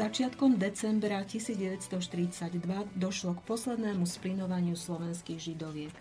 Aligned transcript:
Začiatkom 0.00 0.56
decembra 0.56 1.20
1942 1.28 1.84
došlo 2.96 3.36
k 3.36 3.40
poslednému 3.44 4.08
splinovaniu 4.08 4.72
slovenských 4.72 5.36
židoviek. 5.36 5.92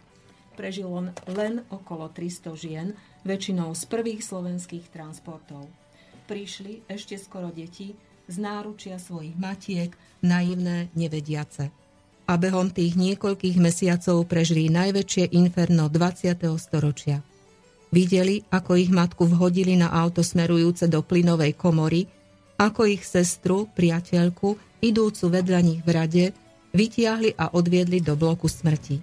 Prežilo 0.55 1.11
len 1.27 1.67
okolo 1.67 2.07
300 2.07 2.55
žien, 2.55 2.87
väčšinou 3.27 3.75
z 3.75 3.83
prvých 3.91 4.23
slovenských 4.23 4.87
transportov. 4.87 5.67
Prišli 6.31 6.87
ešte 6.87 7.19
skoro 7.19 7.51
deti 7.51 7.91
z 8.31 8.35
náručia 8.39 9.03
svojich 9.03 9.35
matiek, 9.35 9.91
naivné, 10.23 10.87
nevediace. 10.95 11.67
A 12.23 12.39
behom 12.39 12.71
tých 12.71 12.95
niekoľkých 12.95 13.59
mesiacov 13.59 14.23
prežili 14.31 14.71
najväčšie 14.71 15.35
inferno 15.35 15.91
20. 15.91 16.39
storočia. 16.55 17.19
Videli, 17.91 18.47
ako 18.47 18.79
ich 18.79 18.95
matku 18.95 19.27
vhodili 19.27 19.75
na 19.75 19.91
auto 19.91 20.23
smerujúce 20.23 20.87
do 20.87 21.03
plynovej 21.03 21.51
komory, 21.59 22.07
ako 22.59 22.91
ich 22.91 23.07
sestru, 23.07 23.71
priateľku, 23.71 24.59
idúcu 24.83 25.25
vedľa 25.31 25.59
nich 25.63 25.81
v 25.87 25.89
rade, 25.95 26.25
vytiahli 26.75 27.39
a 27.39 27.55
odviedli 27.55 28.03
do 28.03 28.19
bloku 28.19 28.51
smrti. 28.51 28.99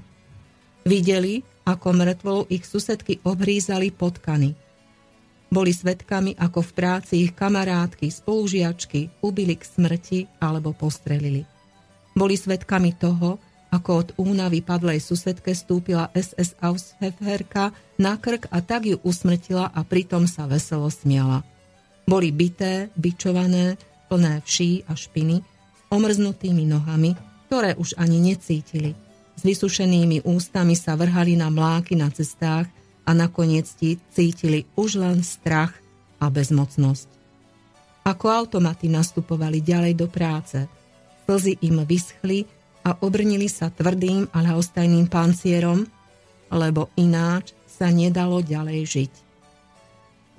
Videli, 0.84 1.40
ako 1.66 1.88
mŕtvolu 1.96 2.42
ich 2.52 2.68
susedky 2.68 3.18
obhrízali 3.26 3.90
potkany. 3.90 4.54
Boli 5.50 5.72
svetkami, 5.72 6.36
ako 6.38 6.62
v 6.62 6.70
práci 6.74 7.14
ich 7.26 7.32
kamarátky, 7.34 8.12
spolužiačky 8.12 9.24
ubili 9.24 9.58
k 9.58 9.64
smrti 9.66 10.18
alebo 10.38 10.70
postrelili. 10.76 11.42
Boli 12.14 12.38
svetkami 12.38 12.94
toho, 12.94 13.42
ako 13.74 13.90
od 13.90 14.08
únavy 14.20 14.62
padlej 14.62 15.02
susedke 15.02 15.54
stúpila 15.54 16.10
SS 16.14 16.54
Aushefherka 16.62 17.74
na 17.98 18.14
krk 18.14 18.46
a 18.50 18.62
tak 18.62 18.86
ju 18.86 18.96
usmrtila 19.02 19.70
a 19.74 19.80
pritom 19.82 20.30
sa 20.30 20.46
veselo 20.46 20.86
smiala. 20.86 21.55
Boli 22.06 22.30
bité, 22.30 22.88
bičované, 22.94 23.76
plné 24.06 24.40
vší 24.46 24.86
a 24.86 24.94
špiny, 24.94 25.42
omrznutými 25.90 26.64
nohami, 26.64 27.18
ktoré 27.50 27.74
už 27.74 27.98
ani 27.98 28.22
necítili– 28.22 28.94
s 29.36 29.44
vysušenými 29.44 30.24
ústami 30.24 30.72
sa 30.72 30.96
vrhali 30.96 31.36
na 31.36 31.52
mláky 31.52 31.92
na 31.92 32.08
cestách 32.08 32.72
a 33.04 33.10
nakoniec 33.12 33.68
cítili 34.16 34.64
už 34.74 34.96
len 34.96 35.20
strach 35.20 35.76
a 36.16 36.32
bezmocnosť. 36.32 37.08
Ako 38.08 38.32
automaty 38.32 38.88
nastupovali 38.88 39.60
ďalej 39.60 39.92
do 39.92 40.08
práce. 40.08 40.64
Slzy 41.28 41.60
im 41.68 41.84
vyschli 41.84 42.48
a 42.86 42.96
obrnili 43.04 43.50
sa 43.50 43.68
tvrdým 43.68 44.32
a 44.32 44.38
ľahostajným 44.40 45.10
pancierom, 45.10 45.84
lebo 46.48 46.88
ináč 46.96 47.52
sa 47.68 47.92
nedalo 47.92 48.40
ďalej 48.40 48.80
žiť. 48.88 49.12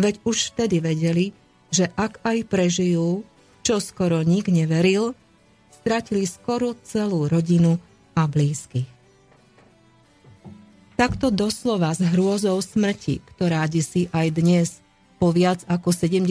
Veď 0.02 0.16
už 0.26 0.56
vtedy 0.56 0.82
vedeli, 0.82 1.36
že 1.72 1.92
ak 1.96 2.24
aj 2.24 2.48
prežijú, 2.48 3.28
čo 3.64 3.84
skoro 3.84 4.24
nik 4.24 4.48
neveril, 4.48 5.12
stratili 5.72 6.28
skoro 6.28 6.76
celú 6.84 7.28
rodinu 7.28 7.80
a 8.16 8.28
blízkych. 8.28 8.88
Takto 10.98 11.30
doslova 11.30 11.94
s 11.94 12.02
hrôzou 12.02 12.58
smrti, 12.58 13.22
ktorá 13.38 13.70
si 13.70 14.10
aj 14.10 14.28
dnes, 14.34 14.68
po 15.22 15.30
viac 15.30 15.62
ako 15.70 15.94
70 15.94 16.28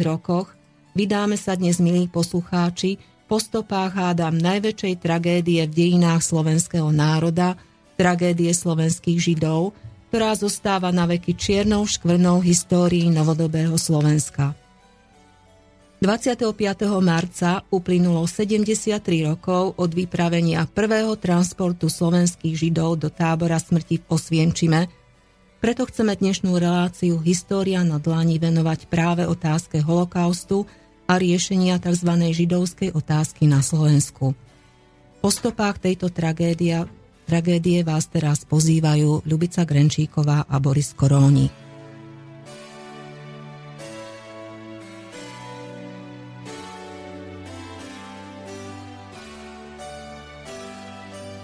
rokoch, 0.00 0.56
vydáme 0.96 1.36
sa 1.36 1.52
dnes, 1.52 1.76
milí 1.76 2.08
poslucháči, 2.08 2.96
po 3.28 3.36
stopách 3.42 3.92
hádam 3.92 4.38
najväčšej 4.38 4.94
tragédie 5.02 5.60
v 5.68 5.74
dejinách 5.74 6.24
slovenského 6.24 6.88
národa, 6.94 7.60
tragédie 8.00 8.54
slovenských 8.54 9.18
židov, 9.18 9.76
ktorá 10.08 10.32
zostáva 10.32 10.88
na 10.94 11.04
veky 11.04 11.36
čiernou 11.36 11.84
škvrnou 11.84 12.40
histórii 12.40 13.10
novodobého 13.12 13.74
Slovenska. 13.76 14.56
25. 15.96 16.52
marca 17.00 17.64
uplynulo 17.72 18.28
73 18.28 19.00
rokov 19.24 19.80
od 19.80 19.90
vypravenia 19.96 20.68
prvého 20.68 21.16
transportu 21.16 21.88
slovenských 21.88 22.52
židov 22.52 23.00
do 23.00 23.08
tábora 23.08 23.56
smrti 23.56 24.04
v 24.04 24.08
Osvienčime, 24.12 24.92
preto 25.56 25.88
chceme 25.88 26.12
dnešnú 26.12 26.52
reláciu 26.60 27.16
História 27.24 27.80
na 27.80 27.96
dlani 27.96 28.36
venovať 28.36 28.92
práve 28.92 29.24
otázke 29.24 29.80
holokaustu 29.80 30.68
a 31.08 31.16
riešenia 31.16 31.80
tzv. 31.80 32.12
židovskej 32.12 32.92
otázky 32.92 33.48
na 33.48 33.64
Slovensku. 33.64 34.36
Po 35.24 35.28
stopách 35.32 35.80
tejto 35.80 36.12
tragédia, 36.12 36.84
tragédie 37.24 37.80
vás 37.80 38.04
teraz 38.12 38.44
pozývajú 38.44 39.24
Ľubica 39.24 39.64
Grenčíková 39.64 40.44
a 40.44 40.56
Boris 40.60 40.92
Koróni. 40.92 41.65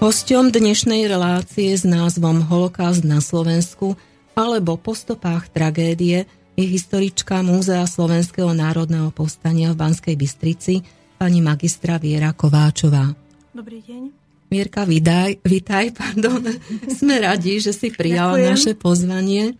Hosťom 0.03 0.51
dnešnej 0.51 1.07
relácie 1.07 1.71
s 1.79 1.87
názvom 1.87 2.43
Holokaust 2.51 3.07
na 3.07 3.23
Slovensku 3.23 3.95
alebo 4.35 4.75
po 4.75 4.99
stopách 4.99 5.47
tragédie 5.55 6.27
je 6.59 6.65
historička 6.67 7.39
Múzea 7.47 7.87
Slovenského 7.87 8.51
národného 8.51 9.15
povstania 9.15 9.71
v 9.71 9.79
Banskej 9.79 10.19
Bystrici, 10.19 10.83
pani 11.23 11.39
magistra 11.39 12.03
Viera 12.03 12.35
Kováčová. 12.35 13.15
Dobrý 13.55 13.79
deň. 13.79 14.03
Vierka, 14.51 14.83
vydaj, 14.83 15.39
vitaj, 15.47 15.95
pardon. 15.95 16.51
Sme 16.99 17.23
radi, 17.23 17.63
že 17.63 17.71
si 17.71 17.95
prijala 17.95 18.43
Ďakujem. 18.43 18.51
naše 18.59 18.73
pozvanie 18.75 19.55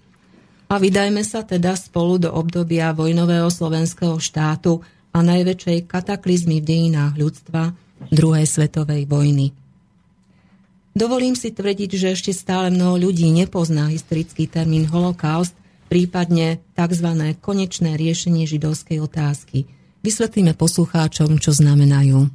a 0.67 0.75
vydajme 0.75 1.23
sa 1.23 1.47
teda 1.47 1.79
spolu 1.79 2.19
do 2.19 2.35
obdobia 2.35 2.91
vojnového 2.91 3.47
slovenského 3.47 4.19
štátu 4.19 4.83
a 5.15 5.23
najväčšej 5.23 5.87
kataklizmy 5.87 6.59
v 6.59 6.67
dejinách 6.67 7.15
ľudstva 7.15 7.79
druhej 8.11 8.51
svetovej 8.51 9.07
vojny. 9.07 9.62
Dovolím 10.93 11.33
si 11.33 11.49
tvrdiť, 11.49 11.91
že 11.97 12.13
ešte 12.13 12.37
stále 12.37 12.69
mnoho 12.69 13.01
ľudí 13.09 13.25
nepozná 13.33 13.89
historický 13.89 14.45
termín 14.45 14.85
holokaust, 14.93 15.57
prípadne 15.89 16.61
tzv. 16.77 17.09
konečné 17.41 17.97
riešenie 17.97 18.45
židovskej 18.45 19.01
otázky. 19.01 19.65
Vysvetlíme 20.05 20.53
poslucháčom, 20.53 21.41
čo 21.41 21.57
znamenajú. 21.57 22.29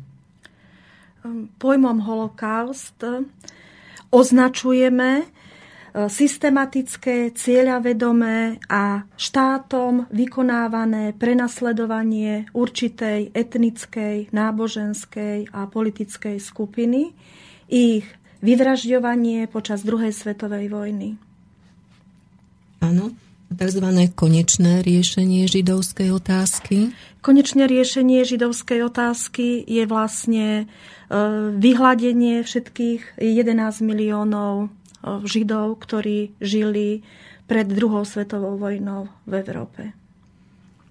Pojmom 1.61 1.97
holokaust 2.01 2.97
označujeme 4.09 5.09
e, 5.21 5.25
systematické, 6.07 7.35
cieľavedomé 7.35 8.63
a 8.71 9.05
štátom 9.19 10.07
vykonávané 10.09 11.13
prenasledovanie 11.13 12.47
určitej 12.55 13.35
etnickej, 13.35 14.31
náboženskej 14.31 15.51
a 15.51 15.67
politickej 15.67 16.39
skupiny, 16.39 17.11
ich 17.67 18.07
vyvražďovanie 18.41 19.49
počas 19.49 19.81
druhej 19.81 20.13
svetovej 20.13 20.69
vojny. 20.69 21.09
Áno, 22.81 23.13
tzv. 23.49 23.87
konečné 24.13 24.85
riešenie 24.85 25.49
židovskej 25.49 26.13
otázky? 26.13 26.93
Konečné 27.25 27.65
riešenie 27.65 28.21
židovskej 28.21 28.85
otázky 28.85 29.65
je 29.65 29.83
vlastne 29.89 30.47
e, 30.61 30.65
vyhľadenie 31.57 32.45
všetkých 32.45 33.17
11 33.17 33.81
miliónov 33.81 34.53
e, 34.63 34.67
židov, 35.25 35.81
ktorí 35.81 36.37
žili 36.37 37.01
pred 37.49 37.65
druhou 37.65 38.03
svetovou 38.05 38.59
vojnou 38.59 39.09
v 39.25 39.33
Európe. 39.41 39.81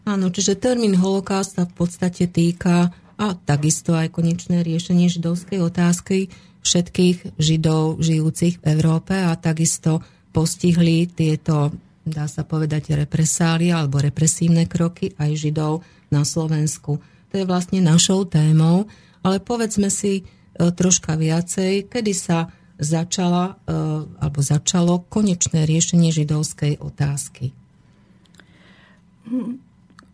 Áno, 0.07 0.31
čiže 0.31 0.59
termín 0.59 0.99
holokaust 0.99 1.59
sa 1.59 1.67
v 1.67 1.75
podstate 1.75 2.31
týka 2.31 2.95
a 3.17 3.27
takisto 3.35 3.97
aj 3.97 4.13
konečné 4.13 4.61
riešenie 4.63 5.09
židovskej 5.09 5.59
otázky 5.61 6.29
všetkých 6.67 7.39
Židov 7.39 8.03
žijúcich 8.03 8.59
v 8.59 8.65
Európe 8.75 9.15
a 9.15 9.39
takisto 9.39 10.03
postihli 10.35 11.07
tieto, 11.07 11.71
dá 12.03 12.27
sa 12.27 12.43
povedať, 12.43 12.99
represálie 12.99 13.71
alebo 13.71 14.03
represívne 14.03 14.67
kroky 14.67 15.15
aj 15.15 15.31
Židov 15.39 15.87
na 16.11 16.27
Slovensku. 16.27 16.99
To 17.31 17.35
je 17.35 17.47
vlastne 17.47 17.79
našou 17.79 18.27
témou, 18.27 18.91
ale 19.23 19.39
povedzme 19.39 19.91
si 19.91 20.23
e, 20.23 20.23
troška 20.59 21.15
viacej, 21.15 21.87
kedy 21.87 22.13
sa 22.15 22.51
začala, 22.79 23.59
e, 23.67 23.75
alebo 24.21 24.39
začalo 24.43 25.07
konečné 25.09 25.65
riešenie 25.65 26.13
židovskej 26.13 26.79
otázky. 26.79 27.57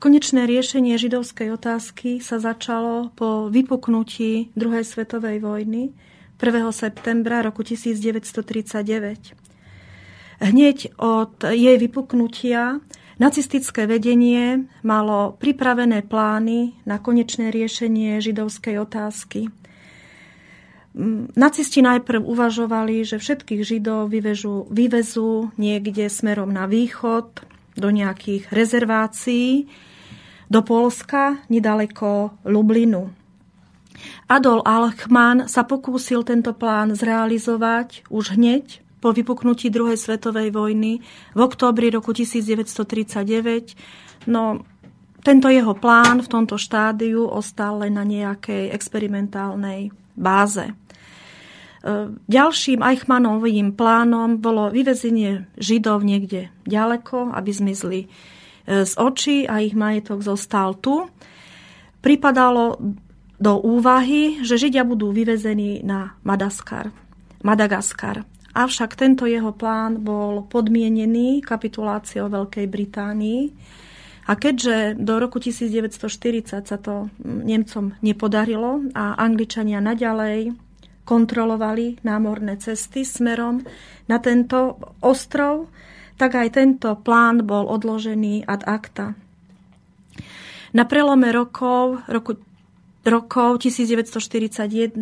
Konečné 0.03 0.49
riešenie 0.49 0.97
židovskej 0.99 1.55
otázky 1.55 2.19
sa 2.19 2.41
začalo 2.43 3.13
po 3.15 3.53
vypuknutí 3.53 4.51
druhej 4.57 4.83
svetovej 4.83 5.39
vojny, 5.45 5.95
1. 6.43 6.75
septembra 6.75 7.39
roku 7.39 7.63
1939. 7.63 10.43
Hneď 10.43 10.91
od 10.99 11.47
jej 11.47 11.79
vypuknutia 11.79 12.83
nacistické 13.23 13.87
vedenie 13.87 14.67
malo 14.83 15.39
pripravené 15.39 16.03
plány 16.03 16.75
na 16.83 16.99
konečné 16.99 17.55
riešenie 17.55 18.19
židovskej 18.19 18.75
otázky. 18.75 19.55
Nacisti 21.39 21.79
najprv 21.79 22.27
uvažovali, 22.27 23.07
že 23.07 23.23
všetkých 23.23 23.63
židov 23.63 24.11
vyvežu, 24.11 24.67
vyvezú 24.67 25.55
niekde 25.55 26.11
smerom 26.11 26.51
na 26.51 26.67
východ, 26.67 27.39
do 27.79 27.89
nejakých 27.95 28.51
rezervácií, 28.51 29.71
do 30.51 30.61
Polska, 30.67 31.39
nedaleko 31.47 32.35
Lublinu. 32.45 33.22
Adol 34.27 34.63
Alchman 34.65 35.51
sa 35.51 35.67
pokúsil 35.67 36.23
tento 36.23 36.55
plán 36.55 36.95
zrealizovať 36.95 38.07
už 38.09 38.39
hneď 38.39 38.81
po 39.03 39.11
vypuknutí 39.11 39.67
druhej 39.67 39.99
svetovej 39.99 40.55
vojny 40.55 41.03
v 41.35 41.41
októbri 41.43 41.91
roku 41.91 42.15
1939. 42.15 44.31
No, 44.31 44.63
tento 45.27 45.51
jeho 45.51 45.75
plán 45.75 46.23
v 46.23 46.31
tomto 46.31 46.55
štádiu 46.55 47.27
ostal 47.27 47.83
len 47.83 47.99
na 47.99 48.07
nejakej 48.07 48.71
experimentálnej 48.71 49.91
báze. 50.15 50.67
E, 50.67 50.75
ďalším 52.15 52.83
Eichmannovým 52.83 53.75
plánom 53.75 54.39
bolo 54.39 54.71
vyvezenie 54.71 55.47
Židov 55.59 56.07
niekde 56.07 56.51
ďaleko, 56.67 57.35
aby 57.35 57.51
zmizli 57.51 58.01
e, 58.07 58.09
z 58.87 58.93
očí 58.99 59.51
a 59.51 59.59
ich 59.59 59.75
majetok 59.75 60.23
zostal 60.23 60.79
tu. 60.79 61.11
Pripadalo 62.03 62.79
do 63.43 63.59
úvahy, 63.59 64.39
že 64.47 64.55
Židia 64.55 64.87
budú 64.87 65.11
vyvezení 65.11 65.83
na 65.83 66.15
Madagaskar. 66.23 66.95
Madagaskar. 67.43 68.23
Avšak 68.55 68.95
tento 68.95 69.27
jeho 69.27 69.51
plán 69.51 69.99
bol 69.99 70.47
podmienený 70.47 71.43
kapituláciou 71.43 72.31
Veľkej 72.31 72.71
Británii. 72.71 73.41
A 74.31 74.39
keďže 74.39 74.95
do 74.95 75.19
roku 75.19 75.43
1940 75.43 76.63
sa 76.63 76.79
to 76.79 77.11
Nemcom 77.27 77.99
nepodarilo 77.99 78.87
a 78.95 79.19
Angličania 79.19 79.83
naďalej 79.83 80.55
kontrolovali 81.03 81.99
námorné 82.07 82.63
cesty 82.63 83.03
smerom 83.03 83.67
na 84.07 84.23
tento 84.23 84.79
ostrov, 85.03 85.67
tak 86.15 86.39
aj 86.39 86.55
tento 86.55 86.95
plán 87.03 87.43
bol 87.43 87.67
odložený 87.67 88.47
ad 88.47 88.63
acta. 88.71 89.19
Na 90.71 90.87
prelome 90.87 91.35
rokov, 91.35 92.07
roku, 92.07 92.39
rokov 93.05 93.63
1941-1942 93.63 94.99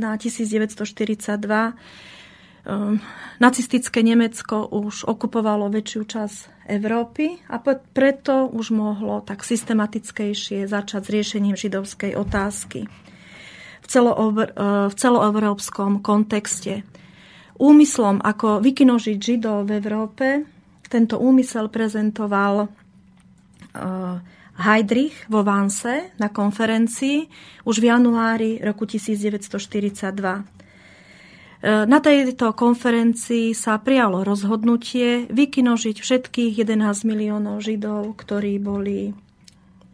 Ehm, 2.61 3.01
nacistické 3.41 4.05
Nemecko 4.05 4.69
už 4.69 5.09
okupovalo 5.09 5.73
väčšiu 5.73 6.03
časť 6.05 6.39
Európy 6.69 7.41
a 7.49 7.57
preto 7.65 8.53
už 8.53 8.77
mohlo 8.77 9.25
tak 9.25 9.49
systematickejšie 9.49 10.69
začať 10.69 11.03
s 11.09 11.13
riešením 11.13 11.57
židovskej 11.57 12.21
otázky 12.21 12.85
e, 12.85 12.89
v 14.87 14.95
celoevropskom 14.95 16.05
kontexte. 16.05 16.85
Úmyslom, 17.61 18.21
ako 18.21 18.61
vykinožiť 18.61 19.19
Židov 19.21 19.69
v 19.69 19.71
Európe, 19.81 20.27
tento 20.89 21.17
úmysel 21.17 21.73
prezentoval 21.73 22.65
e, 22.65 22.69
Heidrich 24.61 25.25
vo 25.33 25.41
Vanse 25.41 26.13
na 26.21 26.29
konferencii 26.29 27.27
už 27.65 27.81
v 27.81 27.85
januári 27.89 28.51
roku 28.61 28.85
1942. 28.85 30.61
Na 31.61 31.99
tejto 32.01 32.57
konferencii 32.57 33.53
sa 33.53 33.77
prijalo 33.77 34.25
rozhodnutie 34.25 35.29
vykinožiť 35.29 35.97
všetkých 36.01 36.53
11 36.57 37.05
miliónov 37.05 37.61
Židov, 37.61 38.17
ktorí 38.17 38.57
boli 38.57 39.13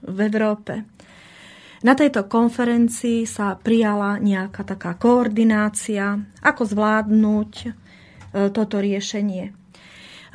v 0.07 0.19
Európe. 0.31 0.87
Na 1.83 1.99
tejto 1.99 2.31
konferencii 2.31 3.27
sa 3.27 3.59
prijala 3.59 4.23
nejaká 4.23 4.63
taká 4.63 4.95
koordinácia, 4.95 6.23
ako 6.39 6.63
zvládnuť 6.71 7.53
e, 7.63 7.69
toto 8.55 8.79
riešenie. 8.79 9.53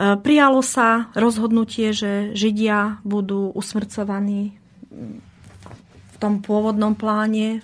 E, 0.01 0.17
prijalo 0.17 0.65
sa 0.65 1.13
rozhodnutie, 1.13 1.93
že 1.93 2.33
Židia 2.33 3.05
budú 3.05 3.53
usmrcovaní 3.53 4.57
v 6.11 6.15
tom 6.17 6.41
pôvodnom 6.41 6.97
pláne 6.97 7.61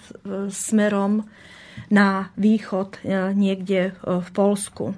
smerom 0.54 1.26
na 1.90 2.30
východ 2.38 3.02
e, 3.02 3.34
niekde 3.34 3.82
e, 3.90 4.22
v 4.22 4.30
Polsku. 4.32 4.94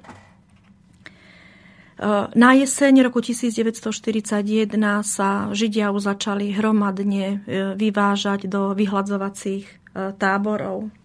Na 2.31 2.55
jeseň 2.55 3.11
roku 3.11 3.19
1941 3.19 4.71
sa 5.03 5.51
Židia 5.51 5.91
začali 5.91 6.47
hromadne 6.55 7.43
vyvážať 7.75 8.47
do 8.47 8.71
vyhľadzovacích 8.71 9.67
táborov. 10.15 10.95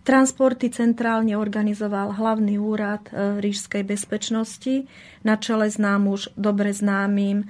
Transporty 0.00 0.72
centrálne 0.72 1.36
organizoval 1.36 2.16
hlavný 2.16 2.56
úrad 2.56 3.04
rížskej 3.12 3.84
bezpečnosti 3.84 4.88
na 5.22 5.36
čele 5.36 5.68
s 5.68 5.76
nám 5.76 6.08
už 6.08 6.32
dobre 6.40 6.72
známym 6.72 7.44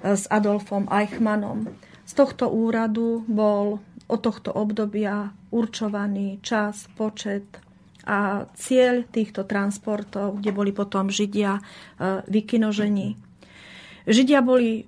s 0.00 0.30
Adolfom 0.30 0.86
Eichmannom. 0.86 1.66
Z 2.06 2.12
tohto 2.14 2.46
úradu 2.46 3.26
bol 3.26 3.82
od 4.06 4.20
tohto 4.22 4.54
obdobia 4.54 5.34
určovaný 5.50 6.38
čas, 6.46 6.86
počet 6.94 7.58
a 8.06 8.46
cieľ 8.54 9.02
týchto 9.10 9.42
transportov, 9.50 10.38
kde 10.38 10.54
boli 10.54 10.70
potom 10.70 11.10
Židia 11.10 11.58
e, 11.58 11.62
vykinožení. 12.30 13.18
Židia 14.06 14.38
boli 14.38 14.70
e, 14.78 14.82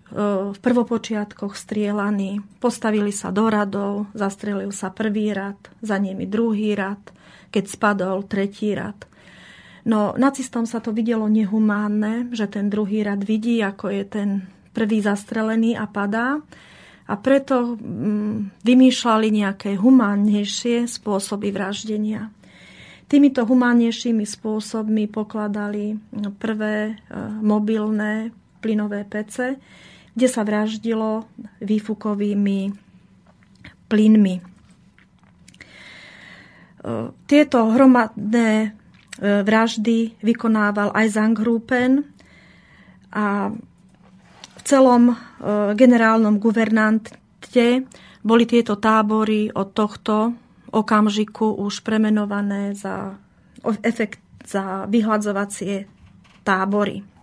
v 0.55 0.59
prvopočiatkoch 0.63 1.59
strielaní, 1.59 2.39
postavili 2.63 3.11
sa 3.11 3.35
do 3.35 3.51
radov, 3.51 4.07
zastrelil 4.15 4.71
sa 4.71 4.95
prvý 4.95 5.35
rad, 5.35 5.59
za 5.83 5.99
nimi 5.99 6.23
druhý 6.23 6.79
rad, 6.79 7.03
keď 7.51 7.65
spadol 7.67 8.23
tretí 8.31 8.79
rad. 8.79 9.11
No 9.83 10.15
nacistom 10.15 10.71
sa 10.71 10.79
to 10.79 10.95
videlo 10.95 11.27
nehumánne, 11.27 12.31
že 12.31 12.47
ten 12.47 12.71
druhý 12.71 13.03
rad 13.03 13.27
vidí, 13.27 13.59
ako 13.59 13.91
je 13.91 14.05
ten 14.07 14.31
prvý 14.71 15.03
zastrelený 15.03 15.75
a 15.75 15.91
padá 15.91 16.39
a 17.09 17.15
preto 17.19 17.75
mm, 17.75 18.63
vymýšľali 18.63 19.29
nejaké 19.35 19.71
humánnejšie 19.75 20.87
spôsoby 20.87 21.51
vraždenia. 21.51 22.31
Týmito 23.09 23.49
humánnejšími 23.49 24.29
spôsobmi 24.29 25.09
pokladali 25.09 25.97
prvé 26.37 26.93
e, 26.93 26.95
mobilné 27.41 28.31
plynové 28.59 29.07
pece, 29.07 29.57
kde 30.15 30.29
sa 30.29 30.43
vraždilo 30.43 31.31
výfukovými 31.63 32.75
plynmi. 33.89 34.35
E, 34.39 34.43
tieto 37.27 37.59
hromadné 37.73 38.51
e, 38.63 38.69
vraždy 39.43 40.19
vykonával 40.21 40.93
aj 40.93 41.07
Zangrúpen 41.15 42.05
a 43.15 43.55
celom 44.63 45.11
e, 45.11 45.15
generálnom 45.73 46.37
guvernante 46.37 47.87
boli 48.21 48.45
tieto 48.45 48.77
tábory 48.77 49.49
od 49.49 49.73
tohto 49.73 50.37
okamžiku 50.69 51.65
už 51.65 51.81
premenované 51.81 52.77
za, 52.77 53.17
efekt, 53.81 54.21
za 54.45 54.85
vyhľadzovacie 54.85 55.89
tábory. 56.45 57.18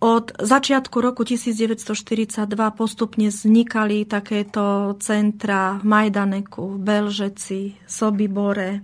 Od 0.00 0.32
začiatku 0.40 0.96
roku 1.04 1.28
1942 1.28 2.48
postupne 2.72 3.28
vznikali 3.28 4.08
takéto 4.08 4.96
centra 4.96 5.76
v 5.76 5.84
Majdaneku, 5.84 6.76
v 6.76 6.78
Belžeci, 6.80 7.76
Sobibore 7.84 8.80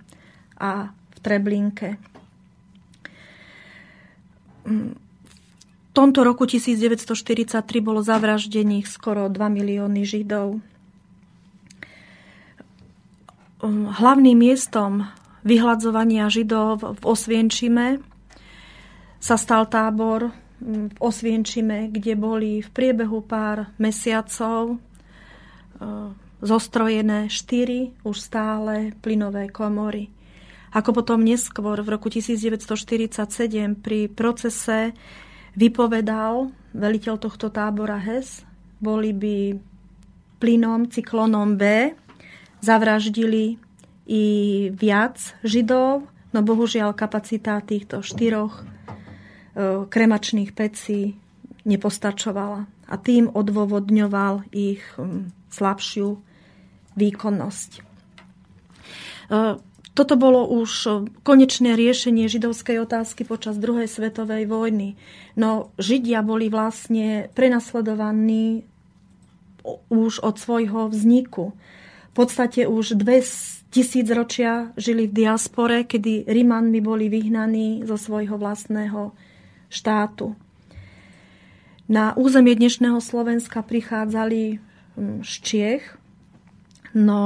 a 0.60 0.92
v 0.92 1.18
Treblinke 1.24 1.96
tomto 5.96 6.28
roku 6.28 6.44
1943 6.44 7.64
bolo 7.80 8.04
zavraždených 8.04 8.84
skoro 8.84 9.32
2 9.32 9.40
milióny 9.48 10.04
Židov. 10.04 10.60
Hlavným 13.64 14.36
miestom 14.36 15.08
vyhľadzovania 15.48 16.28
Židov 16.28 17.00
v 17.00 17.02
Osvienčime 17.08 18.04
sa 19.16 19.40
stal 19.40 19.64
tábor 19.72 20.36
v 20.60 20.96
Osvienčime, 20.98 21.92
kde 21.92 22.16
boli 22.16 22.64
v 22.64 22.68
priebehu 22.72 23.20
pár 23.24 23.70
mesiacov 23.76 24.76
uh, 24.76 26.10
zostrojené 26.40 27.28
štyri 27.28 27.92
už 28.04 28.16
stále 28.16 28.96
plynové 29.00 29.52
komory. 29.52 30.12
Ako 30.76 30.92
potom 30.92 31.24
neskôr 31.24 31.80
v 31.80 31.88
roku 31.88 32.12
1947 32.12 33.80
pri 33.80 34.12
procese 34.12 34.92
vypovedal 35.56 36.52
veliteľ 36.76 37.16
tohto 37.16 37.48
tábora 37.48 37.96
HES, 37.96 38.44
boli 38.76 39.16
by 39.16 39.56
plynom, 40.36 40.92
cyklónom 40.92 41.56
B, 41.56 41.96
zavraždili 42.60 43.56
i 44.04 44.24
viac 44.76 45.16
Židov, 45.40 46.04
no 46.36 46.38
bohužiaľ 46.44 46.92
kapacita 46.92 47.56
týchto 47.64 48.04
štyroch 48.04 48.60
e, 48.60 48.75
kremačných 49.88 50.52
pecí 50.52 51.16
nepostačovala 51.64 52.68
a 52.86 52.94
tým 53.00 53.32
odôvodňoval 53.32 54.52
ich 54.52 54.84
slabšiu 55.50 56.20
výkonnosť. 56.94 57.70
E, 57.76 57.80
toto 59.96 60.14
bolo 60.20 60.44
už 60.44 60.70
konečné 61.24 61.72
riešenie 61.72 62.28
židovskej 62.28 62.84
otázky 62.84 63.24
počas 63.24 63.56
druhej 63.56 63.88
svetovej 63.88 64.44
vojny. 64.44 65.00
No 65.40 65.72
Židia 65.80 66.20
boli 66.20 66.52
vlastne 66.52 67.32
prenasledovaní 67.32 68.68
už 69.88 70.20
od 70.20 70.36
svojho 70.36 70.92
vzniku. 70.92 71.56
V 72.12 72.14
podstate 72.14 72.68
už 72.68 73.00
dve 73.00 73.24
tisíc 73.72 74.06
ročia 74.12 74.70
žili 74.76 75.08
v 75.08 75.16
diaspore, 75.26 75.84
kedy 75.88 76.28
Rimanmi 76.28 76.80
boli 76.84 77.08
vyhnaní 77.08 77.82
zo 77.88 77.96
svojho 77.96 78.36
vlastného 78.36 79.16
štátu. 79.70 80.36
Na 81.86 82.18
územie 82.18 82.58
dnešného 82.58 82.98
Slovenska 82.98 83.62
prichádzali 83.62 84.58
hm, 84.98 85.22
z 85.22 85.32
Čiech, 85.42 85.84
no 86.94 87.22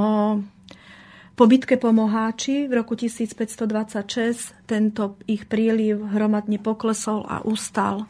po 1.41 1.49
bitke 1.49 1.73
po 1.81 1.89
Moháči 1.89 2.69
v 2.69 2.77
roku 2.77 2.93
1526 2.93 4.53
tento 4.69 5.17
ich 5.25 5.49
príliv 5.49 6.13
hromadne 6.13 6.61
poklesol 6.61 7.25
a 7.25 7.41
ustal. 7.41 8.05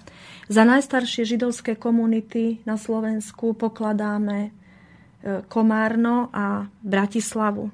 Za 0.51 0.67
najstaršie 0.67 1.23
židovské 1.23 1.79
komunity 1.79 2.59
na 2.67 2.75
Slovensku 2.75 3.55
pokladáme 3.55 4.39
e, 4.43 4.50
Komárno 5.47 6.27
a 6.35 6.67
Bratislavu. 6.83 7.71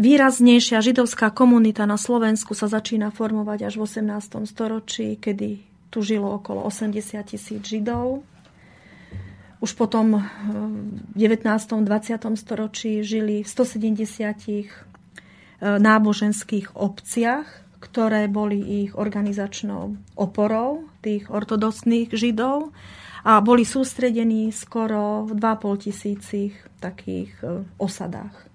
Výraznejšia 0.00 0.80
židovská 0.80 1.28
komunita 1.28 1.84
na 1.84 2.00
Slovensku 2.00 2.56
sa 2.56 2.72
začína 2.72 3.12
formovať 3.12 3.68
až 3.68 3.76
v 3.76 3.84
18. 3.84 4.48
storočí, 4.48 5.20
kedy 5.20 5.60
tu 5.92 6.00
žilo 6.00 6.40
okolo 6.40 6.64
80 6.64 7.20
tisíc 7.28 7.60
židov. 7.60 8.24
Už 9.60 9.76
potom 9.76 10.24
v 11.12 11.20
19. 11.20 11.44
20. 11.84 12.16
storočí 12.16 13.04
žili 13.04 13.44
v 13.44 13.48
170 13.52 14.00
e, 14.00 14.64
náboženských 15.60 16.80
obciach, 16.80 17.44
ktoré 17.84 18.24
boli 18.32 18.88
ich 18.88 18.96
organizačnou 18.96 20.00
oporou, 20.16 20.88
tých 21.04 21.28
ortodoxných 21.28 22.08
židov 22.16 22.72
a 23.20 23.44
boli 23.44 23.68
sústredení 23.68 24.48
skoro 24.48 25.28
v 25.28 25.36
2,5 25.36 25.84
tisícich 25.84 26.56
takých 26.80 27.36
e, 27.44 27.68
osadách, 27.76 28.49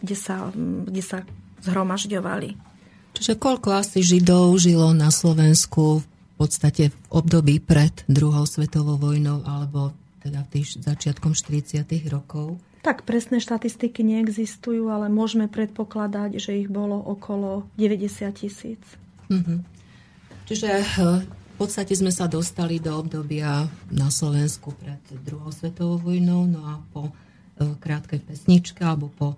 kde 0.00 0.16
sa, 0.16 0.50
kde 0.86 1.02
sa 1.04 1.24
zhromažďovali. 1.64 2.56
Čiže 3.16 3.36
koľko 3.36 3.74
asi 3.74 4.00
Židov 4.00 4.56
žilo 4.56 4.96
na 4.96 5.12
Slovensku 5.12 6.00
v 6.00 6.06
podstate 6.40 6.88
v 6.88 6.96
období 7.12 7.60
pred 7.60 7.92
druhou 8.08 8.48
svetovou 8.48 8.96
vojnou 8.96 9.44
alebo 9.44 9.92
teda 10.20 10.44
v 10.46 10.60
tých 10.60 10.80
začiatkom 10.80 11.36
40. 11.36 11.84
rokov? 12.12 12.60
Tak 12.80 13.04
presné 13.04 13.44
štatistiky 13.44 14.00
neexistujú, 14.00 14.88
ale 14.88 15.12
môžeme 15.12 15.52
predpokladať, 15.52 16.40
že 16.40 16.64
ich 16.64 16.68
bolo 16.72 16.96
okolo 16.96 17.68
90 17.76 18.32
tisíc. 18.32 18.80
Mm-hmm. 19.28 19.58
Čiže 20.48 20.68
eh, 20.80 21.20
v 21.28 21.56
podstate 21.60 21.92
sme 21.92 22.08
sa 22.08 22.24
dostali 22.24 22.80
do 22.80 22.96
obdobia 22.96 23.68
na 23.92 24.08
Slovensku 24.08 24.72
pred 24.80 25.00
druhou 25.20 25.52
svetovou 25.52 26.00
vojnou, 26.00 26.48
no 26.48 26.60
a 26.64 26.80
po 26.88 27.12
eh, 27.12 27.68
krátkej 27.76 28.24
pesničke 28.24 28.80
alebo 28.80 29.12
po 29.12 29.36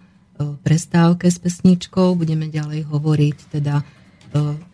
prestávke 0.63 1.31
s 1.31 1.39
pesničkou 1.43 2.15
budeme 2.15 2.49
ďalej 2.49 2.89
hovoriť 2.89 3.37
teda 3.53 3.83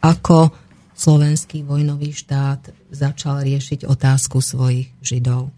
ako 0.02 0.54
slovenský 0.94 1.66
vojnový 1.66 2.14
štát 2.14 2.74
začal 2.90 3.42
riešiť 3.42 3.86
otázku 3.86 4.42
svojich 4.42 4.90
židov. 5.02 5.50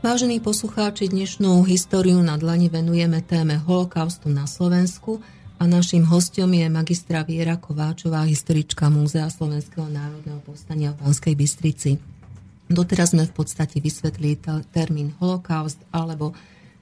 Vážení 0.00 0.40
poslucháči, 0.40 1.12
dnešnú 1.12 1.60
históriu 1.68 2.24
na 2.24 2.40
dlani 2.40 2.72
venujeme 2.72 3.20
téme 3.20 3.60
holokaustu 3.60 4.32
na 4.32 4.48
Slovensku 4.48 5.20
a 5.60 5.68
našim 5.68 6.08
hostom 6.08 6.56
je 6.56 6.72
magistra 6.72 7.20
Viera 7.20 7.60
Kováčová, 7.60 8.24
historička 8.24 8.88
Múzea 8.88 9.28
Slovenského 9.28 9.92
národného 9.92 10.40
povstania 10.40 10.96
v 10.96 11.04
Banskej 11.04 11.36
Bystrici. 11.36 11.90
Doteraz 12.64 13.12
sme 13.12 13.28
v 13.28 13.44
podstate 13.44 13.76
vysvetlili 13.76 14.40
termín 14.72 15.12
holokaust 15.20 15.76
alebo 15.92 16.32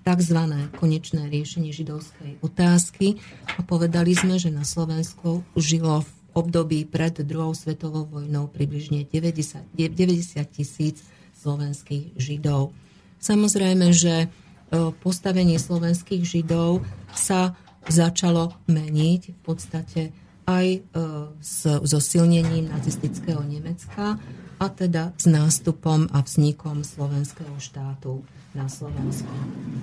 tzv. 0.07 0.39
konečné 0.79 1.27
riešenie 1.27 1.75
židovskej 1.75 2.39
otázky 2.39 3.19
a 3.59 3.67
povedali 3.67 4.15
sme, 4.15 4.39
že 4.39 4.55
na 4.55 4.63
Slovensku 4.63 5.43
žilo 5.59 6.07
v 6.07 6.11
období 6.39 6.87
pred 6.87 7.19
druhou 7.27 7.51
svetovou 7.51 8.07
vojnou 8.07 8.47
približne 8.47 9.11
90, 9.11 9.75
90 9.75 10.39
tisíc 10.55 11.03
slovenských 11.35 12.15
židov. 12.15 12.71
Samozrejme, 13.19 13.91
že 13.91 14.15
e, 14.25 14.27
postavenie 15.03 15.59
slovenských 15.59 16.23
židov 16.23 16.87
sa 17.15 17.59
začalo 17.89 18.55
meniť 18.71 19.23
v 19.35 19.41
podstate 19.43 20.03
aj 20.49 20.67
e, 20.67 20.81
s 21.43 21.67
zosilnením 21.67 22.73
nacistického 22.73 23.45
Nemecka 23.45 24.17
a 24.59 24.67
teda 24.73 25.13
s 25.15 25.29
nástupom 25.29 26.09
a 26.11 26.25
vznikom 26.25 26.83
slovenského 26.83 27.55
štátu 27.61 28.25
na 28.57 28.67
Slovensku. 28.67 29.31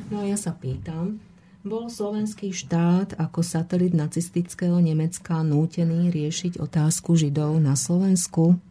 No 0.09 0.21
a 0.21 0.25
ja 0.25 0.35
sa 0.35 0.51
pýtam, 0.57 1.21
bol 1.65 1.89
slovenský 1.89 2.53
štát 2.53 3.17
ako 3.17 3.41
satelit 3.41 3.97
nacistického 3.97 4.77
Nemecka 4.77 5.41
nútený 5.41 6.13
riešiť 6.13 6.61
otázku 6.61 7.17
Židov 7.17 7.57
na 7.57 7.73
Slovensku? 7.73 8.61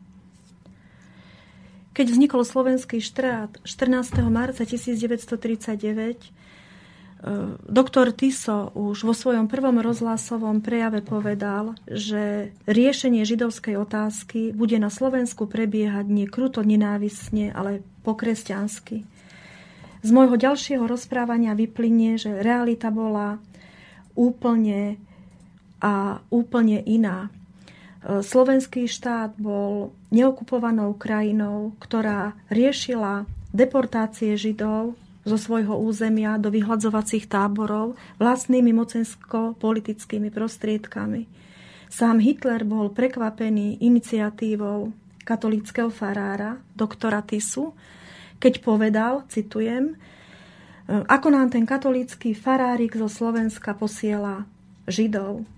Keď 1.95 2.11
vznikol 2.11 2.43
slovenský 2.43 2.99
štát 2.99 3.63
14. 3.63 4.27
marca 4.27 4.67
1939, 4.67 5.79
e, 5.79 6.29
doktor 7.71 8.11
Tiso 8.11 8.75
už 8.75 9.07
vo 9.07 9.15
svojom 9.15 9.47
prvom 9.47 9.79
rozhlasovom 9.79 10.59
prejave 10.59 11.07
povedal, 11.07 11.79
že 11.87 12.51
riešenie 12.67 13.23
židovskej 13.23 13.79
otázky 13.79 14.51
bude 14.51 14.75
na 14.83 14.91
Slovensku 14.91 15.47
prebiehať 15.47 16.11
nie 16.11 16.27
kruto 16.27 16.67
nenávisne, 16.67 17.55
ale 17.55 17.87
pokresťansky. 18.03 19.07
Z 20.03 20.11
môjho 20.11 20.35
ďalšieho 20.35 20.83
rozprávania 20.91 21.55
vyplynie, 21.55 22.19
že 22.19 22.43
realita 22.43 22.91
bola 22.91 23.39
úplne 24.19 24.99
a 25.79 26.19
úplne 26.27 26.83
iná. 26.83 27.31
Slovenský 28.05 28.85
štát 28.85 29.33
bol 29.41 29.97
neokupovanou 30.15 30.95
krajinou, 30.95 31.75
ktorá 31.83 32.39
riešila 32.47 33.27
deportácie 33.51 34.39
Židov 34.39 34.95
zo 35.27 35.37
svojho 35.41 35.75
územia 35.81 36.39
do 36.39 36.55
vyhľadzovacích 36.55 37.27
táborov 37.27 37.99
vlastnými 38.23 38.71
mocensko-politickými 38.77 40.31
prostriedkami. 40.31 41.27
Sám 41.91 42.23
Hitler 42.23 42.63
bol 42.63 42.91
prekvapený 42.95 43.83
iniciatívou 43.83 44.93
katolického 45.25 45.89
farára, 45.89 46.61
doktora 46.77 47.25
Tisu, 47.25 47.73
keď 48.37 48.61
povedal, 48.61 49.25
citujem, 49.33 49.97
ako 50.85 51.29
nám 51.33 51.49
ten 51.49 51.65
katolícky 51.65 52.37
farárik 52.37 52.93
zo 52.93 53.09
Slovenska 53.09 53.73
posiela 53.73 54.45
Židov. 54.85 55.49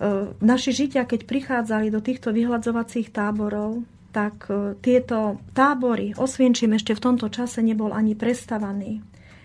E, 0.00 0.32
naši 0.40 0.70
žitia, 0.72 1.04
keď 1.04 1.28
prichádzali 1.28 1.92
do 1.92 2.00
týchto 2.00 2.32
vyhľadzovacích 2.32 3.12
táborov, 3.12 3.84
tak 4.12 4.48
e, 4.48 4.76
tieto 4.80 5.40
tábory, 5.56 6.12
Osvienčím 6.14 6.76
ešte 6.76 6.92
v 6.96 7.04
tomto 7.04 7.32
čase 7.32 7.64
nebol 7.64 7.90
ani 7.90 8.12
prestavaný. 8.16 9.00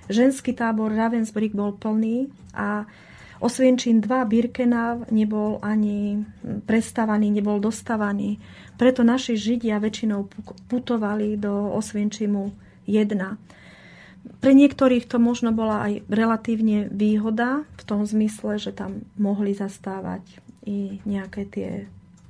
Ženský 0.07 0.55
tábor 0.55 0.95
Ravensbrück 0.95 1.51
bol 1.51 1.75
plný 1.75 2.31
a 2.55 2.87
Osvienčím 3.37 4.01
2 4.01 4.25
Birkenau 4.25 5.05
nebol 5.13 5.61
ani 5.61 6.25
prestavaný, 6.65 7.29
nebol 7.29 7.61
dostavaný. 7.61 8.41
Preto 8.81 9.05
naši 9.05 9.37
Židia 9.37 9.77
väčšinou 9.77 10.25
putovali 10.65 11.37
do 11.37 11.69
Osvienčimu 11.77 12.49
1. 12.89 13.56
Pre 14.37 14.53
niektorých 14.53 15.07
to 15.07 15.17
možno 15.17 15.55
bola 15.55 15.87
aj 15.87 15.93
relatívne 16.11 16.91
výhoda 16.91 17.63
v 17.79 17.83
tom 17.83 18.03
zmysle, 18.03 18.59
že 18.59 18.75
tam 18.75 19.07
mohli 19.15 19.55
zastávať 19.55 20.23
i 20.67 20.99
nejaké 21.07 21.47
tie 21.47 21.69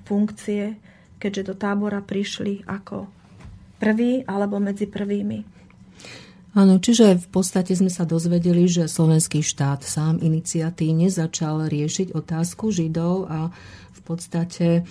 funkcie, 0.06 0.78
keďže 1.18 1.52
do 1.52 1.56
tábora 1.58 2.00
prišli 2.00 2.64
ako 2.70 3.10
prví 3.82 4.26
alebo 4.26 4.62
medzi 4.62 4.86
prvými. 4.86 5.58
Áno, 6.58 6.82
čiže 6.82 7.22
v 7.22 7.28
podstate 7.30 7.78
sme 7.78 7.94
sa 7.94 8.02
dozvedeli, 8.02 8.66
že 8.66 8.90
slovenský 8.90 9.46
štát 9.46 9.86
sám 9.86 10.18
iniciatívne 10.18 11.06
začal 11.06 11.70
riešiť 11.70 12.18
otázku 12.18 12.74
Židov 12.74 13.30
a 13.30 13.54
v 13.94 14.00
podstate 14.02 14.82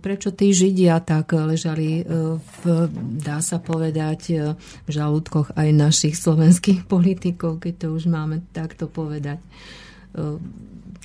prečo 0.00 0.32
tí 0.32 0.56
Židia 0.56 1.00
tak 1.04 1.36
ležali, 1.36 2.00
e, 2.00 2.38
v, 2.40 2.62
dá 3.20 3.44
sa 3.44 3.60
povedať, 3.60 4.20
e, 4.32 4.36
v 4.56 4.88
žalúdkoch 4.88 5.52
aj 5.52 5.68
našich 5.74 6.14
slovenských 6.16 6.86
politikov, 6.92 7.60
keď 7.60 7.74
to 7.84 7.88
už 7.92 8.08
máme 8.08 8.44
takto 8.52 8.88
povedať 8.88 9.40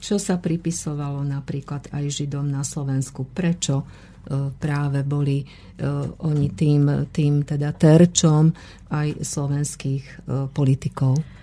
čo 0.01 0.17
sa 0.17 0.41
pripisovalo 0.41 1.21
napríklad 1.21 1.93
aj 1.93 2.03
Židom 2.09 2.49
na 2.49 2.65
Slovensku. 2.65 3.29
Prečo 3.29 3.75
e, 3.77 3.85
práve 4.57 5.05
boli 5.05 5.45
e, 5.45 5.45
oni 6.25 6.47
tým, 6.57 7.05
tým 7.13 7.45
teda 7.45 7.69
terčom 7.77 8.49
aj 8.89 9.21
slovenských 9.21 10.03
e, 10.03 10.13
politikov? 10.49 11.40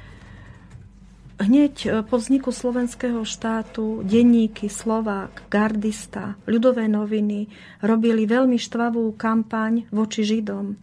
Hneď 1.38 2.03
po 2.11 2.18
vzniku 2.18 2.51
slovenského 2.51 3.22
štátu 3.22 4.03
denníky 4.03 4.66
Slovák, 4.66 5.46
Gardista, 5.46 6.35
ľudové 6.51 6.90
noviny 6.90 7.46
robili 7.79 8.27
veľmi 8.27 8.59
štvavú 8.59 9.14
kampaň 9.14 9.87
voči 9.94 10.27
Židom. 10.27 10.74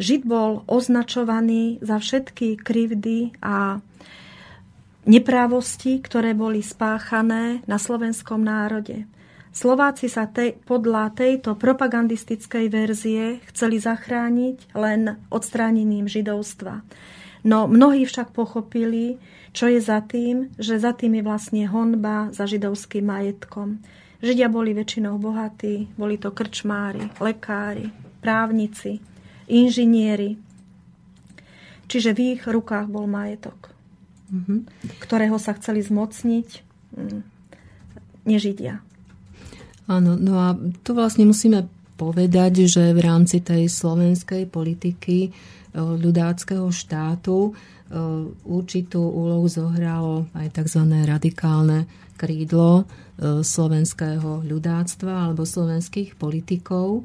Žid 0.00 0.22
bol 0.24 0.64
označovaný 0.64 1.76
za 1.84 2.00
všetky 2.00 2.56
krivdy 2.56 3.36
a 3.44 3.84
neprávosti, 5.04 6.00
ktoré 6.00 6.32
boli 6.32 6.64
spáchané 6.64 7.60
na 7.68 7.76
slovenskom 7.76 8.40
národe. 8.40 9.04
Slováci 9.52 10.08
sa 10.08 10.24
te, 10.24 10.56
podľa 10.56 11.12
tejto 11.12 11.54
propagandistickej 11.54 12.66
verzie 12.72 13.44
chceli 13.52 13.76
zachrániť 13.76 14.72
len 14.72 15.20
odstránením 15.28 16.08
židovstva. 16.08 16.80
No 17.44 17.68
mnohí 17.68 18.08
však 18.08 18.32
pochopili, 18.32 19.20
čo 19.52 19.68
je 19.68 19.78
za 19.78 20.00
tým, 20.00 20.50
že 20.56 20.80
za 20.80 20.96
tým 20.96 21.20
je 21.20 21.22
vlastne 21.22 21.62
honba 21.68 22.32
za 22.32 22.48
židovským 22.48 23.04
majetkom. 23.04 23.84
Židia 24.24 24.48
boli 24.48 24.72
väčšinou 24.72 25.20
bohatí, 25.20 25.92
boli 26.00 26.16
to 26.16 26.32
krčmári, 26.32 27.12
lekári, 27.20 27.92
právnici, 28.24 29.04
inžinieri. 29.52 30.40
Čiže 31.84 32.16
v 32.16 32.40
ich 32.40 32.42
rukách 32.48 32.88
bol 32.88 33.04
majetok 33.04 33.74
mm-hmm. 34.34 34.58
ktorého 35.02 35.36
sa 35.38 35.54
chceli 35.56 35.84
zmocniť 35.84 36.48
mm, 36.96 37.20
nežidia. 38.26 38.82
Áno, 39.84 40.16
no 40.16 40.34
a 40.40 40.56
tu 40.80 40.96
vlastne 40.96 41.28
musíme 41.28 41.68
povedať, 41.94 42.66
že 42.66 42.96
v 42.96 43.00
rámci 43.04 43.44
tej 43.44 43.70
slovenskej 43.70 44.48
politiky 44.50 45.30
ľudáckého 45.74 46.70
štátu 46.70 47.50
e, 47.50 47.52
určitú 48.46 49.02
úlohu 49.02 49.50
zohralo 49.50 50.30
aj 50.38 50.62
tzv. 50.62 50.86
radikálne 51.02 51.90
krídlo 52.14 52.82
e, 52.82 53.42
slovenského 53.42 54.46
ľudáctva 54.46 55.28
alebo 55.28 55.42
slovenských 55.42 56.14
politikov, 56.14 57.02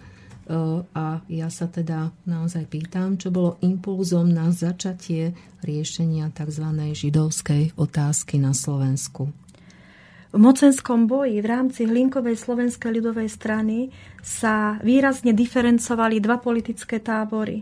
a 0.98 1.22
ja 1.30 1.46
sa 1.54 1.70
teda 1.70 2.10
naozaj 2.26 2.66
pýtam, 2.66 3.22
čo 3.22 3.30
bolo 3.30 3.62
impulzom 3.62 4.34
na 4.34 4.50
začatie 4.50 5.38
riešenia 5.62 6.34
tzv. 6.34 6.66
židovskej 6.74 7.78
otázky 7.78 8.42
na 8.42 8.58
Slovensku. 8.58 9.30
V 10.30 10.38
mocenskom 10.38 11.06
boji 11.06 11.42
v 11.42 11.48
rámci 11.50 11.86
Hlinkovej 11.86 12.38
slovenskej 12.38 12.98
ľudovej 12.98 13.30
strany 13.30 13.94
sa 14.26 14.82
výrazne 14.82 15.38
diferencovali 15.38 16.18
dva 16.18 16.42
politické 16.42 16.98
tábory. 16.98 17.62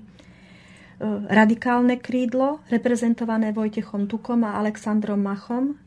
Radikálne 1.30 2.02
krídlo, 2.02 2.66
reprezentované 2.74 3.54
Vojtechom 3.54 4.10
Tukom 4.10 4.42
a 4.42 4.58
Alexandrom 4.58 5.22
Machom. 5.22 5.78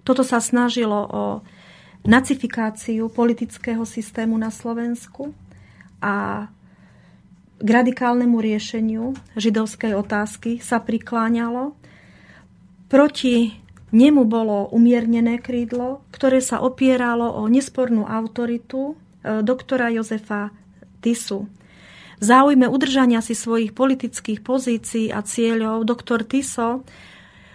Toto 0.00 0.24
sa 0.24 0.40
snažilo 0.40 1.04
o 1.04 1.24
nacifikáciu 2.04 3.12
politického 3.12 3.84
systému 3.84 4.36
na 4.40 4.48
Slovensku 4.48 5.36
a 6.00 6.48
k 7.60 7.68
radikálnemu 7.68 8.36
riešeniu 8.40 9.16
židovskej 9.36 9.96
otázky 9.96 10.60
sa 10.60 10.80
prikláňalo. 10.80 11.76
Proti 12.88 13.56
nemu 13.92 14.24
bolo 14.28 14.68
umiernené 14.72 15.40
krídlo, 15.40 16.04
ktoré 16.12 16.44
sa 16.44 16.60
opieralo 16.60 17.36
o 17.36 17.48
nespornú 17.48 18.04
autoritu 18.04 18.92
e, 18.92 19.40
doktora 19.40 19.88
Jozefa 19.92 20.52
Tisu. 21.00 21.48
V 22.18 22.24
záujme 22.24 22.66
udržania 22.70 23.20
si 23.20 23.34
svojich 23.36 23.74
politických 23.74 24.40
pozícií 24.40 25.10
a 25.10 25.22
cieľov 25.22 25.86
doktor 25.86 26.22
Tiso 26.26 26.86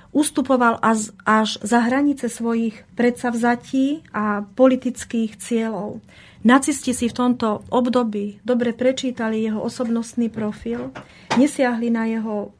ustupoval 0.10 0.82
až 0.82 1.62
za 1.62 1.80
hranice 1.86 2.30
svojich 2.34 2.82
predsavzatí 2.98 4.10
a 4.10 4.42
politických 4.42 5.38
cieľov. 5.38 6.02
Nacisti 6.40 6.96
si 6.96 7.12
v 7.12 7.18
tomto 7.18 7.68
období 7.68 8.40
dobre 8.48 8.72
prečítali 8.72 9.44
jeho 9.44 9.60
osobnostný 9.60 10.32
profil, 10.32 10.96
nesiahli 11.36 11.92
na 11.92 12.08
jeho 12.08 12.56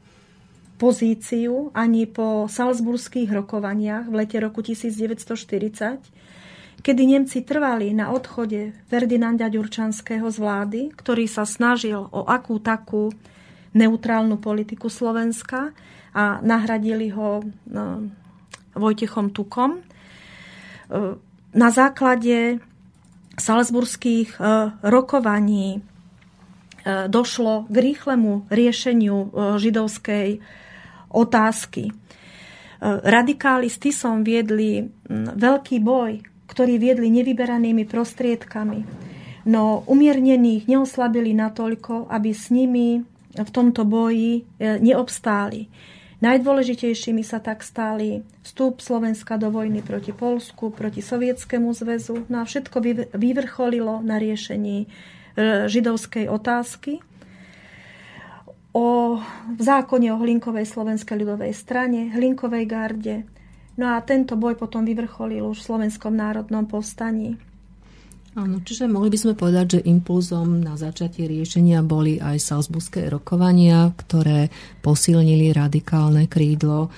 pozíciu 0.76 1.72
ani 1.76 2.04
po 2.08 2.48
salzburských 2.48 3.28
rokovaniach 3.32 4.08
v 4.08 4.14
lete 4.24 4.36
roku 4.40 4.60
1940, 4.60 6.00
kedy 6.80 7.02
Nemci 7.06 7.44
trvali 7.44 7.92
na 7.92 8.08
odchode 8.10 8.72
Ferdinanda 8.88 9.52
Ďurčanského 9.52 10.26
z 10.32 10.36
vlády, 10.40 10.80
ktorý 10.96 11.28
sa 11.28 11.44
snažil 11.44 12.08
o 12.08 12.24
akú 12.24 12.56
takú 12.58 13.12
neutrálnu 13.76 14.40
politiku 14.40 14.90
Slovenska 14.90 15.70
a 16.10 16.42
nahradili 16.42 17.12
ho 17.14 17.44
no, 17.70 18.10
Vojtechom 18.74 19.30
Tukom. 19.30 19.78
E, 19.78 19.82
na 21.54 21.68
základe 21.70 22.58
salzburských 23.38 24.30
e, 24.34 24.40
rokovaní 24.82 25.78
e, 25.78 25.80
došlo 27.06 27.70
k 27.70 27.76
rýchlemu 27.76 28.50
riešeniu 28.50 29.16
židovskej 29.60 30.42
otázky. 31.10 31.92
Radikáli 32.80 33.68
s 33.68 33.76
Tisom 33.76 34.24
viedli 34.24 34.88
veľký 35.12 35.84
boj 35.84 36.29
ktorí 36.50 36.82
viedli 36.82 37.06
nevyberanými 37.14 37.86
prostriedkami. 37.86 38.82
No 39.46 39.86
umiernených 39.86 40.66
neoslabili 40.66 41.30
natoľko, 41.32 42.10
aby 42.10 42.30
s 42.34 42.50
nimi 42.50 43.06
v 43.30 43.50
tomto 43.54 43.86
boji 43.86 44.42
e, 44.58 44.82
neobstáli. 44.82 45.70
Najdôležitejšími 46.20 47.24
sa 47.24 47.40
tak 47.40 47.64
stali 47.64 48.20
vstup 48.44 48.84
Slovenska 48.84 49.40
do 49.40 49.48
vojny 49.48 49.80
proti 49.80 50.12
Polsku, 50.12 50.68
proti 50.68 51.00
Sovietskému 51.00 51.72
zväzu. 51.72 52.28
No 52.28 52.42
a 52.42 52.44
všetko 52.44 52.76
vyvrcholilo 53.16 54.04
na 54.04 54.20
riešení 54.20 54.84
e, 54.84 54.86
židovskej 55.70 56.28
otázky. 56.28 57.00
O, 58.76 59.16
v 59.56 59.60
zákone 59.60 60.12
o 60.12 60.20
Hlinkovej 60.20 60.68
slovenskej 60.68 61.24
ľudovej 61.24 61.56
strane, 61.56 62.12
Hlinkovej 62.12 62.64
garde, 62.68 63.16
No 63.80 63.96
a 63.96 64.04
tento 64.04 64.36
boj 64.36 64.60
potom 64.60 64.84
vyvrcholil 64.84 65.40
už 65.48 65.64
v 65.64 65.66
Slovenskom 65.72 66.12
národnom 66.12 66.68
povstaní. 66.68 67.40
Áno, 68.38 68.62
čiže 68.62 68.86
mohli 68.86 69.10
by 69.10 69.18
sme 69.18 69.34
povedať, 69.34 69.66
že 69.74 69.88
impulzom 69.90 70.62
na 70.62 70.78
začatie 70.78 71.26
riešenia 71.26 71.82
boli 71.82 72.22
aj 72.22 72.38
salzburské 72.38 73.10
rokovania, 73.10 73.90
ktoré 73.90 74.54
posilnili 74.84 75.50
radikálne 75.50 76.30
krídlo 76.30 76.94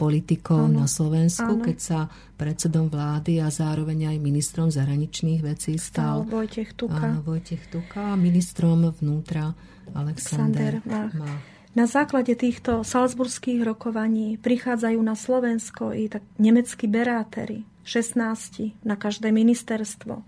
politikov 0.00 0.72
áno, 0.72 0.80
na 0.80 0.86
Slovensku, 0.88 1.60
áno. 1.60 1.64
keď 1.66 1.76
sa 1.76 2.00
predsedom 2.40 2.88
vlády 2.88 3.44
a 3.44 3.52
zároveň 3.52 4.16
aj 4.16 4.24
ministrom 4.24 4.72
zahraničných 4.72 5.44
vecí 5.44 5.76
stal, 5.76 6.24
stal 6.24 6.32
Vojtech 6.32 6.72
Tuka. 6.72 7.12
Áno, 7.12 7.20
Vojtech 7.28 7.68
Tuka 7.68 8.14
a 8.14 8.16
ministrom 8.16 8.88
vnútra 8.88 9.52
Alexander, 9.92 10.80
Alexander 10.80 11.12
Mach. 11.12 11.12
Mach. 11.12 11.59
Na 11.70 11.86
základe 11.86 12.34
týchto 12.34 12.82
salzburských 12.82 13.62
rokovaní 13.62 14.34
prichádzajú 14.42 14.98
na 15.06 15.14
Slovensko 15.14 15.94
i 15.94 16.10
tak 16.10 16.26
nemeckí 16.34 16.90
berátery, 16.90 17.62
16 17.86 18.74
na 18.82 18.98
každé 18.98 19.30
ministerstvo. 19.30 20.26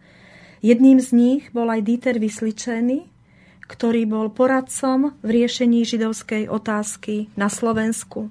Jedným 0.63 1.03
z 1.03 1.11
nich 1.11 1.43
bol 1.51 1.67
aj 1.67 1.83
Dieter 1.83 2.23
Vysličený, 2.23 3.11
ktorý 3.67 4.07
bol 4.07 4.31
poradcom 4.31 5.19
v 5.19 5.29
riešení 5.43 5.83
židovskej 5.83 6.47
otázky 6.47 7.27
na 7.35 7.51
Slovensku. 7.51 8.31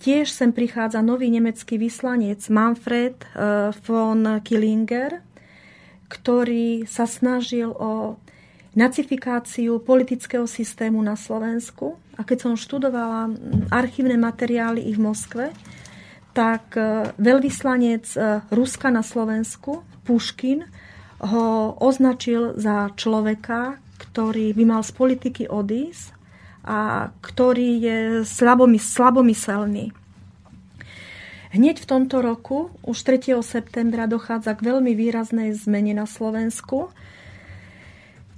Tiež 0.00 0.32
sem 0.32 0.56
prichádza 0.56 1.04
nový 1.04 1.28
nemecký 1.28 1.76
vyslanec 1.76 2.40
Manfred 2.48 3.22
eh, 3.22 3.76
von 3.84 4.40
Killinger, 4.40 5.20
ktorý 6.08 6.88
sa 6.88 7.04
snažil 7.04 7.76
o 7.76 8.16
nacifikáciu 8.72 9.78
politického 9.84 10.48
systému 10.48 10.98
na 11.04 11.14
Slovensku. 11.14 12.01
A 12.16 12.28
keď 12.28 12.38
som 12.44 12.60
študovala 12.60 13.32
archívne 13.72 14.20
materiály 14.20 14.84
i 14.84 14.92
v 14.92 15.00
Moskve, 15.00 15.46
tak 16.36 16.76
e, 16.76 17.12
veľvyslanec 17.16 18.04
e, 18.16 18.18
Ruska 18.52 18.88
na 18.92 19.00
Slovensku, 19.04 19.84
Puškin, 20.04 20.64
ho 21.22 21.78
označil 21.78 22.58
za 22.58 22.90
človeka, 22.98 23.78
ktorý 23.96 24.50
by 24.52 24.64
mal 24.66 24.82
z 24.82 24.92
politiky 24.92 25.44
odísť 25.46 26.10
a 26.66 27.10
ktorý 27.22 27.70
je 27.78 27.98
slabomyselný. 28.26 29.94
Hneď 31.52 31.84
v 31.84 31.86
tomto 31.86 32.24
roku, 32.24 32.72
už 32.80 32.96
3. 33.04 33.36
septembra, 33.44 34.08
dochádza 34.08 34.56
k 34.56 34.72
veľmi 34.72 34.96
výraznej 34.96 35.52
zmene 35.52 35.92
na 35.92 36.08
Slovensku 36.08 36.88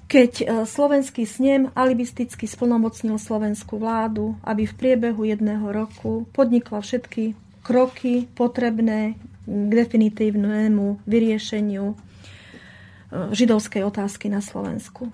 keď 0.04 0.32
e, 0.40 0.44
slovenský 0.68 1.24
snem 1.24 1.72
alibisticky 1.72 2.44
splnomocnil 2.44 3.16
slovenskú 3.16 3.80
vládu, 3.80 4.36
aby 4.44 4.68
v 4.68 4.76
priebehu 4.76 5.24
jedného 5.24 5.64
roku 5.72 6.28
podnikla 6.36 6.84
všetky 6.84 7.32
kroky 7.64 8.28
potrebné 8.36 9.16
k 9.44 9.70
definitívnemu 9.72 11.00
vyriešeniu 11.08 11.92
e, 11.92 11.96
židovskej 13.32 13.82
otázky 13.84 14.28
na 14.28 14.44
Slovensku. 14.44 15.08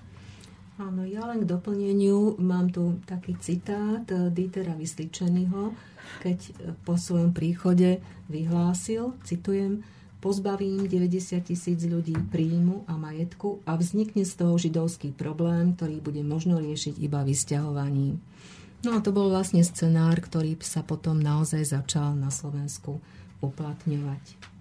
Áno, 0.81 1.05
ja 1.05 1.23
len 1.29 1.45
k 1.45 1.49
doplneniu 1.49 2.41
mám 2.41 2.73
tu 2.73 2.99
taký 3.07 3.37
citát 3.39 4.03
e, 4.11 4.27
Dietera 4.33 4.75
Vysličeného, 4.75 5.71
keď 6.19 6.39
po 6.83 6.99
svojom 6.99 7.31
príchode 7.31 8.03
vyhlásil, 8.27 9.15
citujem, 9.23 9.85
pozbavím 10.21 10.85
90 10.85 11.41
tisíc 11.41 11.81
ľudí 11.81 12.13
príjmu 12.29 12.85
a 12.85 12.93
majetku 12.95 13.65
a 13.65 13.73
vznikne 13.73 14.21
z 14.21 14.37
toho 14.37 14.55
židovský 14.55 15.11
problém, 15.11 15.73
ktorý 15.73 15.97
bude 15.97 16.21
možno 16.21 16.61
riešiť 16.61 17.01
iba 17.01 17.25
vysťahovaním. 17.25 18.21
No 18.85 18.97
a 18.97 19.01
to 19.01 19.09
bol 19.09 19.33
vlastne 19.33 19.65
scenár, 19.65 20.21
ktorý 20.21 20.57
sa 20.61 20.85
potom 20.85 21.17
naozaj 21.17 21.65
začal 21.65 22.13
na 22.13 22.29
Slovensku 22.29 23.01
uplatňovať. 23.41 24.53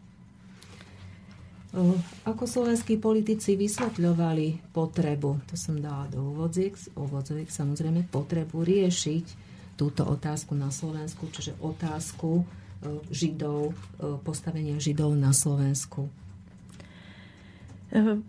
Ako 2.27 2.51
slovenskí 2.51 2.99
politici 2.99 3.55
vysvetľovali 3.55 4.75
potrebu, 4.75 5.47
to 5.47 5.55
som 5.55 5.79
dala 5.79 6.11
do 6.11 6.19
úvodziek, 6.35 6.75
úvodziek 6.99 7.47
samozrejme, 7.47 8.11
potrebu 8.11 8.67
riešiť 8.67 9.25
túto 9.79 10.03
otázku 10.03 10.59
na 10.59 10.75
Slovensku, 10.75 11.31
čiže 11.31 11.55
otázku 11.63 12.43
Židov, 13.11 13.73
e, 13.73 13.75
postavenia 14.25 14.81
Židov 14.81 15.13
na 15.17 15.37
Slovensku? 15.37 16.09
E, 17.93 18.21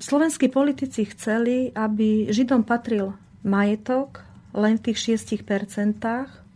slovenskí 0.00 0.48
politici 0.48 1.04
chceli, 1.12 1.68
aby 1.76 2.32
Židom 2.32 2.64
patril 2.64 3.12
majetok 3.44 4.24
len 4.56 4.80
v 4.80 4.90
tých 4.90 5.20
6%, 5.20 5.44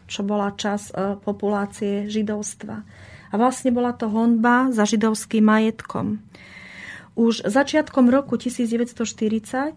čo 0.09 0.21
bola 0.25 0.53
čas 0.57 0.93
populácie 1.25 2.05
židovstva. 2.11 2.85
A 3.33 3.35
vlastne 3.41 3.73
bola 3.73 3.97
to 3.97 4.13
honba 4.13 4.69
za 4.69 4.85
židovským 4.85 5.41
majetkom. 5.41 6.21
Už 7.17 7.45
začiatkom 7.49 8.13
roku 8.13 8.37
1940 8.37 9.73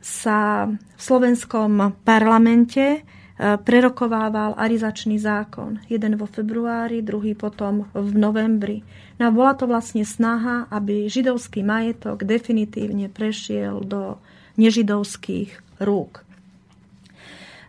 sa 0.00 0.38
v 0.68 1.00
slovenskom 1.00 1.96
parlamente 2.04 3.04
prerokovával 3.38 4.58
arizačný 4.58 5.22
zákon. 5.22 5.78
Jeden 5.86 6.18
vo 6.18 6.26
februári, 6.26 7.06
druhý 7.06 7.38
potom 7.38 7.86
v 7.94 8.10
novembri. 8.18 8.82
No 9.22 9.30
a 9.30 9.34
bola 9.34 9.54
to 9.54 9.70
vlastne 9.70 10.02
snaha, 10.02 10.66
aby 10.74 11.06
židovský 11.06 11.62
majetok 11.62 12.26
definitívne 12.26 13.06
prešiel 13.06 13.78
do 13.86 14.18
nežidovských 14.58 15.78
rúk. 15.86 16.22
E, 16.22 16.22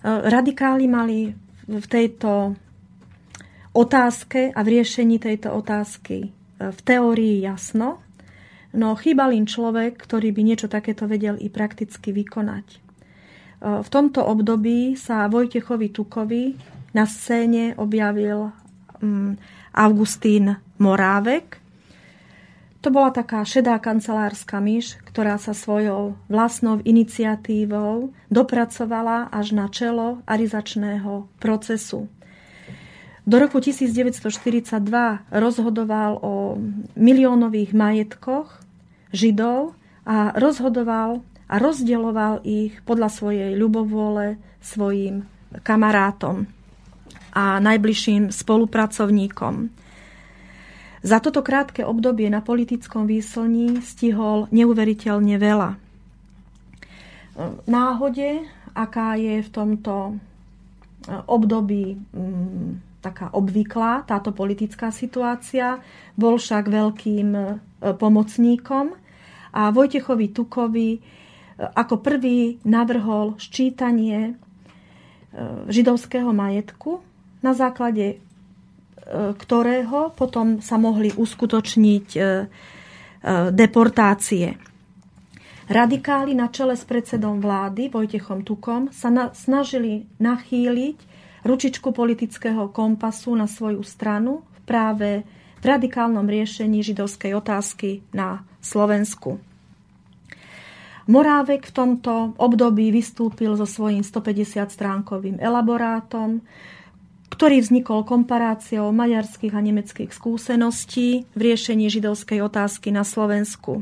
radikáli 0.06 0.90
mali 0.90 1.38
v 1.70 1.86
tejto 1.86 2.58
otázke 3.78 4.50
a 4.50 4.60
v 4.66 4.82
riešení 4.82 5.22
tejto 5.22 5.54
otázky 5.54 6.18
e, 6.26 6.30
v 6.58 6.80
teórii 6.82 7.46
jasno, 7.46 8.02
no 8.74 8.98
chýbal 8.98 9.38
im 9.38 9.46
človek, 9.46 10.02
ktorý 10.02 10.34
by 10.34 10.42
niečo 10.42 10.66
takéto 10.66 11.06
vedel 11.06 11.38
i 11.38 11.54
prakticky 11.54 12.10
vykonať. 12.10 12.89
V 13.60 13.90
tomto 13.92 14.24
období 14.24 14.96
sa 14.96 15.28
Vojtechovi 15.28 15.92
Tukovi 15.92 16.56
na 16.96 17.04
scéne 17.04 17.76
objavil 17.76 18.56
mm, 19.04 19.36
Augustín 19.76 20.56
Morávek. 20.80 21.60
To 22.80 22.88
bola 22.88 23.12
taká 23.12 23.44
šedá 23.44 23.76
kancelárska 23.84 24.64
myš, 24.64 24.96
ktorá 25.12 25.36
sa 25.36 25.52
svojou 25.52 26.16
vlastnou 26.32 26.80
iniciatívou 26.88 28.16
dopracovala 28.32 29.28
až 29.28 29.52
na 29.52 29.68
čelo 29.68 30.24
arizačného 30.24 31.28
procesu. 31.44 32.08
Do 33.28 33.36
roku 33.38 33.60
1942 33.60 34.80
rozhodoval 35.30 36.24
o 36.24 36.56
miliónových 36.96 37.76
majetkoch 37.76 38.64
Židov 39.12 39.76
a 40.08 40.34
rozhodoval 40.40 41.22
a 41.50 41.58
rozdeľoval 41.58 42.46
ich 42.46 42.78
podľa 42.86 43.10
svojej 43.10 43.52
ľubovôle 43.58 44.38
svojim 44.62 45.26
kamarátom 45.66 46.46
a 47.34 47.58
najbližším 47.58 48.30
spolupracovníkom. 48.30 49.74
Za 51.00 51.18
toto 51.24 51.42
krátke 51.42 51.82
obdobie 51.88 52.28
na 52.28 52.44
politickom 52.44 53.08
výslní 53.08 53.82
stihol 53.82 54.52
neuveriteľne 54.52 55.36
veľa. 55.40 55.70
Náhode, 57.72 58.44
aká 58.76 59.16
je 59.16 59.40
v 59.40 59.50
tomto 59.50 59.96
e, 59.96 60.14
období 61.24 61.96
mm, 61.96 63.00
taká 63.00 63.32
obvyklá, 63.32 64.04
táto 64.04 64.36
politická 64.36 64.92
situácia, 64.92 65.80
bol 66.20 66.36
však 66.36 66.68
veľkým 66.68 67.30
e, 67.32 67.44
pomocníkom 67.96 68.92
a 69.56 69.72
Vojtechovi 69.72 70.36
Tukovi 70.36 71.00
ako 71.60 72.00
prvý 72.00 72.64
navrhol 72.64 73.36
ščítanie 73.36 74.40
židovského 75.70 76.32
majetku 76.32 77.04
na 77.40 77.56
základe 77.56 78.06
e, 78.14 78.18
ktorého 79.36 80.12
potom 80.16 80.60
sa 80.60 80.76
mohli 80.76 81.14
uskutočniť 81.14 82.08
e, 82.16 82.20
e, 82.20 82.26
deportácie. 83.52 84.58
Radikáli 85.70 86.34
na 86.34 86.50
čele 86.50 86.74
s 86.74 86.82
predsedom 86.82 87.38
vlády 87.38 87.94
Vojtechom 87.94 88.42
Tukom 88.42 88.90
sa 88.90 89.14
na, 89.14 89.30
snažili 89.38 90.10
nachýliť 90.18 90.98
ručičku 91.46 91.94
politického 91.94 92.74
kompasu 92.74 93.38
na 93.38 93.46
svoju 93.46 93.86
stranu 93.86 94.42
práve 94.66 95.24
v 95.62 95.66
radikálnom 95.66 96.26
riešení 96.26 96.82
židovskej 96.82 97.38
otázky 97.38 98.02
na 98.12 98.44
Slovensku. 98.60 99.49
Morávek 101.10 101.66
v 101.66 101.74
tomto 101.74 102.38
období 102.38 102.94
vystúpil 102.94 103.58
so 103.58 103.66
svojím 103.66 104.06
150 104.06 104.70
stránkovým 104.70 105.42
elaborátom, 105.42 106.46
ktorý 107.34 107.66
vznikol 107.66 108.06
komparáciou 108.06 108.94
maďarských 108.94 109.58
a 109.58 109.62
nemeckých 109.66 110.14
skúseností 110.14 111.26
v 111.34 111.40
riešení 111.42 111.90
židovskej 111.90 112.46
otázky 112.46 112.94
na 112.94 113.02
Slovensku. 113.02 113.82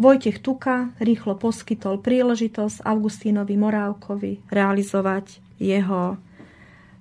Vojtech 0.00 0.40
Tuka 0.40 0.96
rýchlo 0.96 1.36
poskytol 1.36 2.00
príležitosť 2.00 2.88
Augustínovi 2.88 3.60
Morávkovi 3.60 4.48
realizovať 4.48 5.44
jeho, 5.60 6.16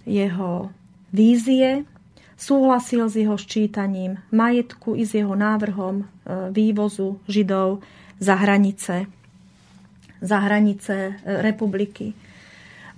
jeho 0.03 0.67
vízie, 1.15 1.87
súhlasil 2.35 3.07
s 3.07 3.15
jeho 3.15 3.39
ščítaním 3.39 4.19
majetku 4.35 4.99
i 4.99 5.07
s 5.07 5.15
jeho 5.15 5.31
návrhom 5.31 6.03
e, 6.03 6.05
vývozu 6.51 7.23
Židov 7.31 7.79
za 8.21 8.37
hranice, 8.37 9.09
za 10.21 10.37
hranice 10.37 10.93
e, 10.93 11.13
republiky. 11.41 12.13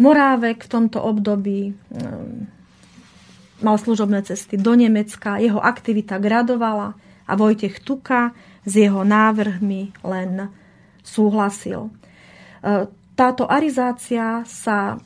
Morávek 0.03 0.67
v 0.67 0.69
tomto 0.69 0.99
období 0.99 1.71
e, 1.71 1.73
mal 3.63 3.79
služobné 3.79 4.27
cesty 4.27 4.59
do 4.59 4.75
Nemecka, 4.75 5.39
jeho 5.39 5.63
aktivita 5.63 6.19
gradovala 6.19 6.99
a 7.23 7.33
Vojtech 7.39 7.79
Tuka 7.79 8.35
s 8.67 8.73
jeho 8.75 9.07
návrhmi 9.07 9.95
len 10.03 10.51
súhlasil. 11.07 11.87
E, 11.87 11.91
táto 13.15 13.47
arizácia 13.47 14.43
sa 14.43 14.99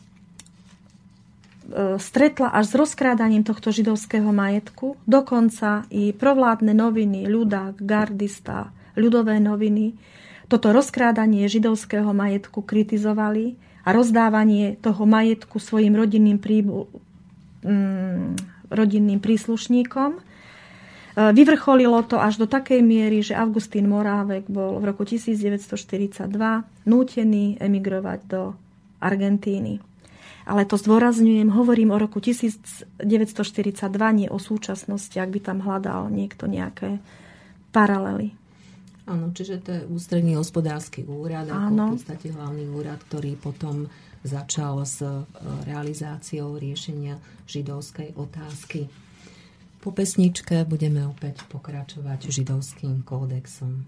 stretla 2.00 2.56
až 2.56 2.72
s 2.72 2.74
rozkrádaním 2.80 3.44
tohto 3.44 3.76
židovského 3.76 4.32
majetku. 4.32 4.96
Dokonca 5.04 5.84
i 5.92 6.16
provládne 6.16 6.72
noviny, 6.72 7.28
ľudák, 7.28 7.84
gardista, 7.84 8.72
ľudové 8.98 9.38
noviny, 9.38 9.94
toto 10.48 10.72
rozkrádanie 10.72 11.46
židovského 11.52 12.10
majetku 12.16 12.64
kritizovali 12.64 13.60
a 13.84 13.92
rozdávanie 13.92 14.80
toho 14.80 15.04
majetku 15.08 15.60
svojim 15.60 15.96
rodinným, 15.96 16.40
príbu, 16.40 16.88
mm, 17.64 18.36
rodinným 18.72 19.20
príslušníkom. 19.20 20.12
E, 20.16 20.22
vyvrcholilo 21.36 22.00
to 22.08 22.20
až 22.20 22.40
do 22.44 22.48
takej 22.48 22.80
miery, 22.80 23.20
že 23.24 23.36
Augustín 23.36 23.92
Morávek 23.92 24.48
bol 24.48 24.80
v 24.80 24.92
roku 24.92 25.04
1942 25.04 26.28
nútený 26.88 27.60
emigrovať 27.60 28.20
do 28.28 28.42
Argentíny. 29.04 29.84
Ale 30.48 30.64
to 30.64 30.80
zdôrazňujem, 30.80 31.52
hovorím 31.52 31.92
o 31.92 32.00
roku 32.00 32.24
1942, 32.24 32.96
nie 34.16 34.32
o 34.32 34.40
súčasnosti, 34.40 35.20
ak 35.20 35.28
by 35.28 35.40
tam 35.44 35.60
hľadal 35.60 36.08
niekto 36.08 36.48
nejaké 36.48 37.04
paralely. 37.76 38.32
Áno, 39.08 39.32
čiže 39.32 39.64
to 39.64 39.70
je 39.72 39.82
ústredný 39.88 40.36
hospodársky 40.36 41.08
úrad, 41.08 41.48
ako 41.48 41.72
v 41.72 41.92
podstate 41.96 42.28
hlavný 42.36 42.68
úrad, 42.68 43.00
ktorý 43.08 43.40
potom 43.40 43.88
začal 44.28 44.84
s 44.84 45.00
e, 45.00 45.24
realizáciou 45.64 46.60
riešenia 46.60 47.16
židovskej 47.48 48.20
otázky. 48.20 48.92
Po 49.80 49.96
pesničke 49.96 50.68
budeme 50.68 51.08
opäť 51.08 51.48
pokračovať 51.48 52.28
židovským 52.28 53.08
kódexom. 53.08 53.88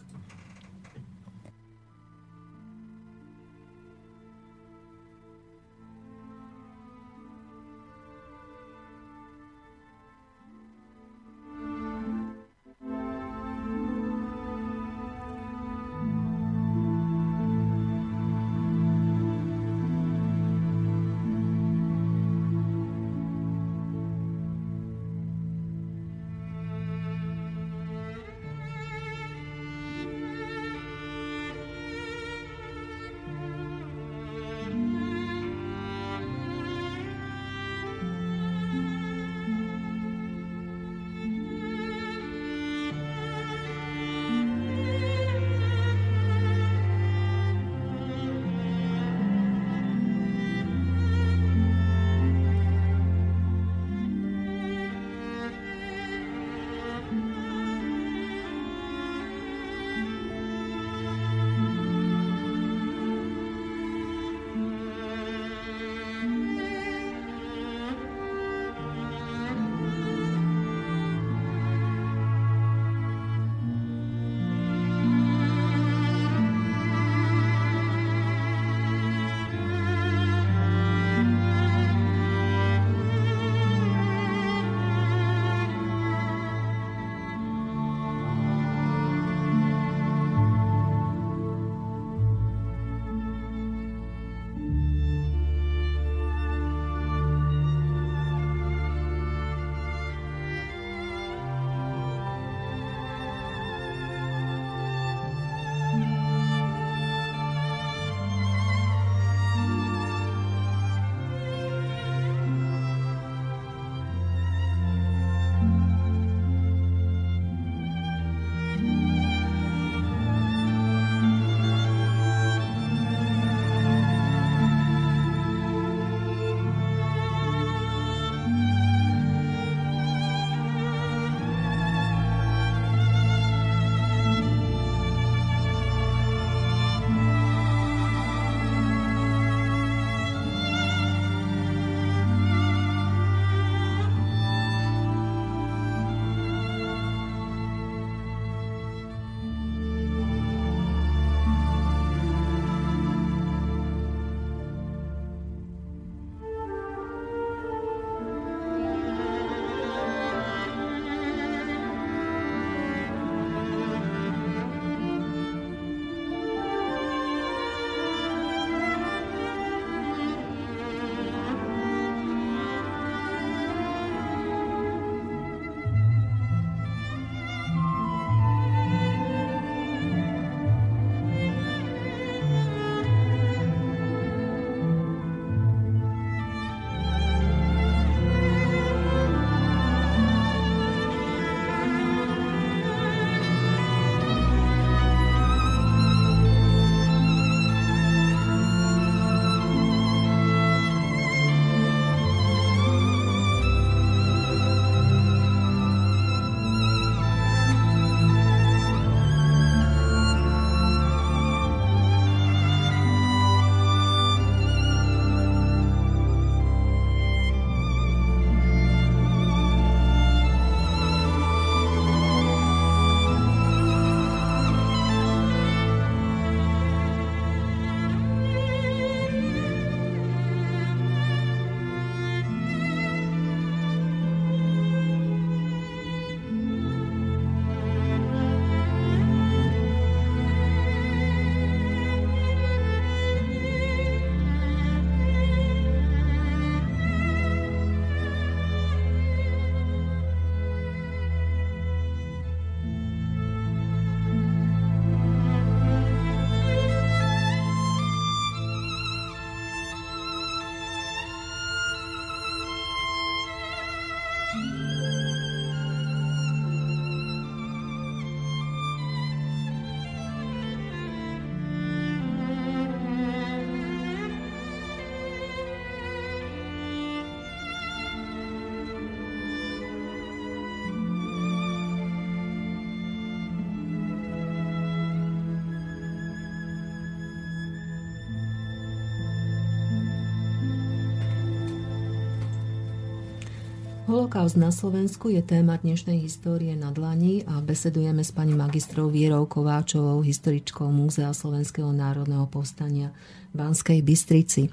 Holokaust 294.09 294.57
na 294.57 294.73
Slovensku 294.73 295.29
je 295.29 295.37
téma 295.45 295.77
dnešnej 295.77 296.25
histórie 296.25 296.73
na 296.73 296.89
dlani 296.89 297.45
a 297.45 297.61
besedujeme 297.61 298.25
s 298.25 298.33
pani 298.33 298.57
magistrou 298.57 299.05
Vierou 299.05 299.45
Kováčovou, 299.45 300.25
historičkou 300.25 300.89
Múzea 300.89 301.29
Slovenského 301.29 301.93
národného 301.93 302.49
povstania 302.49 303.13
v 303.53 303.61
Banskej 303.61 304.01
Bystrici. 304.01 304.65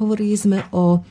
Hovorili 0.00 0.32
sme 0.32 0.64
o 0.72 1.04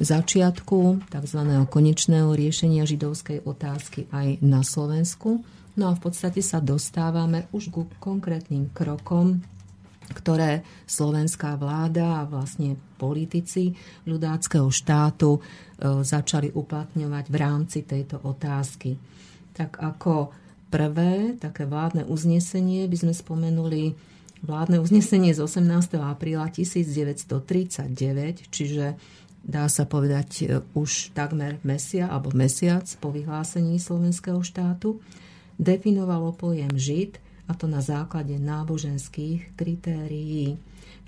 začiatku 0.00 1.04
tzv. 1.04 1.40
konečného 1.68 2.32
riešenia 2.32 2.88
židovskej 2.88 3.44
otázky 3.44 4.08
aj 4.08 4.40
na 4.40 4.64
Slovensku. 4.64 5.44
No 5.76 5.84
a 5.84 5.92
v 5.92 6.00
podstate 6.00 6.40
sa 6.40 6.64
dostávame 6.64 7.44
už 7.52 7.76
ku 7.76 7.92
konkrétnym 8.00 8.72
krokom 8.72 9.44
ktoré 10.10 10.66
slovenská 10.90 11.54
vláda 11.54 12.22
a 12.22 12.28
vlastne 12.28 12.74
politici 12.98 13.78
ľudáckého 14.04 14.68
štátu 14.68 15.38
e, 15.38 15.40
začali 16.02 16.50
uplatňovať 16.50 17.24
v 17.30 17.36
rámci 17.38 17.86
tejto 17.86 18.18
otázky. 18.26 18.98
Tak 19.54 19.78
ako 19.78 20.34
prvé 20.70 21.34
také 21.38 21.66
vládne 21.66 22.04
uznesenie 22.06 22.86
by 22.86 22.96
sme 22.96 23.14
spomenuli 23.14 23.94
vládne 24.42 24.80
uznesenie 24.80 25.34
z 25.36 25.40
18. 25.44 26.00
apríla 26.00 26.48
1939, 26.48 28.48
čiže 28.50 28.96
dá 29.44 29.68
sa 29.68 29.84
povedať 29.88 30.28
e, 30.42 30.44
už 30.76 31.14
takmer 31.14 31.58
mesia 31.64 32.08
alebo 32.10 32.30
mesiac 32.34 32.84
po 33.00 33.10
vyhlásení 33.14 33.78
slovenského 33.80 34.42
štátu, 34.44 35.00
definovalo 35.60 36.32
pojem 36.32 36.72
žid 36.76 37.20
a 37.50 37.52
to 37.58 37.66
na 37.66 37.82
základe 37.82 38.38
náboženských 38.38 39.58
kritérií. 39.58 40.54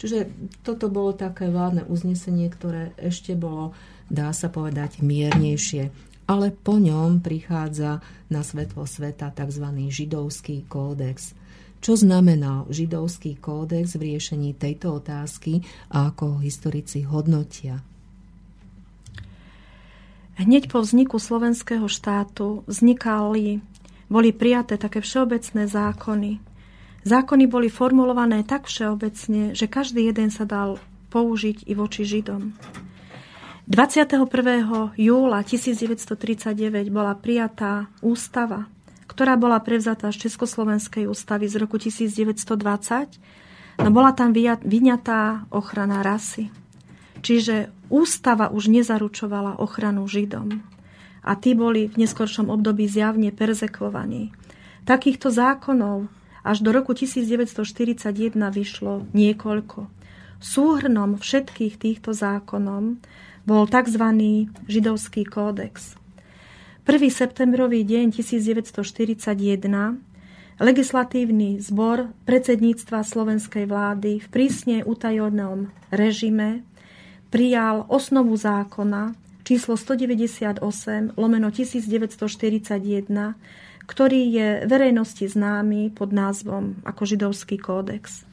Čiže 0.02 0.26
toto 0.66 0.90
bolo 0.90 1.14
také 1.14 1.46
vládne 1.46 1.86
uznesenie, 1.86 2.50
ktoré 2.50 2.90
ešte 2.98 3.38
bolo, 3.38 3.70
dá 4.10 4.34
sa 4.34 4.50
povedať, 4.50 4.98
miernejšie. 4.98 5.94
Ale 6.26 6.50
po 6.50 6.82
ňom 6.82 7.22
prichádza 7.22 8.02
na 8.26 8.42
svetlo 8.42 8.82
sveta 8.82 9.30
tzv. 9.30 9.62
židovský 9.86 10.66
kódex. 10.66 11.38
Čo 11.78 11.94
znamená 11.94 12.66
židovský 12.66 13.38
kódex 13.38 13.94
v 13.94 14.14
riešení 14.14 14.58
tejto 14.58 14.98
otázky 14.98 15.62
a 15.94 16.10
ako 16.10 16.42
historici 16.42 17.06
hodnotia? 17.06 17.82
Hneď 20.38 20.66
po 20.66 20.82
vzniku 20.82 21.22
slovenského 21.22 21.86
štátu 21.86 22.66
vznikali 22.66 23.62
boli 24.12 24.36
prijaté 24.36 24.76
také 24.76 25.00
všeobecné 25.00 25.64
zákony. 25.64 26.36
Zákony 27.08 27.44
boli 27.48 27.72
formulované 27.72 28.44
tak 28.44 28.68
všeobecne, 28.68 29.56
že 29.56 29.64
každý 29.64 30.12
jeden 30.12 30.28
sa 30.28 30.44
dal 30.44 30.76
použiť 31.08 31.64
i 31.64 31.72
voči 31.72 32.04
Židom. 32.04 32.52
21. 33.66 34.28
júla 35.00 35.40
1939 35.40 36.92
bola 36.92 37.16
prijatá 37.16 37.88
ústava, 38.04 38.68
ktorá 39.08 39.40
bola 39.40 39.64
prevzatá 39.64 40.12
z 40.12 40.28
Československej 40.28 41.08
ústavy 41.08 41.48
z 41.48 41.56
roku 41.56 41.80
1920, 41.80 42.52
no 43.80 43.88
bola 43.88 44.12
tam 44.12 44.36
vyňatá 44.60 45.48
ochrana 45.48 46.04
rasy. 46.04 46.52
Čiže 47.22 47.70
ústava 47.88 48.50
už 48.50 48.68
nezaručovala 48.68 49.62
ochranu 49.62 50.04
Židom 50.04 50.72
a 51.22 51.38
tí 51.38 51.54
boli 51.54 51.86
v 51.86 52.02
neskoršom 52.02 52.50
období 52.50 52.90
zjavne 52.90 53.30
perzekvovaní. 53.30 54.34
Takýchto 54.82 55.30
zákonov 55.30 56.10
až 56.42 56.58
do 56.66 56.74
roku 56.74 56.92
1941 56.92 58.34
vyšlo 58.34 59.06
niekoľko. 59.14 59.86
Súhrnom 60.42 61.22
všetkých 61.22 61.78
týchto 61.78 62.10
zákonom 62.10 62.98
bol 63.46 63.64
tzv. 63.70 64.04
židovský 64.66 65.22
kódex. 65.22 65.94
1. 66.82 66.98
septembrový 67.14 67.86
deň 67.86 68.10
1941 68.10 69.30
legislatívny 70.58 71.62
zbor 71.62 72.10
predsedníctva 72.26 73.06
slovenskej 73.06 73.70
vlády 73.70 74.18
v 74.18 74.26
prísne 74.26 74.76
utajonom 74.82 75.70
režime 75.94 76.66
prijal 77.30 77.86
osnovu 77.86 78.34
zákona, 78.34 79.14
číslo 79.52 79.76
198 79.76 80.64
lomeno 81.20 81.52
1941, 81.52 83.04
ktorý 83.84 84.22
je 84.32 84.48
verejnosti 84.64 85.28
známy 85.28 85.92
pod 85.92 86.08
názvom 86.08 86.80
ako 86.88 87.02
židovský 87.04 87.60
kódex. 87.60 88.24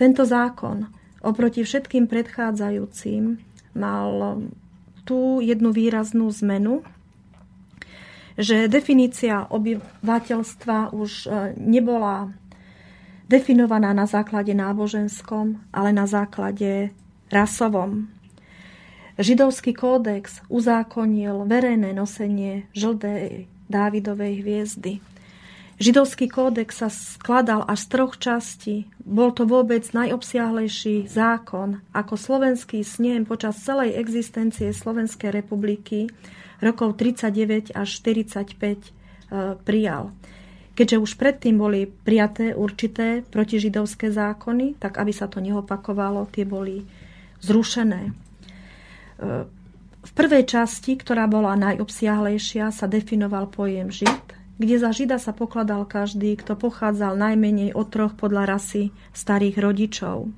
Tento 0.00 0.24
zákon 0.24 0.88
oproti 1.20 1.60
všetkým 1.60 2.08
predchádzajúcim 2.08 3.36
mal 3.76 4.40
tú 5.04 5.44
jednu 5.44 5.76
výraznú 5.76 6.32
zmenu, 6.40 6.88
že 8.40 8.64
definícia 8.72 9.44
obyvateľstva 9.44 10.96
už 10.96 11.28
e, 11.28 11.52
nebola 11.60 12.32
definovaná 13.28 13.92
na 13.92 14.08
základe 14.08 14.56
náboženskom, 14.56 15.60
ale 15.68 15.92
na 15.92 16.08
základe 16.08 16.96
rasovom. 17.28 18.08
Židovský 19.20 19.76
kódex 19.76 20.40
uzákonil 20.48 21.44
verejné 21.44 21.92
nosenie 21.92 22.64
žldej 22.72 23.52
Dávidovej 23.68 24.40
hviezdy. 24.40 25.04
Židovský 25.76 26.32
kódex 26.32 26.80
sa 26.80 26.88
skladal 26.88 27.68
až 27.68 27.84
z 27.84 27.88
troch 27.92 28.16
častí. 28.16 28.88
Bol 29.04 29.36
to 29.36 29.44
vôbec 29.44 29.84
najobsiahlejší 29.92 31.04
zákon, 31.04 31.84
ako 31.92 32.16
slovenský 32.16 32.80
snem 32.80 33.28
počas 33.28 33.60
celej 33.60 34.00
existencie 34.00 34.72
Slovenskej 34.72 35.28
republiky 35.36 36.08
rokov 36.64 36.96
39 36.96 37.76
až 37.76 37.88
45 38.00 38.56
e, 38.56 38.76
prijal. 39.60 40.16
Keďže 40.72 40.96
už 40.96 41.20
predtým 41.20 41.60
boli 41.60 41.84
prijaté 41.84 42.56
určité 42.56 43.20
protižidovské 43.20 44.08
zákony, 44.08 44.80
tak 44.80 44.96
aby 44.96 45.12
sa 45.12 45.28
to 45.28 45.44
neopakovalo, 45.44 46.24
tie 46.32 46.48
boli 46.48 46.88
zrušené. 47.44 48.29
V 50.00 50.12
prvej 50.16 50.48
časti, 50.48 50.96
ktorá 50.96 51.28
bola 51.28 51.52
najobsiahlejšia, 51.60 52.72
sa 52.72 52.88
definoval 52.88 53.52
pojem 53.52 53.92
Žid, 53.92 54.24
kde 54.56 54.76
za 54.80 54.96
Žida 54.96 55.20
sa 55.20 55.36
pokladal 55.36 55.84
každý, 55.84 56.40
kto 56.40 56.56
pochádzal 56.56 57.20
najmenej 57.20 57.76
od 57.76 57.88
troch 57.92 58.16
podľa 58.16 58.48
rasy 58.48 58.96
starých 59.12 59.60
rodičov. 59.60 60.24
E, 60.24 60.30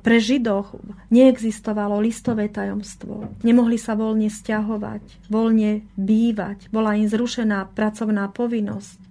pre 0.00 0.16
Židoch 0.16 0.80
neexistovalo 1.12 2.00
listové 2.00 2.48
tajomstvo. 2.48 3.28
Nemohli 3.44 3.76
sa 3.76 3.92
voľne 3.92 4.32
stiahovať, 4.32 5.28
voľne 5.28 5.84
bývať. 6.00 6.72
Bola 6.72 6.96
im 6.96 7.12
zrušená 7.12 7.68
pracovná 7.76 8.32
povinnosť. 8.32 9.00
E, 9.00 9.08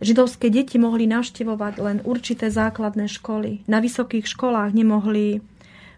židovské 0.00 0.48
deti 0.48 0.80
mohli 0.80 1.04
navštevovať 1.04 1.74
len 1.76 1.98
určité 2.08 2.48
základné 2.48 3.04
školy. 3.12 3.68
Na 3.68 3.84
vysokých 3.84 4.24
školách 4.24 4.72
nemohli 4.72 5.40
E, 5.40 5.53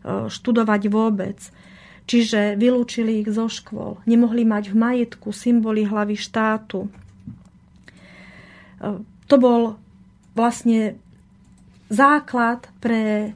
študovať 0.06 0.82
vôbec. 0.86 1.38
Čiže 2.06 2.54
vylúčili 2.54 3.26
ich 3.26 3.30
zo 3.34 3.50
škôl. 3.50 3.98
Nemohli 4.06 4.46
mať 4.46 4.70
v 4.70 4.76
majetku 4.78 5.34
symboly 5.34 5.82
hlavy 5.82 6.14
štátu. 6.14 6.86
E, 6.86 6.90
to 9.26 9.36
bol 9.42 9.74
vlastne 10.38 10.94
základ 11.90 12.70
pre 12.78 13.02
e, 13.02 13.30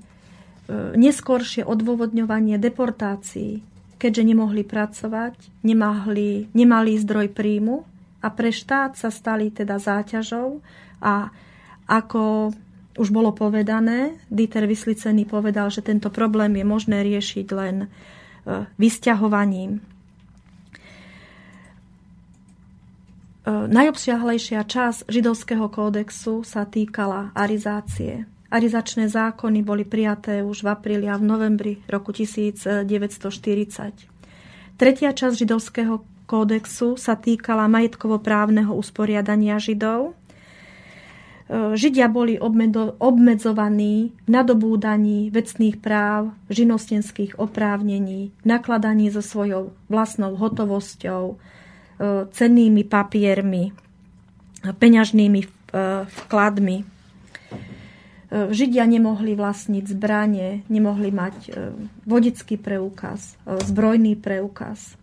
neskôršie 0.95 1.67
odôvodňovanie 1.67 2.63
deportácií, 2.63 3.67
keďže 3.99 4.23
nemohli 4.23 4.63
pracovať, 4.63 5.35
nemali, 5.67 6.55
nemali 6.55 6.95
zdroj 6.95 7.27
príjmu 7.35 7.83
a 8.23 8.29
pre 8.31 8.55
štát 8.55 8.95
sa 8.95 9.11
stali 9.11 9.51
teda 9.51 9.83
záťažou 9.83 10.63
a 11.03 11.35
ako 11.91 12.55
už 13.01 13.09
bolo 13.09 13.33
povedané, 13.33 14.21
Dieter 14.29 14.69
Vyslicený 14.69 15.25
povedal, 15.25 15.73
že 15.73 15.81
tento 15.81 16.13
problém 16.13 16.53
je 16.61 16.65
možné 16.69 17.01
riešiť 17.01 17.47
len 17.57 17.89
e, 17.89 17.89
vysťahovaním. 18.77 19.81
E, 19.81 19.81
najobsiahlejšia 23.49 24.61
časť 24.69 25.09
židovského 25.09 25.73
kódexu 25.73 26.45
sa 26.45 26.69
týkala 26.69 27.33
arizácie. 27.33 28.29
Arizačné 28.53 29.09
zákony 29.09 29.65
boli 29.65 29.89
prijaté 29.89 30.45
už 30.45 30.61
v 30.61 30.69
apríli 30.69 31.09
a 31.09 31.17
v 31.17 31.25
novembri 31.25 31.73
roku 31.89 32.13
1940. 32.13 32.85
Tretia 34.77 35.11
časť 35.17 35.35
židovského 35.41 36.05
kódexu 36.29 37.01
sa 37.01 37.17
týkala 37.17 37.65
majetkovo-právneho 37.73 38.77
usporiadania 38.77 39.57
židov 39.57 40.20
Židia 41.51 42.07
boli 42.07 42.39
obmedzovaní 42.39 44.15
v 44.15 44.29
nadobúdaní 44.31 45.35
vecných 45.35 45.83
práv, 45.83 46.31
žinostenských 46.47 47.43
oprávnení, 47.43 48.31
nakladaní 48.47 49.11
so 49.11 49.19
svojou 49.19 49.75
vlastnou 49.91 50.39
hotovosťou, 50.39 51.35
e, 51.35 51.37
cennými 52.31 52.87
papiermi, 52.87 53.75
peňažnými 54.63 55.41
e, 55.43 55.49
vkladmi. 56.07 56.87
Židia 58.31 58.87
nemohli 58.87 59.35
vlastniť 59.35 59.91
zbranie, 59.91 60.63
nemohli 60.71 61.11
mať 61.11 61.51
vodický 62.07 62.63
preukaz, 62.63 63.35
zbrojný 63.43 64.15
preukaz. 64.15 65.00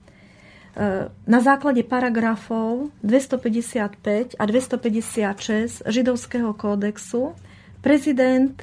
Na 1.25 1.39
základe 1.41 1.81
paragrafov 1.81 2.93
255 3.01 4.37
a 4.37 4.43
256 4.45 5.81
židovského 5.89 6.53
kódexu 6.53 7.33
prezident 7.81 8.61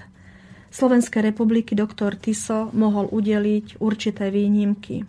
Slovenskej 0.71 1.35
republiky 1.35 1.75
doktor 1.75 2.15
Tiso 2.15 2.71
mohol 2.71 3.11
udeliť 3.11 3.83
určité 3.83 4.31
výnimky. 4.31 5.03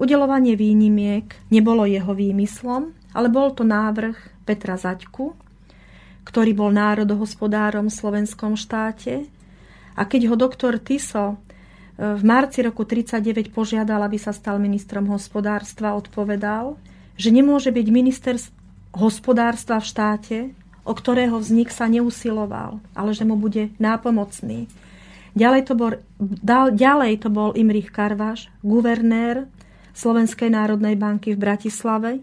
Udelovanie 0.00 0.56
výnimiek 0.56 1.52
nebolo 1.52 1.84
jeho 1.84 2.16
výmyslom, 2.16 2.96
ale 3.12 3.28
bol 3.28 3.52
to 3.52 3.64
návrh 3.68 4.16
Petra 4.48 4.80
Zaďku, 4.80 5.36
ktorý 6.24 6.56
bol 6.56 6.72
národohospodárom 6.72 7.92
v 7.92 7.96
slovenskom 8.00 8.56
štáte. 8.56 9.28
A 9.96 10.08
keď 10.08 10.32
ho 10.32 10.36
doktor 10.40 10.80
Tiso 10.80 11.36
v 12.02 12.22
marci 12.26 12.66
roku 12.66 12.82
39 12.82 13.54
požiadal, 13.54 14.02
aby 14.02 14.18
sa 14.18 14.34
stal 14.34 14.58
ministrom 14.58 15.06
hospodárstva, 15.06 15.94
odpovedal, 15.94 16.74
že 17.14 17.30
nemôže 17.30 17.70
byť 17.70 17.86
minister 17.94 18.34
hospodárstva 18.90 19.78
v 19.78 19.86
štáte, 19.86 20.38
o 20.82 20.98
ktorého 20.98 21.38
vznik 21.38 21.70
sa 21.70 21.86
neusiloval, 21.86 22.82
ale 22.90 23.14
že 23.14 23.22
mu 23.22 23.38
bude 23.38 23.70
nápomocný. 23.78 24.66
Ďalej 25.38 25.62
to 25.70 25.74
bol, 25.78 25.92
ďalej 26.74 27.22
to 27.22 27.28
bol 27.30 27.54
Imrich 27.54 27.94
Karvaš, 27.94 28.50
guvernér 28.66 29.46
Slovenskej 29.94 30.50
národnej 30.50 30.98
banky 30.98 31.38
v 31.38 31.40
Bratislave, 31.40 32.18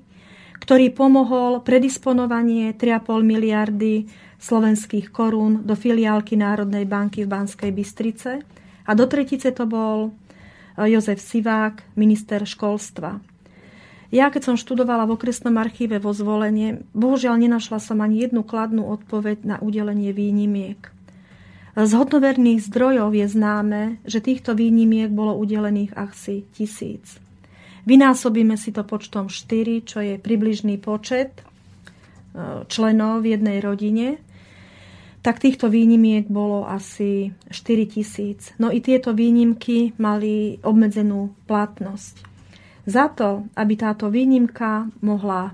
ktorý 0.60 0.92
pomohol 0.92 1.64
predisponovanie 1.64 2.76
3,5 2.76 3.24
miliardy 3.24 4.12
slovenských 4.44 5.08
korún 5.10 5.64
do 5.64 5.74
filiálky 5.74 6.36
Národnej 6.36 6.84
banky 6.84 7.24
v 7.24 7.32
Banskej 7.32 7.72
Bystrice 7.72 8.44
a 8.90 8.98
do 8.98 9.06
tretice 9.06 9.54
to 9.54 9.70
bol 9.70 10.10
e, 10.10 10.10
Jozef 10.90 11.22
Sivák, 11.22 11.94
minister 11.94 12.42
školstva. 12.42 13.22
Ja, 14.10 14.34
keď 14.34 14.42
som 14.50 14.56
študovala 14.58 15.06
v 15.06 15.14
okresnom 15.14 15.54
archíve 15.62 16.02
vo 16.02 16.10
zvolenie, 16.10 16.82
bohužiaľ 16.98 17.38
nenašla 17.46 17.78
som 17.78 18.02
ani 18.02 18.26
jednu 18.26 18.42
kladnú 18.42 18.90
odpoveď 18.90 19.46
na 19.46 19.56
udelenie 19.62 20.10
výnimiek. 20.10 20.82
Z 21.78 21.92
hodnoverných 21.94 22.66
zdrojov 22.66 23.14
je 23.14 23.28
známe, 23.30 23.82
že 24.10 24.26
týchto 24.26 24.58
výnimiek 24.58 25.14
bolo 25.14 25.38
udelených 25.38 25.94
asi 25.94 26.50
tisíc. 26.58 27.22
Vynásobíme 27.86 28.58
si 28.58 28.74
to 28.74 28.82
počtom 28.82 29.30
4, 29.30 29.86
čo 29.86 30.02
je 30.02 30.18
približný 30.18 30.82
počet 30.82 31.38
e, 31.38 31.44
členov 32.66 33.22
v 33.22 33.38
jednej 33.38 33.62
rodine 33.62 34.18
tak 35.20 35.44
týchto 35.44 35.68
výnimiek 35.68 36.32
bolo 36.32 36.64
asi 36.64 37.36
4 37.52 37.92
tisíc. 37.92 38.56
No 38.56 38.72
i 38.72 38.80
tieto 38.80 39.12
výnimky 39.12 40.00
mali 40.00 40.64
obmedzenú 40.64 41.36
platnosť. 41.44 42.24
Za 42.88 43.12
to, 43.12 43.46
aby 43.60 43.74
táto 43.76 44.08
výnimka 44.08 44.88
mohla 45.04 45.52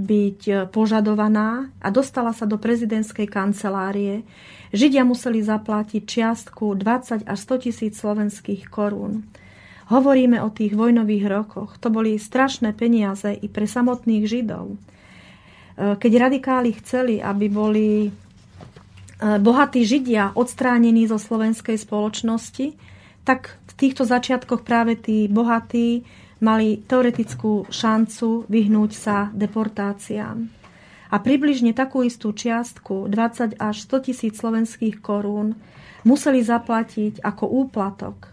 byť 0.00 0.72
požadovaná 0.72 1.68
a 1.82 1.88
dostala 1.92 2.32
sa 2.32 2.48
do 2.48 2.56
prezidentskej 2.56 3.28
kancelárie, 3.28 4.24
Židia 4.70 5.02
museli 5.02 5.42
zaplatiť 5.42 6.02
čiastku 6.06 6.78
20 6.78 7.26
až 7.26 7.38
100 7.42 7.64
tisíc 7.66 7.98
slovenských 7.98 8.70
korún. 8.70 9.26
Hovoríme 9.90 10.38
o 10.38 10.54
tých 10.54 10.78
vojnových 10.78 11.26
rokoch. 11.26 11.74
To 11.82 11.90
boli 11.90 12.14
strašné 12.14 12.78
peniaze 12.78 13.34
i 13.34 13.50
pre 13.50 13.66
samotných 13.66 14.24
Židov. 14.24 14.78
Keď 15.74 16.12
radikáli 16.14 16.70
chceli, 16.78 17.18
aby 17.18 17.46
boli 17.50 17.88
E, 18.06 18.29
bohatí 19.20 19.84
Židia 19.84 20.32
odstránení 20.32 21.04
zo 21.04 21.20
slovenskej 21.20 21.76
spoločnosti, 21.76 22.72
tak 23.22 23.60
v 23.68 23.72
týchto 23.76 24.08
začiatkoch 24.08 24.64
práve 24.64 24.96
tí 24.96 25.28
bohatí 25.28 26.02
mali 26.40 26.80
teoretickú 26.88 27.68
šancu 27.68 28.48
vyhnúť 28.48 28.90
sa 28.96 29.28
deportáciám. 29.36 30.48
A 31.10 31.16
približne 31.18 31.76
takú 31.76 32.06
istú 32.06 32.32
čiastku, 32.32 33.10
20 33.10 33.60
až 33.60 33.76
100 33.84 34.06
tisíc 34.08 34.40
slovenských 34.40 35.02
korún, 35.04 35.58
museli 36.06 36.40
zaplatiť 36.40 37.20
ako 37.20 37.44
úplatok, 37.66 38.30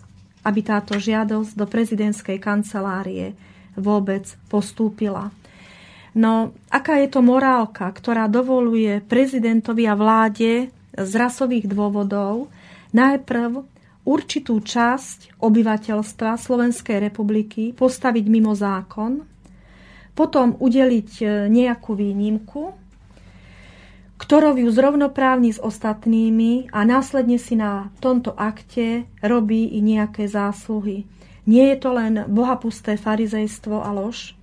aby 0.48 0.60
táto 0.64 0.96
žiadosť 0.96 1.52
do 1.58 1.66
prezidentskej 1.68 2.38
kancelárie 2.40 3.36
vôbec 3.76 4.30
postúpila. 4.48 5.34
No, 6.18 6.56
aká 6.72 6.98
je 7.04 7.12
to 7.12 7.22
morálka, 7.22 7.92
ktorá 7.92 8.26
dovoluje 8.26 9.04
prezidentovi 9.06 9.86
a 9.86 9.94
vláde 9.94 10.74
z 10.98 11.12
rasových 11.14 11.70
dôvodov 11.70 12.50
najprv 12.92 13.64
určitú 14.08 14.64
časť 14.64 15.38
obyvateľstva 15.38 16.40
Slovenskej 16.40 16.98
republiky 17.04 17.76
postaviť 17.76 18.26
mimo 18.32 18.56
zákon, 18.56 19.28
potom 20.18 20.58
udeliť 20.58 21.12
e, 21.22 21.26
nejakú 21.52 21.94
výnimku, 21.94 22.74
ktorou 24.18 24.58
ju 24.58 24.70
zrovnoprávni 24.74 25.54
s 25.54 25.60
ostatnými 25.62 26.74
a 26.74 26.82
následne 26.88 27.38
si 27.38 27.54
na 27.54 27.94
tomto 28.02 28.34
akte 28.34 29.06
robí 29.22 29.78
i 29.78 29.80
nejaké 29.84 30.26
zásluhy. 30.26 31.06
Nie 31.46 31.76
je 31.76 31.78
to 31.78 31.94
len 31.94 32.26
bohapusté 32.26 32.98
farizejstvo 32.98 33.78
a 33.80 33.94
lož? 33.94 34.34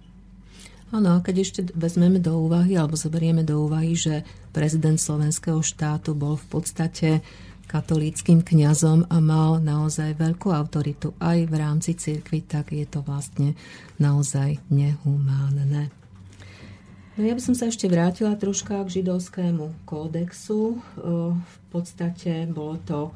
Áno, 0.94 1.18
keď 1.26 1.34
ešte 1.42 1.60
vezmeme 1.74 2.22
do 2.22 2.38
úvahy, 2.38 2.78
alebo 2.78 2.94
zoberieme 2.94 3.42
do 3.42 3.66
úvahy, 3.66 3.98
že 3.98 4.22
prezident 4.54 4.94
slovenského 4.94 5.58
štátu 5.58 6.14
bol 6.14 6.38
v 6.38 6.46
podstate 6.46 7.08
katolíckým 7.66 8.46
kňazom 8.46 9.10
a 9.10 9.18
mal 9.18 9.58
naozaj 9.58 10.14
veľkú 10.14 10.54
autoritu 10.54 11.18
aj 11.18 11.50
v 11.50 11.54
rámci 11.58 11.98
cirkvi, 11.98 12.46
tak 12.46 12.70
je 12.70 12.86
to 12.86 13.02
vlastne 13.02 13.58
naozaj 13.98 14.62
nehumánne. 14.70 15.90
No 17.14 17.22
ja 17.22 17.34
by 17.34 17.42
som 17.42 17.54
sa 17.54 17.70
ešte 17.70 17.88
vrátila 17.90 18.34
troška 18.38 18.82
k 18.86 19.02
židovskému 19.02 19.86
kódexu. 19.86 20.82
V 21.38 21.56
podstate 21.70 22.46
bolo 22.50 22.78
to 22.82 23.14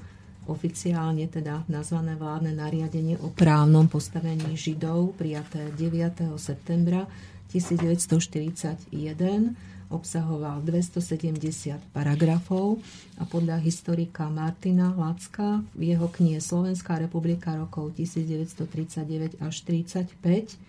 oficiálne 0.48 1.28
teda 1.28 1.68
nazvané 1.68 2.16
vládne 2.16 2.56
nariadenie 2.56 3.20
o 3.20 3.28
právnom 3.34 3.88
postavení 3.90 4.56
Židov 4.56 5.12
prijaté 5.20 5.68
9. 5.76 6.40
septembra 6.40 7.04
1941 7.52 9.52
obsahoval 9.88 10.60
270 10.64 11.80
paragrafov 11.96 12.80
a 13.16 13.24
podľa 13.24 13.56
historika 13.64 14.28
Martina 14.28 14.92
Lacka 14.92 15.64
v 15.72 15.96
jeho 15.96 16.08
knihe 16.12 16.40
Slovenská 16.40 17.00
republika 17.00 17.56
rokov 17.56 17.96
1939 17.96 19.40
až 19.40 19.54
1935 19.64 20.60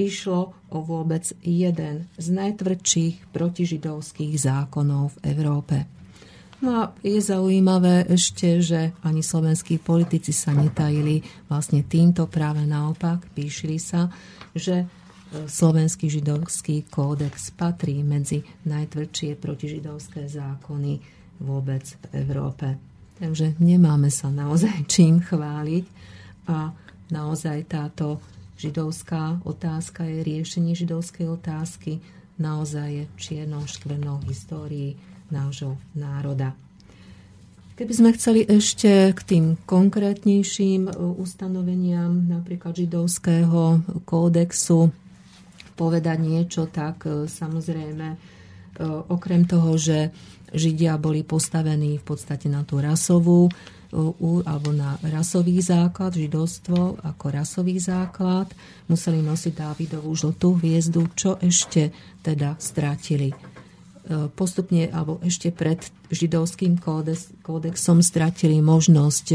išlo 0.00 0.56
o 0.72 0.78
vôbec 0.82 1.22
jeden 1.44 2.08
z 2.18 2.26
najtvrdších 2.32 3.30
protižidovských 3.30 4.34
zákonov 4.34 5.14
v 5.14 5.18
Európe. 5.36 5.76
No 6.62 6.70
a 6.78 6.82
je 7.02 7.18
zaujímavé 7.18 8.06
ešte, 8.06 8.62
že 8.62 8.94
ani 9.02 9.18
slovenskí 9.18 9.82
politici 9.82 10.30
sa 10.30 10.54
netajili 10.54 11.22
vlastne 11.50 11.82
týmto 11.82 12.30
práve 12.30 12.62
naopak, 12.62 13.26
píšili 13.34 13.82
sa, 13.82 14.14
že 14.54 14.86
slovenský 15.48 16.12
židovský 16.12 16.88
kódex 16.88 17.52
patrí 17.56 18.04
medzi 18.04 18.44
najtvrdšie 18.68 19.38
protižidovské 19.40 20.28
zákony 20.28 21.00
vôbec 21.40 21.84
v 21.84 22.04
Európe. 22.24 22.76
Takže 23.18 23.56
nemáme 23.58 24.12
sa 24.12 24.28
naozaj 24.28 24.86
čím 24.92 25.22
chváliť 25.22 25.84
a 26.50 26.72
naozaj 27.08 27.58
táto 27.70 28.20
židovská 28.60 29.42
otázka 29.42 30.06
je 30.06 30.18
riešenie 30.22 30.76
židovskej 30.76 31.26
otázky 31.26 31.98
naozaj 32.42 32.88
je 32.90 33.04
čiernou 33.16 33.62
škvrnou 33.66 34.20
histórii 34.26 34.96
nášho 35.30 35.76
národa. 35.94 36.52
Keby 37.72 37.92
sme 37.92 38.10
chceli 38.14 38.44
ešte 38.44 39.16
k 39.16 39.20
tým 39.24 39.44
konkrétnejším 39.64 40.92
ustanoveniam 41.18 42.28
napríklad 42.28 42.76
židovského 42.76 43.80
kódexu 44.04 44.92
povedať 45.82 46.22
niečo, 46.22 46.70
tak 46.70 47.10
e, 47.10 47.26
samozrejme 47.26 48.06
e, 48.14 48.18
okrem 49.10 49.42
toho, 49.50 49.74
že 49.74 50.14
Židia 50.54 50.94
boli 50.94 51.26
postavení 51.26 51.98
v 51.98 52.04
podstate 52.06 52.46
na 52.46 52.62
tú 52.62 52.78
rasovú 52.78 53.50
e, 53.50 53.52
alebo 54.46 54.70
na 54.70 54.94
rasový 55.02 55.58
základ, 55.58 56.14
židovstvo 56.14 57.02
ako 57.02 57.24
rasový 57.34 57.82
základ, 57.82 58.46
museli 58.86 59.18
nosiť 59.26 59.52
Dávidovú 59.58 60.14
žltú 60.14 60.54
hviezdu, 60.62 61.10
čo 61.18 61.34
ešte 61.42 61.90
teda 62.22 62.54
strátili. 62.62 63.34
Postupne, 64.34 64.90
alebo 64.90 65.22
ešte 65.22 65.54
pred 65.54 65.78
židovským 66.10 66.74
kódex, 66.82 67.30
kódexom 67.46 68.02
stratili 68.02 68.58
možnosť 68.58 69.26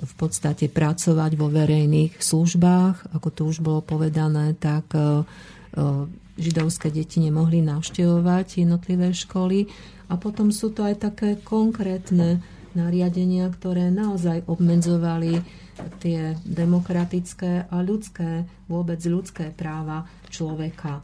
v 0.00 0.12
podstate 0.16 0.72
pracovať 0.72 1.36
vo 1.36 1.52
verejných 1.52 2.16
službách, 2.16 3.12
ako 3.12 3.28
to 3.28 3.42
už 3.44 3.60
bolo 3.60 3.84
povedané, 3.84 4.56
tak 4.56 4.88
židovské 6.40 6.90
deti 6.90 7.20
nemohli 7.20 7.62
navštevovať 7.62 8.66
jednotlivé 8.66 9.14
školy. 9.14 9.68
A 10.10 10.18
potom 10.18 10.50
sú 10.50 10.74
to 10.74 10.82
aj 10.82 11.06
také 11.06 11.38
konkrétne 11.38 12.42
nariadenia, 12.74 13.50
ktoré 13.50 13.90
naozaj 13.90 14.46
obmedzovali 14.46 15.42
tie 16.02 16.36
demokratické 16.44 17.70
a 17.70 17.76
ľudské, 17.80 18.46
vôbec 18.66 19.00
ľudské 19.06 19.50
práva 19.54 20.06
človeka 20.28 21.00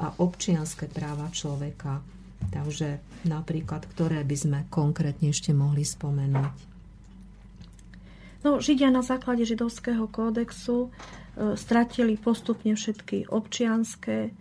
a 0.00 0.06
občianské 0.20 0.88
práva 0.88 1.28
človeka. 1.32 2.00
Takže 2.48 3.00
napríklad, 3.28 3.84
ktoré 3.84 4.24
by 4.24 4.36
sme 4.36 4.58
konkrétne 4.72 5.28
ešte 5.28 5.52
mohli 5.52 5.84
spomenúť. 5.84 6.70
No, 8.40 8.56
Židia 8.56 8.88
na 8.88 9.04
základe 9.04 9.44
židovského 9.44 10.08
kódexu 10.08 10.88
e, 10.88 11.19
stratili 11.54 12.18
postupne 12.18 12.74
všetky 12.74 13.30
občianské, 13.30 14.28
e, 14.28 14.32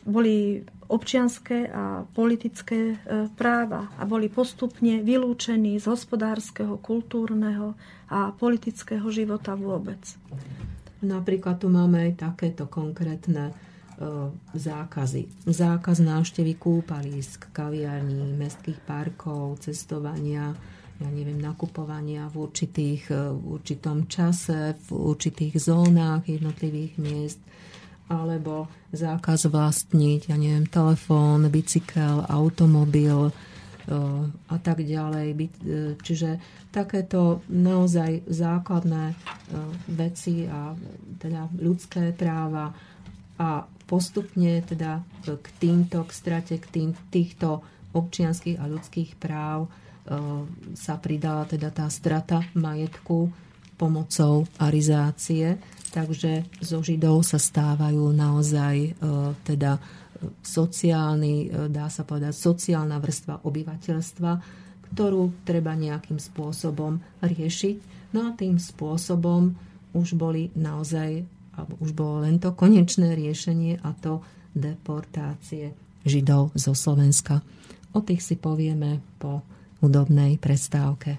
boli 0.00 0.64
občianské 0.90 1.70
a 1.70 2.02
politické 2.10 2.96
e, 2.98 3.30
práva 3.38 3.92
a 4.00 4.02
boli 4.08 4.26
postupne 4.26 5.04
vylúčení 5.04 5.78
z 5.78 5.86
hospodárskeho, 5.86 6.82
kultúrneho 6.82 7.78
a 8.10 8.34
politického 8.34 9.06
života 9.12 9.54
vôbec. 9.54 10.02
Napríklad 11.00 11.62
tu 11.62 11.70
máme 11.70 12.10
aj 12.10 12.12
takéto 12.32 12.66
konkrétne 12.66 13.52
e, 13.52 13.54
zákazy. 14.56 15.46
Zákaz 15.46 16.02
návštevy 16.02 16.58
kúpalisk, 16.58 17.52
kaviarní, 17.54 18.34
mestských 18.34 18.82
parkov, 18.82 19.62
cestovania, 19.62 20.56
ja 21.00 21.08
neviem, 21.08 21.40
nakupovania 21.40 22.28
v, 22.28 22.44
určitých, 22.44 23.08
e, 23.08 23.32
v 23.32 23.44
určitom 23.56 24.04
čase, 24.04 24.76
v 24.76 24.88
určitých 24.92 25.56
zónach 25.56 26.28
jednotlivých 26.28 27.00
miest, 27.00 27.40
alebo 28.12 28.68
zákaz 28.92 29.48
vlastniť, 29.48 30.28
ja 30.28 30.36
neviem, 30.36 30.68
telefón, 30.68 31.48
bicykel, 31.48 32.28
automobil 32.28 33.30
e, 33.30 33.32
a 34.52 34.56
tak 34.60 34.84
ďalej. 34.84 35.28
E, 35.32 35.38
čiže 36.04 36.36
takéto 36.68 37.42
naozaj 37.48 38.30
základné 38.30 39.18
veci 39.90 40.46
a 40.46 40.70
teda 41.18 41.50
ľudské 41.58 42.14
práva 42.14 42.70
a 43.40 43.66
postupne 43.90 44.62
teda 44.62 45.02
k 45.26 45.46
týmto, 45.58 46.06
k 46.06 46.12
strate 46.14 46.54
k 46.62 46.66
tým, 46.70 46.90
týchto 47.10 47.64
občianských 47.90 48.62
a 48.62 48.70
ľudských 48.70 49.18
práv 49.18 49.66
sa 50.74 50.94
pridala 50.98 51.46
teda 51.46 51.70
tá 51.70 51.86
strata 51.86 52.42
majetku 52.58 53.30
pomocou 53.78 54.44
arizácie, 54.58 55.56
takže 55.94 56.44
zo 56.58 56.82
Židov 56.82 57.22
sa 57.22 57.38
stávajú 57.38 58.10
naozaj 58.10 58.98
teda 59.46 59.78
sociálny, 60.44 61.48
dá 61.72 61.88
sa 61.88 62.04
povedať, 62.04 62.36
sociálna 62.36 63.00
vrstva 63.00 63.40
obyvateľstva, 63.46 64.32
ktorú 64.92 65.46
treba 65.48 65.72
nejakým 65.78 66.18
spôsobom 66.18 67.00
riešiť. 67.24 67.76
No 68.12 68.28
a 68.28 68.36
tým 68.36 68.60
spôsobom 68.60 69.54
už 69.96 70.18
boli 70.18 70.52
naozaj, 70.58 71.24
už 71.80 71.90
bolo 71.96 72.26
len 72.26 72.36
to 72.36 72.52
konečné 72.52 73.14
riešenie 73.16 73.80
a 73.80 73.94
to 73.96 74.20
deportácie 74.52 75.72
Židov 76.04 76.52
zo 76.58 76.74
Slovenska. 76.76 77.40
O 77.96 78.04
tých 78.04 78.20
si 78.20 78.36
povieme 78.36 79.00
po 79.16 79.46
hudobnej 79.80 80.36
prestávke. 80.36 81.16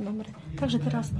Dobre, 0.00 0.28
takže 0.56 0.78
teraz... 0.80 1.12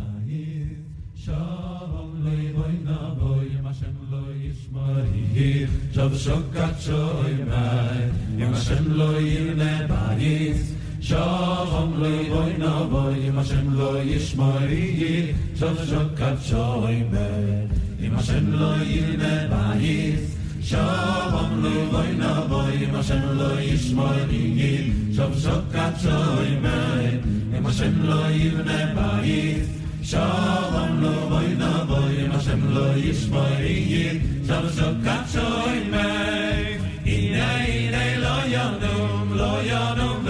شارم 1.26 2.11
لي 2.24 2.51
بينا 2.53 3.14
بوي 3.14 3.55
مشم 3.62 3.97
لو 4.11 4.26
يشمريه 4.43 5.68
جب 5.95 6.14
شكا 6.16 6.66
شوي 6.80 7.34
ماي 7.51 8.11
يمشم 8.38 8.84
لو 8.99 9.12
يرنا 9.12 9.86
بعيس 9.86 10.74
شارم 11.01 12.03
لي 12.03 12.18
بينا 12.32 12.82
بوي 12.82 13.30
مشم 13.30 13.74
لو 13.78 13.97
يشمريه 13.97 15.34
جب 15.61 15.76
شكا 15.90 16.38
شوي 16.49 17.05
ماي 17.12 17.68
يمشم 18.01 18.51
لو 18.51 18.74
يرنا 18.74 19.34
بعيس 19.53 20.24
Shalom 20.62 21.60
lo 21.62 21.74
loy 21.92 22.10
na 22.22 22.46
boy, 22.46 22.86
ma 22.92 23.02
shem 23.02 23.36
lo 23.36 23.50
yishmoy 23.58 24.20
nigin, 24.30 25.10
shov 25.14 25.34
shokat 25.34 25.94
shoy 26.02 26.50
mei, 26.62 27.60
ma 27.60 27.70
shem 27.70 28.06
lo 28.06 28.20
yivne 28.30 28.80
bayit. 28.94 29.66
Shalom 30.02 31.02
lo 31.02 31.14
loy 31.32 31.48
na 31.62 31.84
boy, 31.84 32.14
ma 32.30 32.38
shem 32.38 32.62
lo 32.74 32.86
yishmoy 32.94 33.54
nigin, 33.64 34.16
shov 34.46 34.64
shokat 34.78 35.24
shoy 35.34 35.78
mei. 35.90 36.78
Inei 37.04 37.90
inei 37.90 38.12
lo 38.22 38.36
yanum, 38.54 39.36
lo 39.36 39.52
yanum 39.70 40.22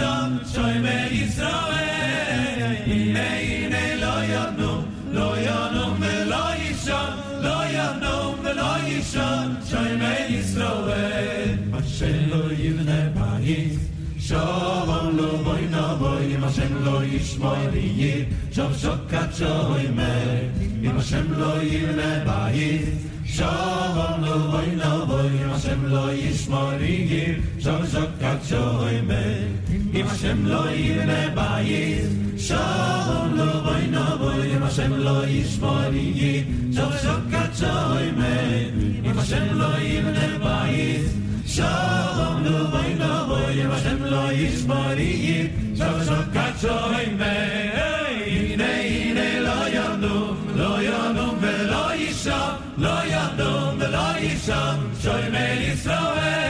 ראשון, 0.00 0.38
שוימר 0.54 1.06
ישראל, 1.10 2.74
הנה 2.86 3.38
הנה 3.38 3.94
לא 3.94 4.24
ינום, 4.24 4.84
לא 5.12 5.34
ינום 5.38 5.96
ולא 6.00 6.54
יישון, 6.54 7.12
לא 7.40 7.62
ינום 7.66 8.34
ולא 8.42 8.76
יישון, 8.86 9.54
שוימר 9.70 10.26
ישראל, 10.28 11.54
השם 11.72 12.28
לא 12.28 12.52
יבנה 12.52 13.08
בית. 13.14 13.78
Shalom 14.30 15.16
lo 15.18 15.30
boy 15.44 15.64
na 15.74 15.84
boy, 16.00 16.22
im 16.34 16.44
lo 16.84 16.96
yishmoy 17.12 17.62
li 17.72 17.84
shav 18.52 18.72
me, 19.96 20.12
lo 21.40 21.52
yivne. 21.70 22.10
Shalom 23.34 24.16
lo 24.24 24.36
na 24.80 24.90
Hashem 25.50 25.90
lo 25.92 26.04
shokat 27.92 28.40
shoy 28.48 29.02
im 29.92 30.08
shem 30.20 30.46
lo 30.46 30.62
im 30.70 31.10
bayis 31.36 32.10
shalom 32.46 33.36
lo 33.38 33.48
vay 33.66 33.84
no 33.94 34.04
vay 34.20 34.50
im 34.56 34.64
shem 34.76 34.92
lo 35.06 35.16
ish 35.38 35.56
vori 35.62 36.06
yi 36.20 36.32
shav 36.74 36.92
shav 37.02 37.20
katzoy 37.32 38.06
me 38.18 38.34
im 39.10 39.18
shem 39.28 39.46
shalom 41.54 42.36
lo 42.46 42.58
vay 42.74 42.90
no 43.02 43.12
vay 43.30 43.60
im 43.64 43.72
shem 43.82 44.00
lo 44.12 44.24
ish 44.46 44.62
vori 44.70 45.10
yi 45.26 45.38
shav 45.78 45.96
shav 46.08 46.24
katzoy 46.36 47.06
me 47.20 47.34
ine 48.36 48.72
ine 49.00 49.28
lo 49.46 49.58
yadu 49.76 50.16
lo 50.60 50.70
yadu 50.88 51.26
ve 51.42 51.54
shoy 55.02 55.24
me 55.34 55.44
israel 55.72 56.49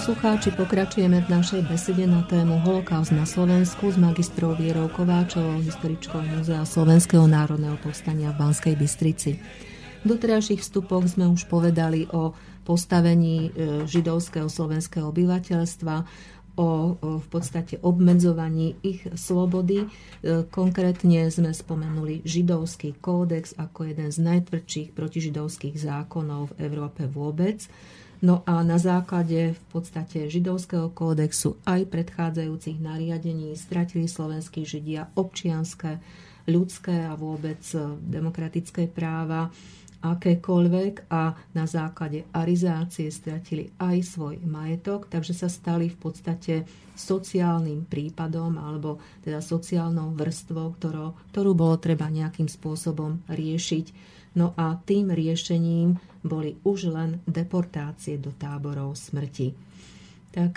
poslucháči, 0.00 0.56
pokračujeme 0.56 1.20
v 1.20 1.28
našej 1.28 1.60
besede 1.68 2.08
na 2.08 2.24
tému 2.24 2.64
Holokaust 2.64 3.12
na 3.12 3.28
Slovensku 3.28 3.92
s 3.92 4.00
magistrou 4.00 4.56
Vierou 4.56 4.88
Kováčovou, 4.88 5.60
historičkou 5.60 6.24
Múzea 6.24 6.64
Slovenského 6.64 7.28
národného 7.28 7.76
povstania 7.84 8.32
v 8.32 8.40
Banskej 8.40 8.80
Bystrici. 8.80 9.36
V 10.00 10.04
doterajších 10.08 10.64
vstupoch 10.64 11.04
sme 11.04 11.28
už 11.28 11.44
povedali 11.52 12.08
o 12.16 12.32
postavení 12.64 13.52
e, 13.52 13.84
židovského 13.84 14.48
slovenského 14.48 15.04
obyvateľstva, 15.04 16.08
o 16.56 16.96
v 16.96 17.26
podstate 17.28 17.76
obmedzovaní 17.84 18.80
ich 18.80 19.04
slobody. 19.04 19.84
E, 19.84 19.88
konkrétne 20.48 21.28
sme 21.28 21.52
spomenuli 21.52 22.24
židovský 22.24 22.96
kódex 23.04 23.52
ako 23.60 23.92
jeden 23.92 24.08
z 24.08 24.24
najtvrdších 24.24 24.96
protižidovských 24.96 25.76
zákonov 25.76 26.56
v 26.56 26.72
Európe 26.72 27.04
vôbec. 27.04 27.68
No 28.20 28.44
a 28.44 28.60
na 28.60 28.76
základe 28.76 29.56
v 29.56 29.62
podstate 29.72 30.28
židovského 30.28 30.92
kódexu 30.92 31.56
aj 31.64 31.88
predchádzajúcich 31.88 32.76
nariadení 32.76 33.56
stratili 33.56 34.04
slovenskí 34.04 34.68
židia 34.68 35.08
občianské, 35.16 35.96
ľudské 36.44 37.08
a 37.08 37.16
vôbec 37.16 37.64
demokratické 38.04 38.92
práva 38.92 39.48
akékoľvek 40.00 41.12
a 41.12 41.36
na 41.52 41.64
základe 41.68 42.24
arizácie 42.32 43.12
stratili 43.12 43.68
aj 43.76 44.16
svoj 44.16 44.36
majetok, 44.48 45.12
takže 45.12 45.36
sa 45.36 45.48
stali 45.52 45.92
v 45.92 45.98
podstate 46.00 46.54
sociálnym 46.96 47.84
prípadom 47.84 48.56
alebo 48.56 49.00
teda 49.20 49.44
sociálnou 49.44 50.16
vrstvou, 50.16 50.76
ktorú, 50.76 51.32
ktorú 51.32 51.50
bolo 51.52 51.76
treba 51.76 52.08
nejakým 52.08 52.48
spôsobom 52.48 53.20
riešiť. 53.28 53.86
No 54.40 54.56
a 54.56 54.76
tým 54.80 55.12
riešením 55.12 56.09
boli 56.20 56.56
už 56.64 56.92
len 56.92 57.20
deportácie 57.24 58.20
do 58.20 58.32
táborov 58.36 58.96
smrti. 58.96 59.52
Tak 60.30 60.52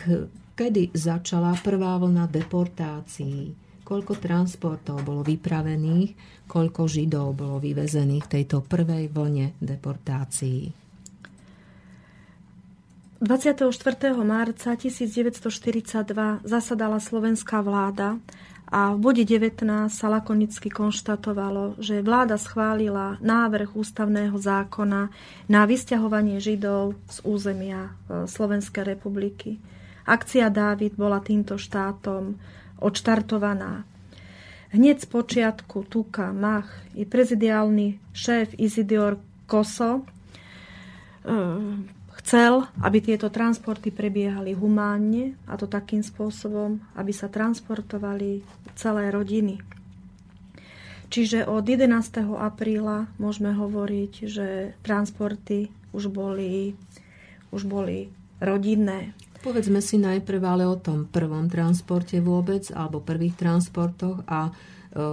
kedy 0.54 0.94
začala 0.94 1.56
prvá 1.60 1.98
vlna 1.98 2.30
deportácií? 2.30 3.64
koľko 3.84 4.16
transportov 4.18 5.04
bolo 5.04 5.22
vypravených, 5.22 6.16
koľko 6.48 6.88
Židov 6.88 7.36
bolo 7.36 7.60
vyvezených 7.60 8.24
v 8.26 8.32
tejto 8.40 8.64
prvej 8.64 9.12
vlne 9.12 9.54
deportácií. 9.60 10.72
24. 13.24 13.72
marca 14.20 14.76
1942 14.76 16.44
zasadala 16.44 17.00
slovenská 17.00 17.64
vláda 17.64 18.20
a 18.74 18.98
v 18.98 19.06
bode 19.06 19.22
19 19.22 19.70
sa 19.94 20.10
lakonicky 20.10 20.74
konštatovalo, 20.74 21.78
že 21.78 22.02
vláda 22.02 22.42
schválila 22.42 23.22
návrh 23.22 23.78
ústavného 23.78 24.34
zákona 24.34 25.14
na 25.46 25.62
vysťahovanie 25.70 26.42
Židov 26.42 26.98
z 27.06 27.22
územia 27.22 27.94
e, 28.10 28.26
Slovenskej 28.26 28.98
republiky. 28.98 29.62
Akcia 30.10 30.50
Dávid 30.50 30.98
bola 30.98 31.22
týmto 31.22 31.62
štátom 31.62 32.42
odštartovaná. 32.82 33.86
Hneď 34.74 35.06
z 35.06 35.08
počiatku 35.08 35.86
Tuka 35.86 36.34
Mach 36.34 36.66
i 36.98 37.06
prezidiálny 37.06 38.02
šéf 38.10 38.58
Izidior 38.58 39.22
Koso 39.46 40.02
e, 40.02 40.04
chcel, 42.24 42.66
aby 42.80 43.04
tieto 43.04 43.28
transporty 43.28 43.92
prebiehali 43.92 44.56
humánne 44.56 45.36
a 45.46 45.60
to 45.60 45.68
takým 45.68 46.02
spôsobom, 46.02 46.80
aby 46.96 47.12
sa 47.12 47.28
transportovali 47.28 48.42
celé 48.80 49.12
rodiny. 49.12 49.60
Čiže 51.14 51.46
od 51.46 51.62
11. 51.62 51.94
apríla 52.42 53.06
môžeme 53.22 53.54
hovoriť, 53.54 54.14
že 54.26 54.74
transporty 54.82 55.70
už 55.94 56.10
boli, 56.10 56.74
už 57.54 57.70
boli 57.70 58.10
rodinné. 58.42 59.14
Povedzme 59.46 59.78
si 59.84 60.02
najprv 60.02 60.42
ale 60.42 60.66
o 60.66 60.74
tom 60.74 61.06
prvom 61.06 61.52
transporte 61.52 62.18
vôbec, 62.18 62.66
alebo 62.74 63.04
prvých 63.04 63.38
transportoch 63.38 64.26
a 64.26 64.50
e, 64.50 64.52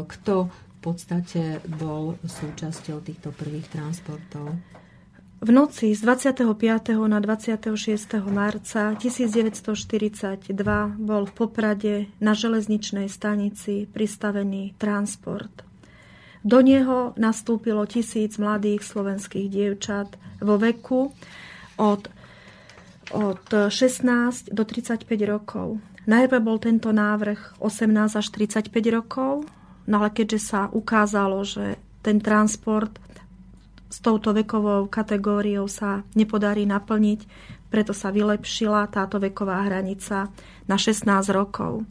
kto 0.08 0.48
v 0.48 0.78
podstate 0.80 1.60
bol 1.76 2.16
súčasťou 2.24 3.04
týchto 3.04 3.36
prvých 3.36 3.68
transportov. 3.68 4.56
V 5.40 5.48
noci 5.52 5.96
z 5.96 6.00
25. 6.04 6.44
na 7.08 7.16
26. 7.16 7.72
marca 8.28 8.92
1942 8.92 10.52
bol 11.00 11.24
v 11.24 11.32
Poprade 11.32 12.12
na 12.20 12.36
železničnej 12.36 13.08
stanici 13.08 13.88
pristavený 13.88 14.76
transport. 14.76 15.64
Do 16.44 16.60
neho 16.60 17.16
nastúpilo 17.16 17.88
tisíc 17.88 18.36
mladých 18.36 18.84
slovenských 18.84 19.48
dievčat 19.48 20.20
vo 20.44 20.60
veku 20.60 21.08
od 21.80 22.12
od 23.10 23.42
16 23.72 24.54
do 24.54 24.62
35 24.62 25.08
rokov. 25.26 25.82
Najprv 26.06 26.40
bol 26.44 26.60
tento 26.62 26.92
návrh 26.92 27.58
18 27.58 28.20
až 28.20 28.26
35 28.28 28.70
rokov, 28.92 29.48
no 29.88 29.94
ale 30.04 30.12
keďže 30.14 30.38
sa 30.38 30.60
ukázalo, 30.70 31.42
že 31.42 31.80
ten 32.04 32.22
transport 32.22 32.92
s 33.90 33.98
touto 33.98 34.30
vekovou 34.30 34.86
kategóriou 34.86 35.66
sa 35.66 36.06
nepodarí 36.14 36.62
naplniť, 36.64 37.20
preto 37.68 37.90
sa 37.90 38.14
vylepšila 38.14 38.86
táto 38.86 39.18
veková 39.18 39.66
hranica 39.66 40.30
na 40.70 40.76
16 40.78 41.10
rokov. 41.34 41.82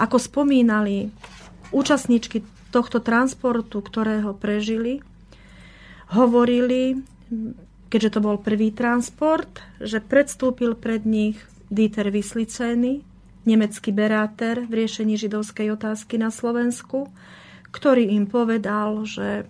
Ako 0.00 0.16
spomínali 0.16 1.12
účastníčky 1.72 2.44
tohto 2.72 3.00
transportu, 3.04 3.80
ktorého 3.80 4.32
prežili, 4.36 5.04
hovorili, 6.12 7.00
keďže 7.88 8.16
to 8.16 8.20
bol 8.20 8.36
prvý 8.40 8.72
transport, 8.72 9.60
že 9.80 10.00
predstúpil 10.00 10.76
pred 10.76 11.04
nich 11.04 11.36
Dieter 11.68 12.12
Wissliceny, 12.12 13.02
nemecký 13.46 13.90
beráter 13.94 14.66
v 14.66 14.84
riešení 14.84 15.16
židovskej 15.16 15.72
otázky 15.74 16.18
na 16.18 16.34
Slovensku, 16.34 17.10
ktorý 17.70 18.08
im 18.14 18.26
povedal, 18.26 19.06
že 19.06 19.46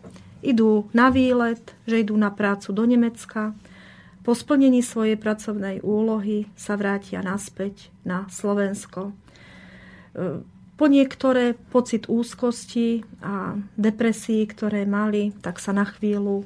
idú 0.47 0.87
na 0.95 1.11
výlet, 1.11 1.75
že 1.91 2.07
idú 2.07 2.15
na 2.15 2.31
prácu 2.31 2.71
do 2.71 2.87
Nemecka, 2.87 3.53
po 4.27 4.35
splnení 4.35 4.83
svojej 4.83 5.15
pracovnej 5.15 5.87
úlohy 5.87 6.51
sa 6.59 6.75
vrátia 6.75 7.23
naspäť 7.23 7.95
na 8.03 8.27
Slovensko. 8.27 9.15
Po 10.77 10.87
niektoré 10.91 11.55
pocit 11.55 12.11
úzkosti 12.11 13.07
a 13.23 13.55
depresí, 13.79 14.43
ktoré 14.51 14.83
mali, 14.83 15.31
tak 15.39 15.63
sa 15.63 15.71
na 15.71 15.87
chvíľu 15.87 16.43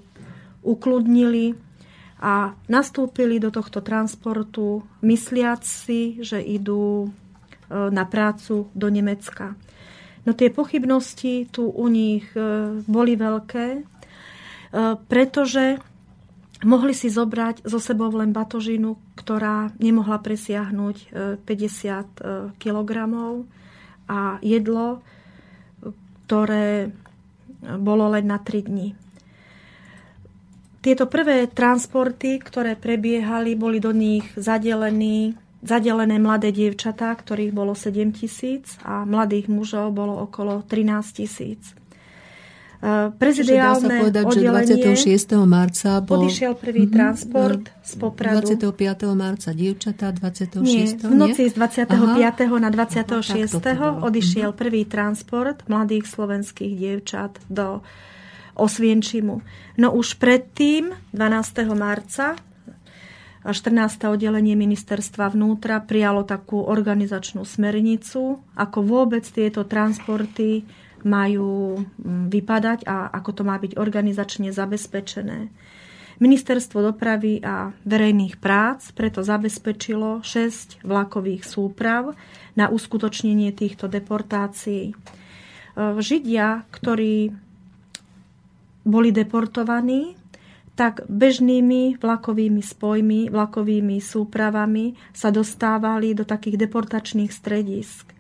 ukludnili 0.61 1.57
a 2.20 2.53
nastúpili 2.68 3.40
do 3.40 3.48
tohto 3.48 3.80
transportu 3.80 4.84
mysliac 5.01 5.64
si, 5.64 6.20
že 6.20 6.36
idú 6.36 7.09
e, 7.09 7.88
na 7.88 8.05
prácu 8.05 8.68
do 8.76 8.92
Nemecka. 8.92 9.57
No 10.28 10.36
tie 10.36 10.53
pochybnosti 10.53 11.48
tu 11.48 11.72
u 11.72 11.88
nich 11.88 12.28
e, 12.36 12.76
boli 12.84 13.16
veľké, 13.16 13.66
e, 13.72 13.82
pretože 15.10 15.82
mohli 16.62 16.94
si 16.94 17.10
zobrať 17.10 17.66
zo 17.66 17.80
sebou 17.82 18.12
len 18.14 18.30
batožinu, 18.30 18.96
ktorá 19.18 19.74
nemohla 19.82 20.22
presiahnuť 20.22 20.96
50 21.42 22.56
kg 22.60 22.90
a 24.10 24.38
jedlo, 24.42 25.02
ktoré 26.28 26.94
bolo 27.60 28.14
len 28.14 28.30
na 28.30 28.38
3 28.38 28.70
dní. 28.70 28.94
Tieto 30.80 31.04
prvé 31.12 31.44
transporty, 31.44 32.40
ktoré 32.40 32.72
prebiehali, 32.72 33.52
boli 33.52 33.84
do 33.84 33.92
nich 33.92 34.24
zadelení, 34.32 35.36
zadelené 35.60 36.16
mladé 36.16 36.56
dievčatá, 36.56 37.12
ktorých 37.12 37.52
bolo 37.52 37.76
7 37.76 38.16
tisíc 38.16 38.80
a 38.80 39.04
mladých 39.04 39.52
mužov 39.52 39.92
bolo 39.92 40.24
okolo 40.24 40.64
13 40.64 41.20
tisíc. 41.20 41.76
Prezidiálne 43.20 43.76
dá 43.76 43.92
sa 43.92 44.00
povedať, 44.00 44.24
že 44.32 44.40
26. 44.40 45.36
marca 45.44 46.00
bol... 46.00 46.24
Odišiel 46.24 46.56
prvý 46.56 46.88
mm-hmm, 46.88 46.96
transport 46.96 47.62
z 47.84 47.92
Popradu. 48.00 48.56
25. 48.56 49.04
marca 49.12 49.52
dievčatá, 49.52 50.08
26. 50.16 50.64
Nie, 50.64 50.88
v 50.96 51.12
noci 51.12 51.52
z 51.52 51.54
25. 51.60 51.92
Aha. 51.92 52.56
na 52.56 52.70
26. 52.72 53.60
Aha, 53.60 54.00
odišiel 54.00 54.56
prvý 54.56 54.88
transport 54.88 55.60
mladých 55.68 56.08
slovenských 56.08 56.72
dievčat 56.72 57.36
do 57.52 57.84
Osvienčimu. 58.56 59.44
No 59.76 59.88
už 59.92 60.16
predtým, 60.16 60.96
12. 61.12 61.76
marca, 61.76 62.40
14. 63.44 64.08
oddelenie 64.08 64.56
ministerstva 64.56 65.32
vnútra 65.32 65.84
prijalo 65.84 66.24
takú 66.24 66.64
organizačnú 66.64 67.44
smernicu, 67.44 68.40
ako 68.56 68.78
vôbec 68.84 69.24
tieto 69.24 69.68
transporty 69.68 70.64
majú 71.05 71.80
mm, 71.80 72.28
vypadať 72.32 72.88
a 72.88 73.11
ako 73.12 73.30
to 73.40 73.42
má 73.46 73.57
byť 73.59 73.76
organizačne 73.76 74.51
zabezpečené. 74.51 75.51
Ministerstvo 76.20 76.84
dopravy 76.84 77.40
a 77.40 77.72
verejných 77.88 78.36
prác 78.36 78.92
preto 78.92 79.24
zabezpečilo 79.24 80.20
6 80.20 80.84
vlakových 80.84 81.48
súprav 81.48 82.12
na 82.61 82.68
uskutočnenie 82.68 83.57
týchto 83.57 83.88
deportácií. 83.88 84.92
Židia, 85.80 86.68
ktorí 86.68 87.32
boli 88.84 89.09
deportovaní, 89.16 90.20
tak 90.76 91.09
bežnými 91.09 92.01
vlakovými 92.01 92.62
spojmi, 92.64 93.32
vlakovými 93.32 93.96
súpravami 94.01 94.96
sa 95.16 95.32
dostávali 95.32 96.12
do 96.12 96.28
takých 96.28 96.68
deportačných 96.68 97.32
stredisk. 97.32 98.12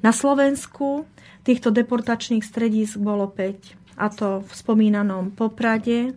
Na 0.00 0.12
Slovensku 0.12 1.04
týchto 1.50 1.74
deportačných 1.74 2.46
stredisk 2.46 3.02
bolo 3.02 3.26
5, 3.26 3.98
a 3.98 4.06
to 4.14 4.46
v 4.46 4.50
spomínanom 4.54 5.34
Poprade, 5.34 6.14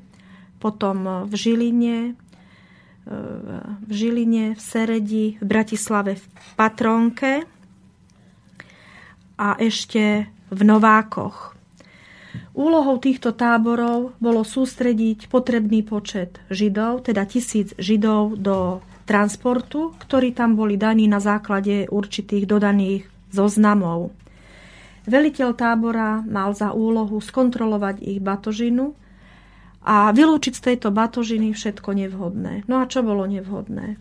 potom 0.62 1.26
v 1.26 1.34
Žiline, 1.34 1.98
v 3.84 3.92
Žiline, 3.92 4.54
v 4.54 4.62
Seredi, 4.62 5.26
v 5.42 5.44
Bratislave, 5.44 6.22
v 6.22 6.50
Patronke 6.54 7.44
a 9.42 9.58
ešte 9.58 10.30
v 10.54 10.62
Novákoch. 10.62 11.58
Úlohou 12.54 13.02
týchto 13.02 13.34
táborov 13.34 14.14
bolo 14.22 14.46
sústrediť 14.46 15.28
potrebný 15.28 15.82
počet 15.82 16.38
Židov, 16.54 17.10
teda 17.10 17.26
tisíc 17.26 17.74
Židov 17.82 18.38
do 18.38 18.86
transportu, 19.10 19.98
ktorí 19.98 20.32
tam 20.38 20.56
boli 20.56 20.78
daní 20.78 21.10
na 21.10 21.18
základe 21.18 21.90
určitých 21.90 22.46
dodaných 22.46 23.10
zoznamov. 23.34 24.14
Veliteľ 25.04 25.50
tábora 25.60 26.24
mal 26.24 26.56
za 26.56 26.72
úlohu 26.72 27.20
skontrolovať 27.20 28.00
ich 28.00 28.24
batožinu 28.24 28.96
a 29.84 30.16
vylúčiť 30.16 30.54
z 30.56 30.62
tejto 30.72 30.96
batožiny 30.96 31.52
všetko 31.52 31.92
nevhodné. 31.92 32.64
No 32.72 32.80
a 32.80 32.88
čo 32.88 33.04
bolo 33.04 33.28
nevhodné? 33.28 34.00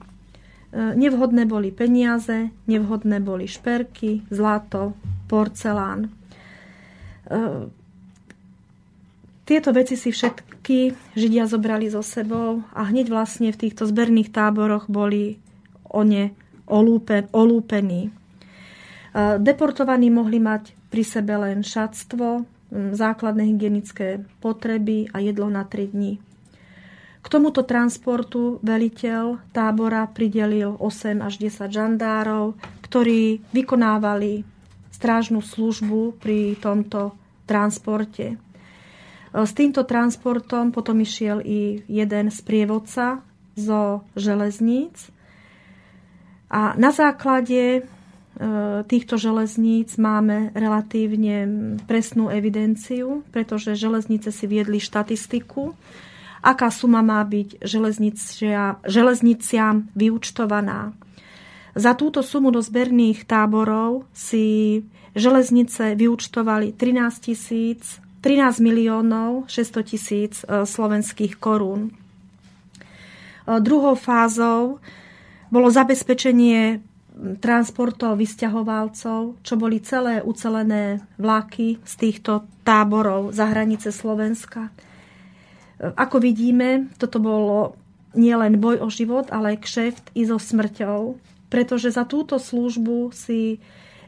E, 0.72 0.80
nevhodné 0.94 1.42
boli 1.50 1.74
peniaze, 1.74 2.54
nevhodné 2.70 3.18
boli 3.18 3.50
šperky, 3.50 4.22
zlato, 4.30 4.94
porcelán. 5.26 6.06
E, 6.06 6.10
tieto 9.42 9.74
veci 9.74 9.98
si 9.98 10.14
všetky 10.14 10.94
Židia 11.18 11.50
zobrali 11.50 11.90
so 11.90 12.06
sebou 12.06 12.62
a 12.70 12.86
hneď 12.86 13.10
vlastne 13.10 13.50
v 13.50 13.60
týchto 13.66 13.90
zberných 13.90 14.30
táboroch 14.30 14.86
boli 14.86 15.42
one 15.90 16.30
olúpe, 16.70 17.26
olúpení. 17.34 18.06
E, 18.06 18.10
deportovaní 19.42 20.14
mohli 20.14 20.38
mať 20.38 20.81
pri 20.92 21.02
sebe 21.02 21.32
len 21.40 21.64
šatstvo, 21.64 22.44
základné 22.72 23.48
hygienické 23.48 24.20
potreby 24.44 25.08
a 25.16 25.24
jedlo 25.24 25.48
na 25.48 25.64
3 25.64 25.96
dní. 25.96 26.20
K 27.22 27.26
tomuto 27.30 27.62
transportu 27.62 28.60
veliteľ 28.60 29.40
tábora 29.54 30.04
pridelil 30.10 30.76
8 30.76 31.22
až 31.22 31.38
10 31.40 31.70
žandárov, 31.70 32.58
ktorí 32.84 33.40
vykonávali 33.54 34.44
strážnu 34.90 35.40
službu 35.40 36.18
pri 36.18 36.58
tomto 36.58 37.14
transporte. 37.46 38.36
S 39.32 39.52
týmto 39.56 39.88
transportom 39.88 40.74
potom 40.74 41.00
išiel 41.00 41.40
i 41.40 41.80
jeden 41.88 42.28
z 42.28 42.38
prievodca 42.44 43.24
zo 43.56 44.04
železníc. 44.12 45.08
A 46.52 46.76
na 46.76 46.92
základe 46.92 47.80
e, 47.80 47.82
týchto 48.90 49.14
železníc 49.18 49.94
máme 49.98 50.50
relatívne 50.56 51.46
presnú 51.86 52.26
evidenciu, 52.26 53.22
pretože 53.30 53.78
železnice 53.78 54.34
si 54.34 54.50
viedli 54.50 54.82
štatistiku, 54.82 55.74
aká 56.42 56.74
suma 56.74 57.06
má 57.06 57.22
byť 57.22 57.62
železniciam 58.86 59.76
vyučtovaná. 59.94 60.90
Za 61.72 61.94
túto 61.94 62.20
sumu 62.20 62.50
do 62.52 62.60
zberných 62.60 63.24
táborov 63.24 64.04
si 64.12 64.82
železnice 65.14 65.94
vyučtovali 65.94 66.74
13 66.76 67.26
tisíc 67.32 68.02
13 68.22 68.62
miliónov 68.62 69.50
600 69.50 69.82
tisíc 69.82 70.32
e, 70.46 70.62
slovenských 70.62 71.42
korún. 71.42 71.90
E, 71.90 71.92
druhou 73.58 73.98
fázou 73.98 74.78
bolo 75.50 75.68
zabezpečenie 75.68 76.80
transportov 77.38 78.18
vysťahovalcov, 78.18 79.42
čo 79.46 79.54
boli 79.54 79.78
celé 79.78 80.18
ucelené 80.20 81.00
vlaky 81.16 81.78
z 81.86 81.94
týchto 81.94 82.46
táborov 82.66 83.30
za 83.30 83.46
hranice 83.50 83.94
Slovenska. 83.94 84.74
Ako 85.78 86.18
vidíme, 86.22 86.90
toto 86.98 87.22
bolo 87.22 87.78
nielen 88.18 88.58
boj 88.58 88.82
o 88.82 88.88
život, 88.90 89.30
ale 89.30 89.56
aj 89.56 89.58
kšeft 89.62 90.04
i 90.18 90.26
so 90.26 90.36
smrťou, 90.38 91.16
pretože 91.48 91.94
za 91.94 92.04
túto 92.04 92.38
službu 92.38 93.14
si 93.14 93.62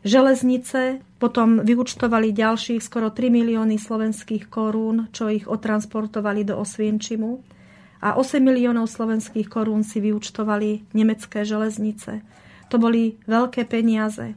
Železnice 0.04 1.00
potom 1.16 1.64
vyučtovali 1.64 2.36
ďalších 2.36 2.84
skoro 2.84 3.08
3 3.08 3.32
milióny 3.32 3.80
slovenských 3.80 4.52
korún, 4.52 5.08
čo 5.16 5.32
ich 5.32 5.48
otransportovali 5.48 6.44
do 6.44 6.60
Osvienčimu. 6.60 7.40
A 8.04 8.20
8 8.20 8.36
miliónov 8.36 8.92
slovenských 8.92 9.48
korún 9.48 9.80
si 9.80 10.04
vyučtovali 10.04 10.92
nemecké 10.92 11.48
železnice. 11.48 12.20
To 12.74 12.76
boli 12.82 13.14
veľké 13.30 13.70
peniaze. 13.70 14.34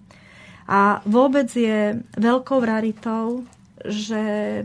A 0.69 1.01
vôbec 1.09 1.49
je 1.49 1.97
veľkou 2.13 2.61
raritou, 2.61 3.41
že 3.81 4.61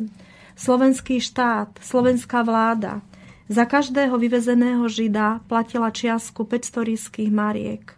slovenský 0.52 1.24
štát, 1.24 1.80
slovenská 1.80 2.44
vláda 2.44 3.00
za 3.48 3.64
každého 3.64 4.20
vyvezeného 4.20 4.84
žida 4.92 5.40
platila 5.48 5.88
čiastku 5.88 6.44
500 6.44 6.90
ríských 6.92 7.30
mariek 7.32 7.96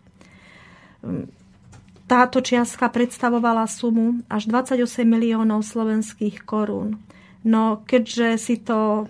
táto 2.05 2.45
čiastka 2.45 2.93
predstavovala 2.93 3.65
sumu 3.65 4.21
až 4.29 4.49
28 4.49 5.09
miliónov 5.09 5.65
slovenských 5.65 6.45
korún. 6.45 7.01
No 7.45 7.85
keďže 7.85 8.29
si 8.41 8.57
to 8.61 9.09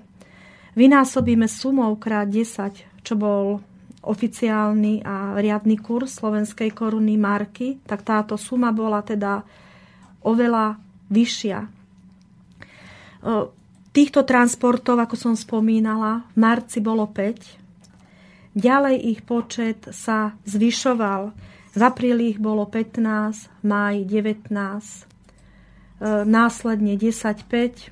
vynásobíme 0.79 1.47
sumou 1.51 1.95
krát 1.99 2.31
10, 2.31 3.03
čo 3.03 3.15
bol 3.19 3.63
oficiálny 4.05 5.03
a 5.03 5.35
riadny 5.41 5.81
kurz 5.81 6.21
slovenskej 6.21 6.71
koruny 6.77 7.17
marky, 7.17 7.81
tak 7.89 8.05
táto 8.05 8.37
suma 8.37 8.71
bola 8.71 9.01
teda 9.01 9.41
oveľa 10.25 10.77
vyššia. 11.09 11.61
Týchto 13.95 14.21
transportov, 14.27 15.01
ako 15.01 15.17
som 15.17 15.35
spomínala, 15.37 16.29
v 16.35 16.37
marci 16.37 16.79
bolo 16.85 17.09
5. 17.09 18.53
Ďalej 18.55 18.97
ich 19.01 19.21
počet 19.25 19.89
sa 19.91 20.37
zvyšoval 20.45 21.33
v 21.75 21.83
apríli 21.83 22.31
ich 22.31 22.39
bolo 22.39 22.71
15, 22.71 23.51
v 23.51 23.65
máji 23.67 24.01
19, 24.07 24.47
e, 24.47 26.23
následne 26.23 26.95
10-5. 26.95 27.51
E, 27.51 27.91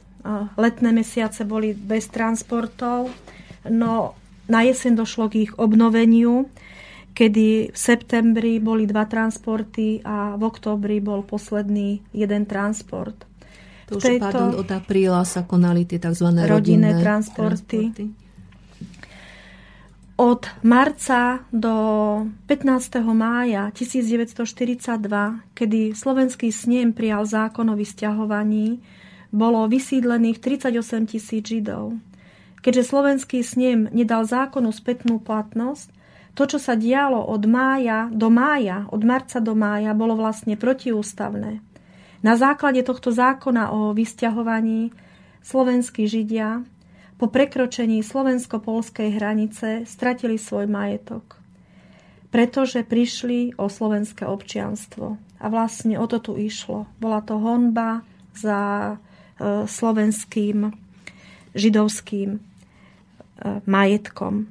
letné 0.55 0.91
mesiace 0.95 1.43
boli 1.43 1.75
bez 1.75 2.07
transportov, 2.07 3.11
no 3.67 4.15
na 4.53 4.69
jeseň 4.69 5.01
došlo 5.01 5.33
k 5.33 5.49
ich 5.49 5.53
obnoveniu, 5.57 6.53
kedy 7.17 7.73
v 7.73 7.79
septembri 7.79 8.61
boli 8.61 8.85
dva 8.85 9.09
transporty 9.09 10.05
a 10.05 10.37
v 10.37 10.43
oktobri 10.45 11.01
bol 11.01 11.25
posledný 11.25 12.05
jeden 12.13 12.45
transport. 12.45 13.17
To 13.89 13.97
už, 13.97 14.05
tejto... 14.05 14.25
pardon, 14.29 14.53
od 14.61 14.69
apríla 14.69 15.25
sa 15.25 15.49
konali 15.49 15.89
tie 15.89 15.97
tzv. 15.97 16.29
rodinné, 16.29 16.49
rodinné 16.49 16.91
transporty. 17.01 17.81
transporty. 17.93 18.05
Od 20.23 20.43
marca 20.63 21.43
do 21.51 21.75
15. 22.47 23.01
mája 23.11 23.73
1942, 23.75 25.01
kedy 25.57 25.97
slovenský 25.97 26.53
snem 26.53 26.93
prijal 26.93 27.25
zákon 27.27 27.67
o 27.73 27.75
vysťahovaní, 27.75 28.79
bolo 29.33 29.65
vysídlených 29.67 30.39
38 30.39 31.11
tisíc 31.11 31.43
Židov. 31.49 31.97
Keďže 32.63 32.95
slovenský 32.95 33.43
snem 33.43 33.91
nedal 33.91 34.23
zákonu 34.23 34.71
spätnú 34.71 35.19
platnosť, 35.19 35.91
to, 36.33 36.47
čo 36.47 36.59
sa 36.63 36.79
dialo 36.79 37.21
od 37.29 37.45
mája 37.45 38.09
do 38.09 38.33
mája, 38.33 38.89
od 38.89 39.03
marca 39.05 39.43
do 39.43 39.53
mája, 39.53 39.93
bolo 39.93 40.17
vlastne 40.17 40.57
protiústavné. 40.57 41.61
Na 42.23 42.39
základe 42.39 42.81
tohto 42.87 43.11
zákona 43.11 43.75
o 43.75 43.91
vysťahovaní 43.93 44.95
slovenskí 45.43 46.07
Židia 46.07 46.63
po 47.19 47.27
prekročení 47.27 48.01
slovensko-polskej 48.01 49.11
hranice 49.19 49.83
stratili 49.85 50.39
svoj 50.39 50.71
majetok, 50.71 51.43
pretože 52.31 52.87
prišli 52.87 53.59
o 53.59 53.67
slovenské 53.67 54.23
občianstvo. 54.23 55.19
A 55.43 55.47
vlastne 55.51 55.99
o 55.99 56.07
to 56.07 56.23
tu 56.23 56.39
išlo. 56.39 56.87
Bola 57.03 57.19
to 57.27 57.43
honba 57.43 58.07
za 58.39 58.95
e, 58.95 59.67
slovenským 59.67 60.71
židovským 61.59 62.52
majetkom. 63.67 64.49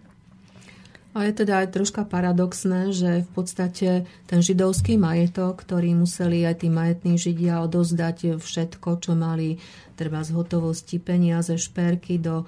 A 1.12 1.28
je 1.28 1.44
teda 1.44 1.68
aj 1.68 1.76
troška 1.76 2.08
paradoxné, 2.08 2.96
že 2.96 3.28
v 3.28 3.30
podstate 3.36 4.08
ten 4.32 4.39
židovský 4.39 4.96
majetok, 4.96 5.60
ktorý 5.60 5.92
museli 5.92 6.48
aj 6.48 6.64
tí 6.64 6.72
majetní 6.72 7.20
židia 7.20 7.60
odozdať 7.60 8.39
všetko, 8.39 8.89
čo 9.04 9.12
mali 9.12 9.60
treba 10.00 10.24
z 10.24 10.32
hotovosti 10.32 11.04
peniaze, 11.04 11.52
šperky 11.60 12.16
do 12.16 12.42
e, 12.42 12.46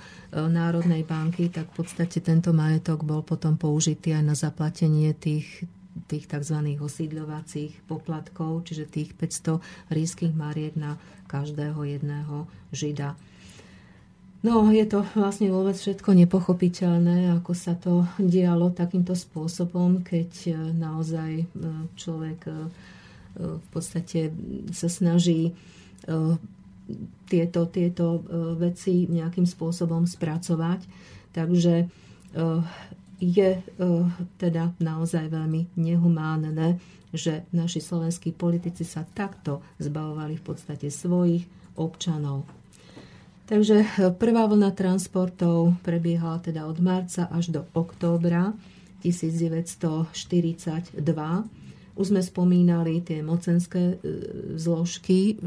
Národnej 0.47 1.03
banky, 1.03 1.51
tak 1.51 1.75
v 1.75 1.83
podstate 1.83 2.23
tento 2.23 2.55
majetok 2.55 3.03
bol 3.03 3.19
potom 3.19 3.59
použitý 3.59 4.15
aj 4.15 4.23
na 4.23 4.35
zaplatenie 4.39 5.11
tých, 5.11 5.67
tých 6.07 6.23
tzv. 6.31 6.79
osídľovacích 6.79 7.83
poplatkov, 7.83 8.63
čiže 8.63 8.87
tých 8.87 9.11
500 9.11 9.59
ríských 9.91 10.31
mariek 10.31 10.79
na 10.79 10.95
každého 11.27 11.83
jedného 11.83 12.47
žida. 12.71 13.19
No, 14.43 14.67
je 14.67 14.83
to 14.83 15.07
vlastne 15.15 15.47
vôbec 15.55 15.71
všetko 15.71 16.11
nepochopiteľné, 16.19 17.31
ako 17.39 17.55
sa 17.55 17.79
to 17.79 18.03
dialo 18.19 18.75
takýmto 18.75 19.15
spôsobom, 19.15 20.03
keď 20.03 20.31
e, 20.51 20.53
naozaj 20.75 21.31
e, 21.39 21.45
človek 21.95 22.51
e, 22.51 22.53
v 23.39 23.67
podstate 23.73 24.29
sa 24.69 24.85
snaží 24.85 25.57
tieto, 27.25 27.65
tieto 27.65 28.21
veci 28.61 29.09
nejakým 29.09 29.49
spôsobom 29.49 30.05
spracovať. 30.05 30.85
Takže 31.33 31.89
je 33.17 33.49
teda 34.37 34.63
naozaj 34.77 35.33
veľmi 35.33 35.73
nehumánne, 35.73 36.77
že 37.09 37.49
naši 37.49 37.81
slovenskí 37.81 38.37
politici 38.37 38.85
sa 38.85 39.01
takto 39.01 39.65
zbavovali 39.81 40.37
v 40.37 40.43
podstate 40.53 40.93
svojich 40.93 41.49
občanov. 41.73 42.45
Takže 43.43 43.83
prvá 44.15 44.47
vlna 44.47 44.71
transportov 44.71 45.75
prebiehala 45.83 46.39
teda 46.39 46.63
od 46.63 46.79
marca 46.79 47.27
až 47.27 47.51
do 47.51 47.61
októbra 47.75 48.55
1942 49.03 50.95
už 51.93 52.09
sme 52.09 52.25
spomínali 52.25 53.05
tie 53.05 53.21
mocenské 53.21 53.93
e, 53.93 53.97
zložky, 54.57 55.37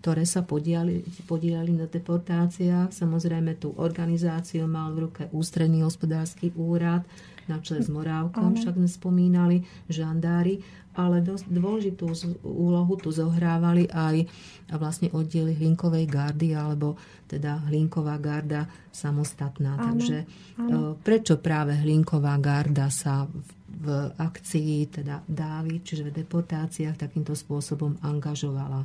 ktoré 0.00 0.24
sa 0.24 0.40
podiali, 0.40 1.04
podiali 1.28 1.76
na 1.76 1.84
deportáciách. 1.84 2.88
Samozrejme 2.88 3.60
tú 3.60 3.76
organizáciu 3.76 4.64
mal 4.64 4.96
v 4.96 5.08
ruke 5.08 5.22
ústredný 5.28 5.84
hospodársky 5.84 6.56
úrad 6.56 7.04
na 7.52 7.60
čele 7.60 7.84
s 7.84 7.92
Morávkom, 7.92 8.56
však 8.56 8.80
sme 8.80 8.88
spomínali, 8.88 9.56
žandári, 9.92 10.64
ale 11.06 11.24
dosť 11.24 11.48
dôležitú 11.48 12.04
úlohu 12.44 12.94
tu 13.00 13.08
zohrávali 13.08 13.88
aj 13.88 14.28
vlastne 14.76 15.08
oddiely 15.16 15.56
Hlinkovej 15.56 16.04
gardy, 16.04 16.52
alebo 16.52 17.00
teda 17.24 17.70
Hlinková 17.72 18.20
garda 18.20 18.68
samostatná. 18.92 19.80
Áno, 19.80 19.84
Takže 19.96 20.18
áno. 20.60 20.68
E, 20.68 21.00
prečo 21.00 21.40
práve 21.40 21.78
Hlinková 21.80 22.36
garda 22.36 22.92
sa 22.92 23.24
v 23.24 23.60
v 23.70 24.12
akcii, 24.18 24.90
teda 24.90 25.24
dávy, 25.24 25.80
čiže 25.80 26.10
v 26.10 26.20
deportáciách 26.20 27.00
takýmto 27.00 27.32
spôsobom 27.32 27.96
angažovala? 28.04 28.84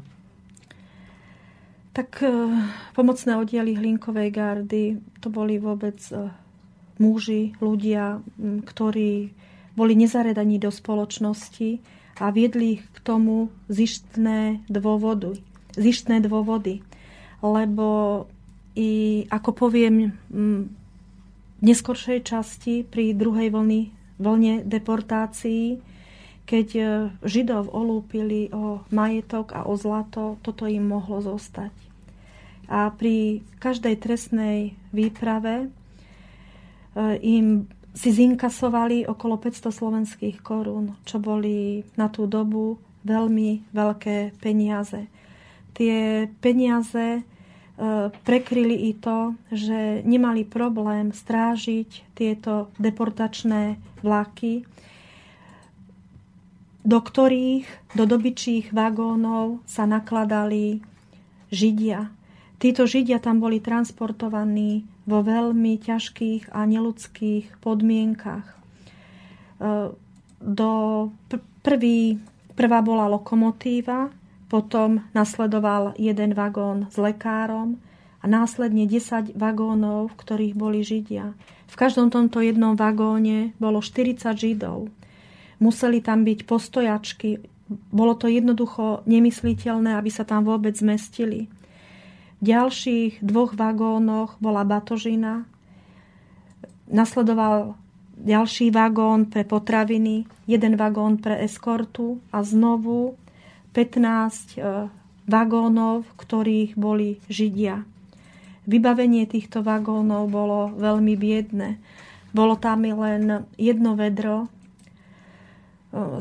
Tak 1.95 2.23
e, 2.23 2.31
pomocné 2.95 3.31
oddiely 3.35 3.75
Hlinkovej 3.75 4.29
gardy, 4.31 4.83
to 5.19 5.27
boli 5.27 5.59
vôbec 5.59 5.99
e, 6.15 6.31
muži, 7.01 7.55
ľudia, 7.59 8.23
ktorí 8.39 9.35
boli 9.75 9.93
nezaredaní 9.99 10.63
do 10.63 10.71
spoločnosti 10.71 11.83
a 12.19 12.31
viedli 12.31 12.79
k 12.79 12.97
tomu 13.03 13.51
zištné 13.67 14.67
dôvody. 14.71 15.43
Zištné 15.75 16.23
dôvody. 16.23 16.81
Lebo 17.43 18.25
i, 18.75 19.23
ako 19.31 19.67
poviem, 19.67 20.15
v 20.31 20.67
neskoršej 21.63 22.19
časti 22.27 22.83
pri 22.83 23.15
druhej 23.15 23.51
vlny 23.51 23.81
vlne 24.15 24.63
deportácií, 24.63 25.79
keď 26.45 26.67
e, 26.75 26.83
Židov 27.25 27.73
olúpili 27.73 28.53
o 28.53 28.85
majetok 28.93 29.51
a 29.51 29.65
o 29.65 29.75
zlato, 29.75 30.37
toto 30.45 30.69
im 30.69 30.87
mohlo 30.87 31.19
zostať. 31.19 31.73
A 32.69 32.89
pri 32.93 33.41
každej 33.59 33.95
trestnej 33.99 34.77
výprave 34.93 35.65
e, 35.65 35.67
im 37.25 37.67
si 37.95 38.11
zinkasovali 38.11 39.07
okolo 39.07 39.39
500 39.39 39.71
slovenských 39.71 40.43
korún, 40.43 40.99
čo 41.07 41.17
boli 41.23 41.87
na 41.95 42.11
tú 42.11 42.27
dobu 42.27 42.75
veľmi 43.07 43.71
veľké 43.71 44.35
peniaze. 44.43 45.07
Tie 45.71 46.27
peniaze 46.43 47.23
prekryli 48.27 48.91
i 48.91 48.99
to, 48.99 49.35
že 49.51 50.03
nemali 50.03 50.43
problém 50.43 51.11
strážiť 51.11 52.15
tieto 52.15 52.71
deportačné 52.79 53.79
vlaky, 54.03 54.63
do 56.85 56.99
ktorých 57.01 57.95
do 57.97 58.03
dobyčích 58.07 58.71
vagónov 58.71 59.59
sa 59.67 59.83
nakladali 59.83 60.79
Židia. 61.51 62.11
Títo 62.59 62.87
Židia 62.87 63.19
tam 63.19 63.43
boli 63.43 63.59
transportovaní 63.59 64.87
vo 65.05 65.21
veľmi 65.21 65.77
ťažkých 65.81 66.51
a 66.51 66.65
neludských 66.65 67.61
podmienkach. 67.61 68.45
E, 68.45 68.55
do 70.41 70.71
prvý, 71.61 72.17
prvá 72.57 72.81
bola 72.81 73.09
lokomotíva, 73.09 74.09
potom 74.45 75.01
nasledoval 75.13 75.97
jeden 75.97 76.37
vagón 76.37 76.89
s 76.89 76.97
lekárom 77.01 77.81
a 78.21 78.25
následne 78.25 78.85
10 78.89 79.37
vagónov, 79.37 80.13
v 80.13 80.19
ktorých 80.21 80.53
boli 80.57 80.81
Židia. 80.81 81.33
V 81.69 81.75
každom 81.77 82.13
tomto 82.13 82.41
jednom 82.41 82.77
vagóne 82.77 83.53
bolo 83.57 83.81
40 83.81 84.33
Židov. 84.37 84.89
Museli 85.57 86.01
tam 86.01 86.25
byť 86.25 86.45
postojačky. 86.45 87.41
Bolo 87.89 88.13
to 88.13 88.29
jednoducho 88.29 89.01
nemysliteľné, 89.09 89.97
aby 89.97 90.09
sa 90.13 90.21
tam 90.25 90.45
vôbec 90.45 90.77
zmestili. 90.77 91.49
Ďalších 92.45 93.25
dvoch 93.25 93.57
vagónoch 93.57 94.37
bola 94.37 94.61
batožina. 94.61 95.49
Nasledoval 96.85 97.73
ďalší 98.21 98.69
vagón 98.69 99.33
pre 99.33 99.41
potraviny, 99.41 100.29
jeden 100.45 100.77
vagón 100.77 101.17
pre 101.17 101.41
eskortu 101.41 102.21
a 102.29 102.45
znovu 102.45 103.17
15 103.73 104.61
e, 104.61 104.87
vagónov, 105.25 106.05
v 106.05 106.13
ktorých 106.21 106.71
boli 106.77 107.17
Židia. 107.25 107.81
Vybavenie 108.69 109.25
týchto 109.25 109.65
vagónov 109.65 110.29
bolo 110.29 110.69
veľmi 110.77 111.17
biedne. 111.17 111.81
Bolo 112.29 112.61
tam 112.61 112.85
len 112.85 113.49
jedno 113.57 113.97
vedro 113.97 114.45
e, 114.45 114.47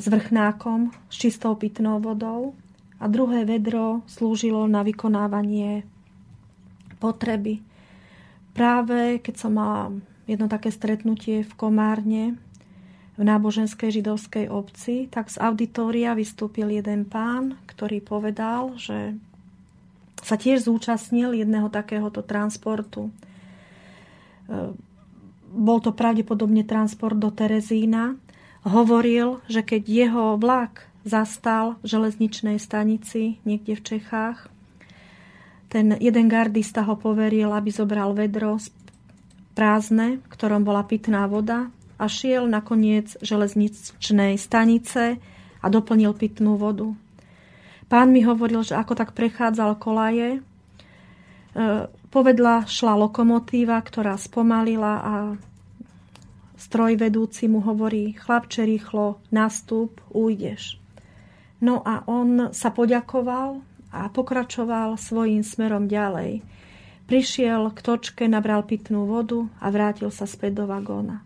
s 0.01 0.09
vrchnákom, 0.09 0.89
s 1.13 1.15
čistou 1.21 1.53
pitnou 1.61 2.01
vodou 2.01 2.57
a 2.97 3.13
druhé 3.13 3.45
vedro 3.45 4.01
slúžilo 4.09 4.65
na 4.65 4.81
vykonávanie 4.81 5.85
potreby. 6.99 7.61
Práve 8.55 9.19
keď 9.19 9.35
som 9.35 9.53
mala 9.55 9.91
jedno 10.25 10.49
také 10.49 10.73
stretnutie 10.73 11.45
v 11.45 11.53
Komárne, 11.59 12.39
v 13.15 13.23
náboženskej 13.23 14.03
židovskej 14.03 14.51
obci, 14.51 15.07
tak 15.07 15.31
z 15.31 15.39
auditória 15.39 16.19
vystúpil 16.19 16.67
jeden 16.75 17.07
pán, 17.07 17.55
ktorý 17.71 18.03
povedal, 18.03 18.75
že 18.75 19.15
sa 20.19 20.35
tiež 20.35 20.67
zúčastnil 20.67 21.37
jedného 21.37 21.71
takéhoto 21.71 22.27
transportu. 22.27 23.11
E, 23.11 24.73
bol 25.55 25.79
to 25.79 25.95
pravdepodobne 25.95 26.67
transport 26.67 27.15
do 27.15 27.31
Terezína. 27.31 28.19
Hovoril, 28.67 29.45
že 29.47 29.63
keď 29.63 29.83
jeho 29.87 30.25
vlak 30.35 30.91
zastal 31.07 31.79
v 31.85 31.95
železničnej 31.95 32.57
stanici 32.59 33.39
niekde 33.47 33.79
v 33.79 33.85
Čechách, 33.95 34.51
ten 35.75 35.99
jeden 35.99 36.31
gardista 36.31 36.87
ho 36.87 36.95
poveril, 36.95 37.51
aby 37.51 37.75
zobral 37.75 38.15
vedro 38.15 38.63
prázdne, 39.59 40.23
v 40.23 40.27
ktorom 40.31 40.63
bola 40.63 40.87
pitná 40.87 41.27
voda 41.27 41.67
a 41.99 42.07
šiel 42.07 42.47
nakoniec 42.47 43.19
železničnej 43.19 44.39
stanice 44.39 45.19
a 45.59 45.67
doplnil 45.67 46.15
pitnú 46.15 46.55
vodu. 46.55 46.95
Pán 47.91 48.15
mi 48.15 48.23
hovoril, 48.23 48.63
že 48.63 48.79
ako 48.79 48.95
tak 48.95 49.19
prechádzal 49.19 49.75
kolaje, 49.83 50.39
e, 50.39 50.41
povedla 52.07 52.71
šla 52.71 52.95
lokomotíva, 52.95 53.83
ktorá 53.83 54.15
spomalila 54.15 54.95
a 55.03 55.15
stroj 56.55 56.95
vedúci 57.03 57.51
mu 57.51 57.59
hovorí, 57.67 58.15
chlapče 58.15 58.63
rýchlo, 58.63 59.19
nastup, 59.35 59.99
ujdeš. 60.15 60.79
No 61.59 61.83
a 61.83 62.07
on 62.07 62.55
sa 62.55 62.71
poďakoval 62.71 63.74
a 63.95 64.11
pokračoval 64.11 64.99
svojím 64.99 65.47
smerom 65.47 65.87
ďalej. 65.87 66.43
Prišiel 67.07 67.71
k 67.71 67.79
točke, 67.79 68.27
nabral 68.27 68.67
pitnú 68.67 69.07
vodu 69.07 69.47
a 69.63 69.71
vrátil 69.71 70.11
sa 70.11 70.27
späť 70.27 70.59
do 70.59 70.65
vagóna. 70.67 71.23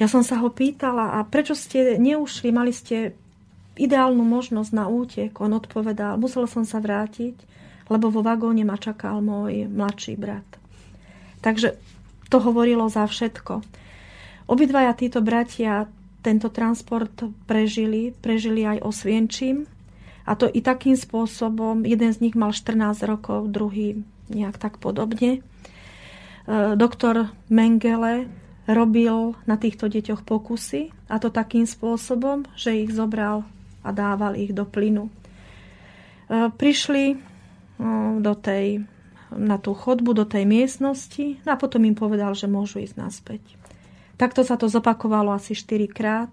Ja 0.00 0.08
som 0.08 0.24
sa 0.24 0.40
ho 0.40 0.48
pýtala, 0.48 1.20
a 1.20 1.24
prečo 1.28 1.52
ste 1.52 2.00
neušli, 2.00 2.48
mali 2.52 2.72
ste 2.72 3.16
ideálnu 3.76 4.24
možnosť 4.24 4.70
na 4.72 4.88
útek. 4.88 5.36
On 5.40 5.52
odpovedal, 5.52 6.16
musel 6.16 6.48
som 6.48 6.64
sa 6.64 6.80
vrátiť, 6.80 7.36
lebo 7.92 8.08
vo 8.08 8.24
vagóne 8.24 8.64
ma 8.64 8.80
čakal 8.80 9.20
môj 9.20 9.68
mladší 9.68 10.16
brat. 10.16 10.48
Takže 11.44 11.76
to 12.32 12.40
hovorilo 12.40 12.88
za 12.88 13.04
všetko. 13.06 13.62
Obidvaja 14.46 14.94
títo 14.94 15.22
bratia 15.22 15.86
tento 16.22 16.50
transport 16.50 17.22
prežili, 17.46 18.10
prežili 18.10 18.66
aj 18.66 18.82
Osvienčím. 18.82 19.66
A 20.26 20.34
to 20.34 20.50
i 20.50 20.58
takým 20.58 20.98
spôsobom, 20.98 21.86
jeden 21.86 22.10
z 22.10 22.18
nich 22.18 22.34
mal 22.34 22.50
14 22.50 23.06
rokov, 23.06 23.46
druhý 23.54 24.02
nejak 24.26 24.58
tak 24.58 24.82
podobne. 24.82 25.38
E, 25.38 25.40
doktor 26.74 27.30
Mengele 27.46 28.26
robil 28.66 29.38
na 29.46 29.54
týchto 29.54 29.86
deťoch 29.86 30.26
pokusy 30.26 30.90
a 31.06 31.22
to 31.22 31.30
takým 31.30 31.62
spôsobom, 31.62 32.42
že 32.58 32.74
ich 32.74 32.90
zobral 32.90 33.46
a 33.86 33.94
dával 33.94 34.34
ich 34.34 34.50
do 34.50 34.66
plynu. 34.66 35.06
E, 35.06 35.12
prišli 36.50 37.04
e, 37.14 37.16
do 38.18 38.34
tej, 38.34 38.82
na 39.30 39.62
tú 39.62 39.78
chodbu, 39.78 40.10
do 40.10 40.26
tej 40.26 40.42
miestnosti 40.42 41.38
a 41.46 41.54
potom 41.54 41.86
im 41.86 41.94
povedal, 41.94 42.34
že 42.34 42.50
môžu 42.50 42.82
ísť 42.82 42.98
naspäť. 42.98 43.42
Takto 44.18 44.42
sa 44.42 44.58
to 44.58 44.66
zopakovalo 44.66 45.30
asi 45.30 45.54
4 45.54 45.86
krát 45.86 46.32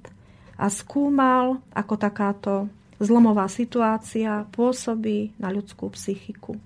a 0.57 0.71
skúmal, 0.71 1.61
ako 1.75 1.93
takáto 1.99 2.53
zlomová 3.01 3.49
situácia 3.49 4.45
pôsobí 4.53 5.33
na 5.41 5.49
ľudskú 5.49 5.89
psychiku. 5.93 6.57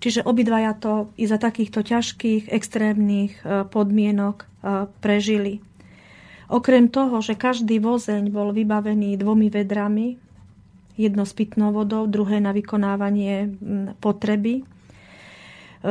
Čiže 0.00 0.24
obidvaja 0.24 0.72
to 0.72 1.12
i 1.20 1.28
za 1.28 1.36
takýchto 1.36 1.84
ťažkých, 1.84 2.48
extrémnych 2.48 3.44
e, 3.44 3.68
podmienok 3.68 4.36
e, 4.40 4.46
prežili. 5.04 5.60
Okrem 6.48 6.88
toho, 6.88 7.20
že 7.20 7.36
každý 7.36 7.78
vozeň 7.84 8.32
bol 8.32 8.56
vybavený 8.56 9.20
dvomi 9.20 9.52
vedrami, 9.52 10.16
jedno 10.96 11.28
s 11.28 11.36
pitnou 11.36 11.70
vodou, 11.76 12.08
druhé 12.08 12.40
na 12.40 12.56
vykonávanie 12.56 13.52
potreby. 14.00 14.64
E, 14.64 14.64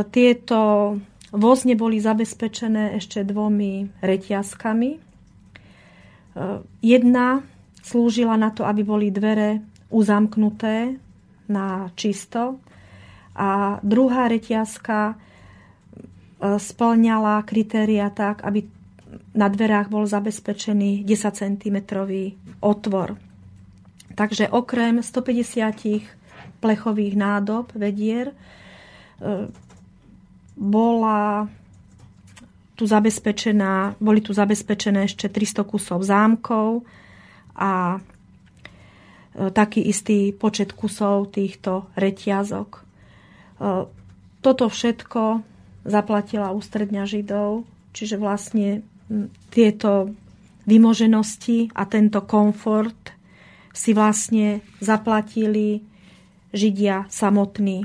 tieto 0.09 0.97
vozne 1.29 1.77
boli 1.77 2.01
zabezpečené 2.01 2.97
ešte 2.97 3.21
dvomi 3.21 3.93
reťazkami. 4.01 5.05
Jedna 6.81 7.45
slúžila 7.89 8.37
na 8.37 8.53
to, 8.53 8.61
aby 8.69 8.85
boli 8.85 9.09
dvere 9.09 9.65
uzamknuté 9.89 11.01
na 11.49 11.89
čisto 11.97 12.61
a 13.33 13.81
druhá 13.81 14.29
reťazka 14.29 14.99
e, 15.09 15.15
splňala 16.61 17.41
kritéria 17.41 18.13
tak, 18.13 18.45
aby 18.45 18.69
na 19.33 19.49
dverách 19.49 19.89
bol 19.89 20.05
zabezpečený 20.05 21.01
10 21.01 21.41
cm 21.41 21.77
otvor. 22.61 23.17
Takže 24.13 24.53
okrem 24.53 25.01
150 25.01 26.61
plechových 26.61 27.15
nádob 27.17 27.73
vedier 27.73 28.29
e, 28.29 28.35
bola 30.53 31.49
tu 32.77 32.87
zabezpečená, 32.87 33.97
boli 33.97 34.21
tu 34.21 34.31
zabezpečené 34.31 35.09
ešte 35.09 35.27
300 35.27 35.63
kusov 35.67 35.99
zámkov 36.05 36.85
a 37.59 37.99
e, 37.99 39.51
taký 39.51 39.83
istý 39.83 40.31
počet 40.31 40.71
kusov 40.71 41.35
týchto 41.35 41.91
reťazok. 41.99 42.87
Toto 44.39 44.71
všetko 44.71 45.43
zaplatila 45.83 46.55
ústredňa 46.55 47.03
Židov, 47.03 47.67
čiže 47.91 48.15
vlastne 48.15 48.87
tieto 49.51 50.15
vymoženosti 50.63 51.75
a 51.75 51.83
tento 51.83 52.23
komfort 52.23 53.11
si 53.75 53.91
vlastne 53.91 54.63
zaplatili 54.79 55.83
Židia 56.55 57.11
samotní. 57.11 57.83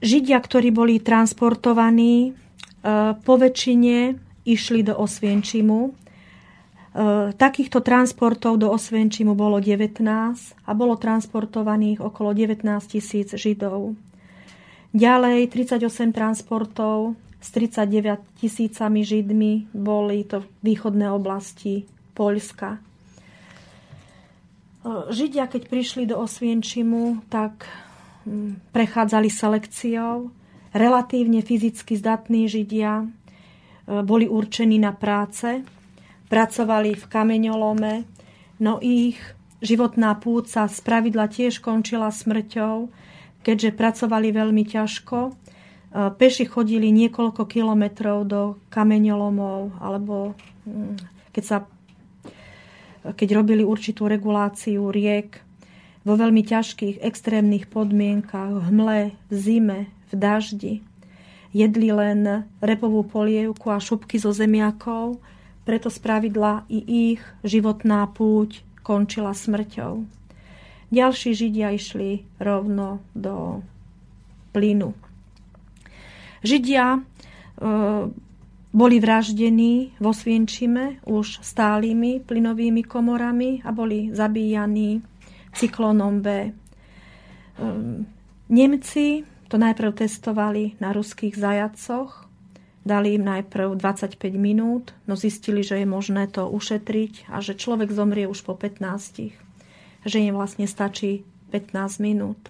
Židia, 0.00 0.38
ktorí 0.40 0.72
boli 0.72 0.96
transportovaní, 0.96 2.32
po 3.20 3.34
väčšine 3.36 4.16
išli 4.48 4.80
do 4.80 4.96
Osvienčimu, 4.96 5.92
E, 5.92 5.99
takýchto 7.38 7.86
transportov 7.86 8.58
do 8.58 8.66
Osvenčimu 8.74 9.38
bolo 9.38 9.62
19 9.62 10.02
a 10.66 10.70
bolo 10.74 10.98
transportovaných 10.98 12.02
okolo 12.02 12.34
19 12.34 12.66
tisíc 12.90 13.30
Židov. 13.30 13.94
Ďalej 14.90 15.54
38 15.54 15.86
transportov 16.10 17.14
s 17.38 17.48
39 17.54 18.42
tisícami 18.42 19.06
Židmi 19.06 19.70
boli 19.70 20.26
to 20.26 20.42
východné 20.66 21.06
oblasti 21.14 21.86
Poľska. 22.10 22.76
E, 22.76 22.78
Židia, 25.14 25.46
keď 25.46 25.62
prišli 25.70 26.10
do 26.10 26.18
Osvienčimu, 26.18 27.22
tak 27.30 27.70
mm, 28.26 28.74
prechádzali 28.74 29.30
selekciou. 29.30 30.34
Relatívne 30.74 31.38
fyzicky 31.46 31.94
zdatní 31.94 32.50
Židia 32.50 33.06
e, 33.06 33.06
boli 34.02 34.26
určení 34.26 34.82
na 34.82 34.90
práce, 34.90 35.62
pracovali 36.30 36.94
v 36.94 37.04
kameňolome, 37.10 38.06
no 38.62 38.78
ich 38.78 39.18
životná 39.60 40.16
púca 40.16 40.70
z 40.70 40.78
pravidla 40.80 41.26
tiež 41.28 41.60
končila 41.60 42.08
smrťou, 42.08 42.88
keďže 43.42 43.76
pracovali 43.76 44.30
veľmi 44.32 44.64
ťažko. 44.64 45.18
E, 45.28 45.32
peši 46.14 46.48
chodili 46.48 46.88
niekoľko 46.94 47.44
kilometrov 47.44 48.18
do 48.24 48.42
kameňolomov, 48.72 49.82
alebo 49.82 50.38
mm, 50.64 50.94
keď, 51.34 51.44
sa, 51.44 51.58
keď 53.04 53.28
robili 53.36 53.66
určitú 53.66 54.08
reguláciu 54.08 54.88
riek, 54.88 55.42
vo 56.00 56.16
veľmi 56.16 56.40
ťažkých, 56.40 57.04
extrémnych 57.04 57.68
podmienkach, 57.68 58.56
v 58.56 58.60
hmle, 58.72 59.00
v 59.28 59.34
zime, 59.36 59.80
v 60.08 60.12
daždi. 60.16 60.74
Jedli 61.52 61.92
len 61.92 62.48
repovú 62.62 63.04
polievku 63.04 63.68
a 63.68 63.82
šupky 63.82 64.16
zo 64.16 64.32
zemiakov, 64.32 65.20
preto 65.70 65.86
spravidla 65.86 66.66
i 66.66 67.14
ich 67.14 67.22
životná 67.46 68.10
púť 68.10 68.66
končila 68.82 69.30
smrťou. 69.30 70.02
Ďalší 70.90 71.30
Židia 71.30 71.70
išli 71.70 72.26
rovno 72.42 72.98
do 73.14 73.62
plynu. 74.50 74.90
Židia 76.42 76.98
e, 76.98 77.00
boli 78.74 78.96
vraždení 78.98 79.94
vo 80.02 80.10
Svienčime 80.10 80.98
už 81.06 81.38
stálými 81.38 82.18
plynovými 82.26 82.82
komorami 82.82 83.62
a 83.62 83.70
boli 83.70 84.10
zabíjaní 84.10 85.06
cyklónom 85.54 86.18
B. 86.18 86.26
E, 86.26 86.52
Nemci 88.50 89.22
to 89.46 89.54
najprv 89.54 89.94
testovali 89.94 90.74
na 90.82 90.90
ruských 90.90 91.38
zajacoch, 91.38 92.29
Dali 92.80 93.20
im 93.20 93.28
najprv 93.28 93.76
25 93.76 94.16
minút, 94.40 94.96
no 95.04 95.12
zistili, 95.12 95.60
že 95.60 95.84
je 95.84 95.86
možné 95.86 96.32
to 96.32 96.48
ušetriť 96.48 97.28
a 97.28 97.44
že 97.44 97.52
človek 97.52 97.92
zomrie 97.92 98.24
už 98.24 98.40
po 98.40 98.56
15. 98.56 98.80
Že 100.08 100.18
im 100.24 100.32
vlastne 100.32 100.64
stačí 100.64 101.20
15 101.52 102.00
minút. 102.00 102.40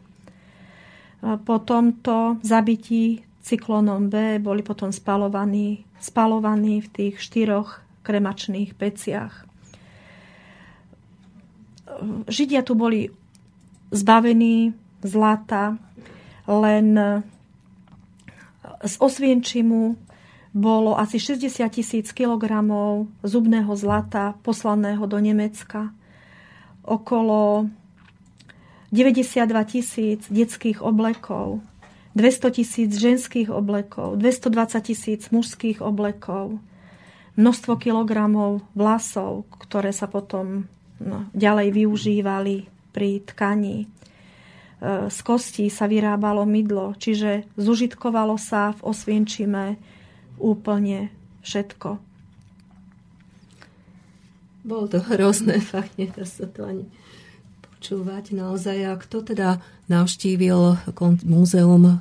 Po 1.21 1.57
tomto 1.61 2.39
zabití 2.47 3.27
cyklónom 3.43 4.07
B 4.07 4.39
boli 4.39 4.63
potom 4.63 4.95
spalovaní, 4.95 5.83
spalovaní 5.99 6.81
v 6.81 6.89
tých 6.89 7.15
štyroch 7.19 7.83
kremačných 8.07 8.79
peciach. 8.79 9.35
Židia 12.31 12.63
tu 12.63 12.79
boli 12.79 13.11
zbavení 13.91 14.73
zlata, 15.03 15.75
len 16.47 16.95
z 18.81 18.95
Osvienčimu 18.97 20.10
bolo 20.51 20.99
asi 20.99 21.23
60 21.23 21.63
tisíc 21.71 22.11
kilogramov 22.11 23.07
zubného 23.23 23.71
zlata 23.79 24.35
poslaného 24.43 25.07
do 25.07 25.19
Nemecka, 25.23 25.95
okolo 26.83 27.71
92 28.91 29.47
tisíc 29.71 30.27
detských 30.27 30.83
oblekov, 30.83 31.63
200 32.19 32.51
tisíc 32.59 32.91
ženských 32.91 33.47
oblekov, 33.47 34.19
220 34.19 34.83
tisíc 34.83 35.31
mužských 35.31 35.79
oblekov, 35.79 36.59
množstvo 37.39 37.79
kilogramov 37.79 38.67
vlasov, 38.75 39.47
ktoré 39.63 39.95
sa 39.95 40.11
potom 40.11 40.67
no, 40.99 41.31
ďalej 41.31 41.71
využívali 41.71 42.67
pri 42.91 43.23
tkaní. 43.23 43.87
E, 43.87 43.89
z 45.07 45.19
kostí 45.23 45.71
sa 45.71 45.87
vyrábalo 45.87 46.43
mydlo, 46.43 46.99
čiže 46.99 47.47
zužitkovalo 47.55 48.35
sa 48.35 48.75
v 48.75 48.91
Osvienčime 48.91 49.79
úplne 50.41 51.13
všetko. 51.45 52.01
Bolo 54.65 54.87
to 54.89 55.01
hrozné, 55.01 55.61
fakt 55.73 55.97
nedá 56.01 56.25
sa 56.25 56.49
to 56.49 56.65
ani 56.65 56.89
počúvať 57.81 58.37
naozaj. 58.37 58.79
A 58.89 58.93
kto 59.01 59.25
teda 59.25 59.49
navštívil 59.89 60.93
múzeum 61.25 61.85
e, 61.89 61.95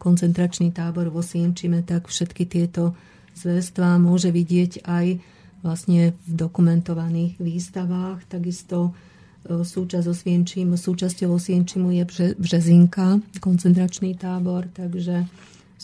koncentračný 0.00 0.72
tábor 0.72 1.12
vo 1.12 1.20
Sienčime, 1.20 1.84
tak 1.84 2.08
všetky 2.08 2.48
tieto 2.48 2.96
zväztvá 3.36 4.00
môže 4.00 4.32
vidieť 4.32 4.88
aj 4.88 5.20
vlastne 5.60 6.16
v 6.24 6.30
dokumentovaných 6.32 7.36
výstavách. 7.36 8.24
Takisto 8.32 8.96
e, 9.44 9.60
súčasť 9.60 10.08
Osvienčím, 10.08 10.72
súčasťou 10.72 11.36
Osvienčimu 11.36 11.92
je 11.92 12.32
Březinka, 12.40 13.20
koncentračný 13.44 14.16
tábor, 14.16 14.72
takže 14.72 15.28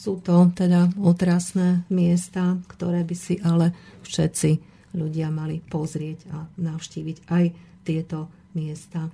sú 0.03 0.19
to 0.19 0.51
teda 0.51 0.91
otrasné 0.99 1.87
miesta, 1.95 2.59
ktoré 2.67 3.07
by 3.07 3.15
si 3.15 3.39
ale 3.39 3.71
všetci 4.03 4.51
ľudia 4.99 5.31
mali 5.31 5.63
pozrieť 5.63 6.27
a 6.35 6.43
navštíviť 6.59 7.31
aj 7.31 7.45
tieto 7.87 8.27
miesta. 8.59 9.07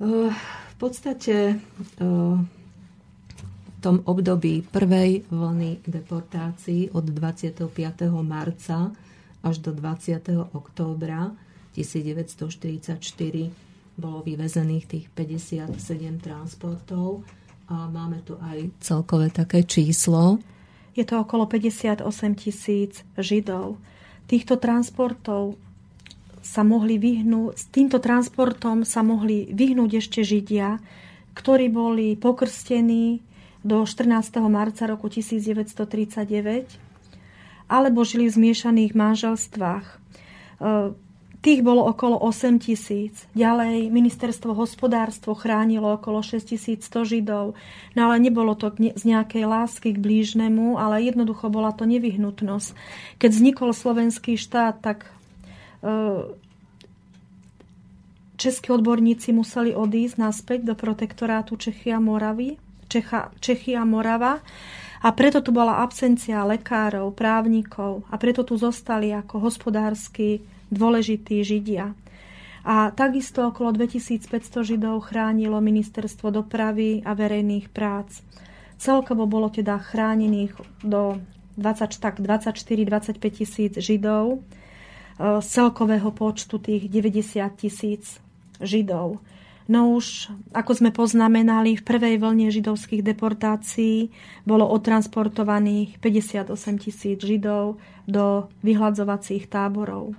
Eh, 0.00 0.32
v 0.32 0.74
podstate 0.80 1.60
eh, 1.60 2.36
v 2.40 3.78
tom 3.84 4.00
období 4.08 4.64
prvej 4.64 5.28
vlny 5.28 5.84
deportácií 5.84 6.96
od 6.96 7.04
25. 7.04 7.68
marca 8.24 8.88
až 9.44 9.56
do 9.60 9.76
20. 9.76 10.56
októbra 10.56 11.36
1944 11.76 12.96
bolo 14.00 14.24
vyvezených 14.24 14.84
tých 14.88 15.06
57 15.12 15.76
transportov 16.16 17.28
a 17.70 17.86
máme 17.86 18.18
tu 18.26 18.34
aj 18.42 18.66
celkové 18.82 19.30
také 19.30 19.62
číslo. 19.62 20.42
Je 20.98 21.06
to 21.06 21.22
okolo 21.22 21.46
58 21.46 22.02
tisíc 22.34 23.06
Židov. 23.14 23.78
Týchto 24.26 24.58
transportov 24.58 25.54
sa 26.42 26.66
mohli 26.66 26.98
vyhnúť, 26.98 27.54
s 27.54 27.64
týmto 27.70 28.02
transportom 28.02 28.82
sa 28.82 29.06
mohli 29.06 29.46
vyhnúť 29.54 30.02
ešte 30.02 30.26
Židia, 30.26 30.82
ktorí 31.38 31.70
boli 31.70 32.18
pokrstení 32.18 33.22
do 33.62 33.86
14. 33.86 34.42
marca 34.50 34.90
roku 34.90 35.06
1939 35.06 36.90
alebo 37.70 38.02
žili 38.02 38.26
v 38.26 38.34
zmiešaných 38.34 38.98
manželstvách. 38.98 39.86
Tých 41.40 41.64
bolo 41.64 41.88
okolo 41.88 42.20
8 42.20 42.60
tisíc. 42.60 43.24
Ďalej 43.32 43.88
ministerstvo 43.88 44.52
hospodárstvo 44.52 45.32
chránilo 45.32 45.96
okolo 45.96 46.20
6100 46.20 46.84
Židov. 47.08 47.56
No 47.96 48.00
ale 48.04 48.20
nebolo 48.20 48.52
to 48.52 48.68
z 48.76 49.02
nejakej 49.08 49.48
lásky 49.48 49.96
k 49.96 50.02
blížnemu, 50.04 50.76
ale 50.76 51.00
jednoducho 51.00 51.48
bola 51.48 51.72
to 51.72 51.88
nevyhnutnosť. 51.88 52.76
Keď 53.16 53.30
vznikol 53.32 53.72
slovenský 53.72 54.36
štát, 54.36 54.84
tak 54.84 55.08
e, 55.80 56.28
českí 58.36 58.68
odborníci 58.68 59.32
museli 59.32 59.72
odísť 59.72 60.20
naspäť 60.20 60.60
do 60.68 60.76
protektorátu 60.76 61.56
Čechy 61.56 61.88
a 61.96 62.04
Moravy, 62.04 62.60
Čecha, 62.92 63.32
Čechy 63.40 63.80
Morava 63.80 64.44
a 65.00 65.08
preto 65.16 65.40
tu 65.40 65.56
bola 65.56 65.80
absencia 65.80 66.44
lekárov, 66.44 67.16
právnikov 67.16 68.04
a 68.12 68.20
preto 68.20 68.44
tu 68.44 68.60
zostali 68.60 69.08
ako 69.16 69.40
hospodársky 69.40 70.59
dôležití 70.70 71.42
Židia. 71.42 71.92
A 72.64 72.92
takisto 72.92 73.48
okolo 73.48 73.72
2500 73.72 74.64
Židov 74.64 75.08
chránilo 75.08 75.58
ministerstvo 75.58 76.28
dopravy 76.30 77.00
a 77.04 77.16
verejných 77.16 77.72
prác. 77.72 78.20
Celkovo 78.76 79.24
bolo 79.24 79.48
teda 79.48 79.80
chránených 79.80 80.56
do 80.84 81.20
20, 81.56 82.00
tak 82.00 82.20
24-25 82.20 83.16
tisíc 83.32 83.72
Židov 83.76 84.36
e, 84.36 84.38
z 85.40 85.46
celkového 85.48 86.12
počtu 86.12 86.60
tých 86.60 86.88
90 86.88 87.44
tisíc 87.56 88.20
Židov. 88.60 89.20
No 89.70 89.94
už, 89.94 90.34
ako 90.50 90.82
sme 90.82 90.90
poznamenali, 90.90 91.78
v 91.78 91.86
prvej 91.86 92.18
vlne 92.18 92.50
židovských 92.50 93.06
deportácií 93.06 94.10
bolo 94.42 94.66
odtransportovaných 94.66 96.02
58 96.02 96.50
tisíc 96.82 97.22
židov 97.22 97.78
do 98.02 98.50
vyhľadzovacích 98.66 99.46
táborov. 99.46 100.18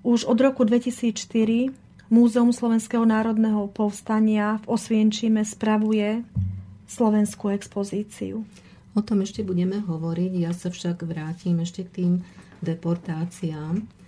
Už 0.00 0.24
od 0.24 0.40
roku 0.40 0.64
2004 0.64 1.76
Múzeum 2.08 2.50
Slovenského 2.56 3.04
národného 3.04 3.68
povstania 3.68 4.56
v 4.64 4.74
Osvienčime 4.74 5.44
spravuje 5.44 6.24
slovenskú 6.88 7.52
expozíciu. 7.52 8.42
O 8.96 9.00
tom 9.04 9.20
ešte 9.22 9.44
budeme 9.44 9.78
hovoriť, 9.78 10.32
ja 10.40 10.56
sa 10.56 10.72
však 10.72 11.04
vrátim 11.04 11.60
ešte 11.60 11.84
k 11.84 11.90
tým 11.92 12.12
deportáciám. 12.64 13.99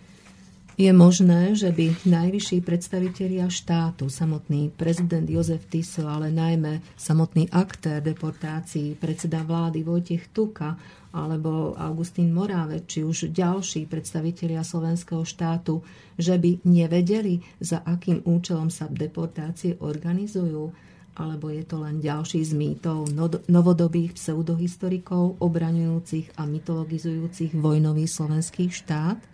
Je 0.72 0.88
možné, 0.88 1.52
že 1.52 1.68
by 1.68 2.08
najvyšší 2.08 2.64
predstavitelia 2.64 3.44
štátu, 3.52 4.08
samotný 4.08 4.72
prezident 4.72 5.28
Jozef 5.28 5.68
Tiso, 5.68 6.08
ale 6.08 6.32
najmä 6.32 6.80
samotný 6.96 7.52
aktér 7.52 8.00
deportácií, 8.00 8.96
predseda 8.96 9.44
vlády 9.44 9.84
Vojtech 9.84 10.32
Tuka 10.32 10.80
alebo 11.12 11.76
Augustín 11.76 12.32
Moráve, 12.32 12.88
či 12.88 13.04
už 13.04 13.36
ďalší 13.36 13.84
predstavitelia 13.84 14.64
slovenského 14.64 15.28
štátu, 15.28 15.84
že 16.16 16.40
by 16.40 16.64
nevedeli, 16.64 17.44
za 17.60 17.84
akým 17.84 18.24
účelom 18.24 18.72
sa 18.72 18.88
deportácie 18.88 19.76
organizujú, 19.76 20.72
alebo 21.20 21.52
je 21.52 21.68
to 21.68 21.84
len 21.84 22.00
ďalší 22.00 22.40
z 22.48 22.56
mýtov 22.56 23.12
novodobých 23.44 24.16
pseudohistorikov 24.16 25.36
obraňujúcich 25.36 26.40
a 26.40 26.48
mytologizujúcich 26.48 27.52
vojnový 27.60 28.08
slovenský 28.08 28.72
štát? 28.72 29.31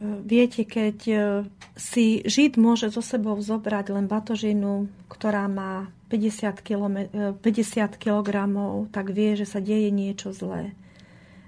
Viete, 0.00 0.68
keď 0.68 0.98
e, 1.08 1.16
si 1.72 2.20
Žid 2.20 2.60
môže 2.60 2.92
so 2.92 3.00
sebou 3.00 3.40
zobrať 3.40 3.96
len 3.96 4.04
batožinu, 4.04 4.92
ktorá 5.08 5.48
má 5.48 5.88
50, 6.12 6.60
km, 6.60 6.96
50 7.40 7.96
kg, 7.96 8.28
tak 8.92 9.06
vie, 9.08 9.32
že 9.40 9.48
sa 9.48 9.56
deje 9.56 9.88
niečo 9.88 10.36
zlé. 10.36 10.76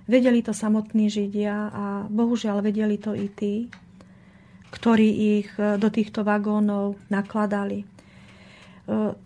Vedeli 0.08 0.40
to 0.40 0.56
samotní 0.56 1.12
Židia 1.12 1.68
a 1.68 1.84
bohužiaľ 2.08 2.64
vedeli 2.64 2.96
to 2.96 3.12
i 3.12 3.28
tí, 3.28 3.68
ktorí 4.72 5.08
ich 5.44 5.52
e, 5.60 5.76
do 5.76 5.92
týchto 5.92 6.24
vagónov 6.24 6.96
nakladali. 7.12 7.84
E, 7.84 7.86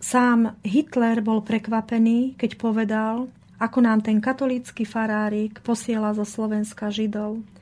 sám 0.03 0.59
Hitler 0.67 1.23
bol 1.23 1.39
prekvapený, 1.47 2.35
keď 2.35 2.51
povedal, 2.59 3.31
ako 3.55 3.79
nám 3.79 4.03
ten 4.03 4.19
katolícky 4.19 4.83
farárik 4.83 5.63
posiela 5.63 6.11
zo 6.11 6.27
Slovenska 6.27 6.91
Židov 6.91 7.52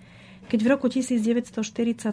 keď 0.52 0.60
v 0.60 0.72
roku 0.76 0.92
1947 0.92 2.12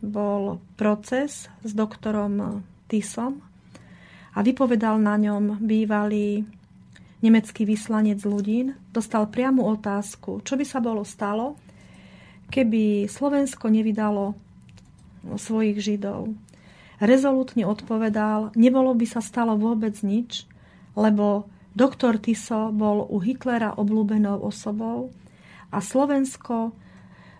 bol 0.00 0.64
proces 0.80 1.52
s 1.60 1.72
doktorom 1.76 2.64
Tisom 2.88 3.44
a 4.32 4.40
vypovedal 4.40 4.96
na 4.96 5.20
ňom 5.20 5.60
bývalý 5.60 6.48
nemecký 7.20 7.68
vyslanec 7.68 8.24
Ludín, 8.24 8.80
dostal 8.96 9.28
priamu 9.28 9.60
otázku, 9.76 10.40
čo 10.40 10.56
by 10.56 10.64
sa 10.64 10.80
bolo 10.80 11.04
stalo, 11.04 11.60
keby 12.48 13.12
Slovensko 13.12 13.68
nevydalo 13.68 14.32
svojich 15.36 15.84
Židov. 15.84 16.32
Rezolutne 16.96 17.68
odpovedal, 17.68 18.56
nebolo 18.56 18.96
by 18.96 19.04
sa 19.04 19.20
stalo 19.20 19.60
vôbec 19.60 20.00
nič, 20.00 20.48
lebo 20.96 21.44
doktor 21.76 22.16
Tiso 22.16 22.72
bol 22.72 23.04
u 23.04 23.20
Hitlera 23.20 23.76
obľúbenou 23.76 24.40
osobou 24.40 25.12
a 25.68 25.84
Slovensko 25.84 26.72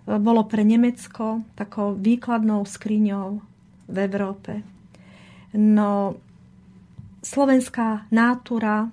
bolo 0.05 0.45
pre 0.45 0.63
Nemecko 0.65 1.41
takou 1.57 1.97
výkladnou 1.97 2.69
skriňou 2.69 3.41
v 3.89 3.97
Európe. 3.97 4.61
No, 5.57 6.21
slovenská 7.25 8.13
nátura 8.13 8.93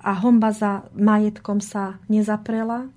a 0.00 0.12
homba 0.22 0.54
za 0.56 0.88
majetkom 0.96 1.60
sa 1.60 2.00
nezaprela 2.08 2.88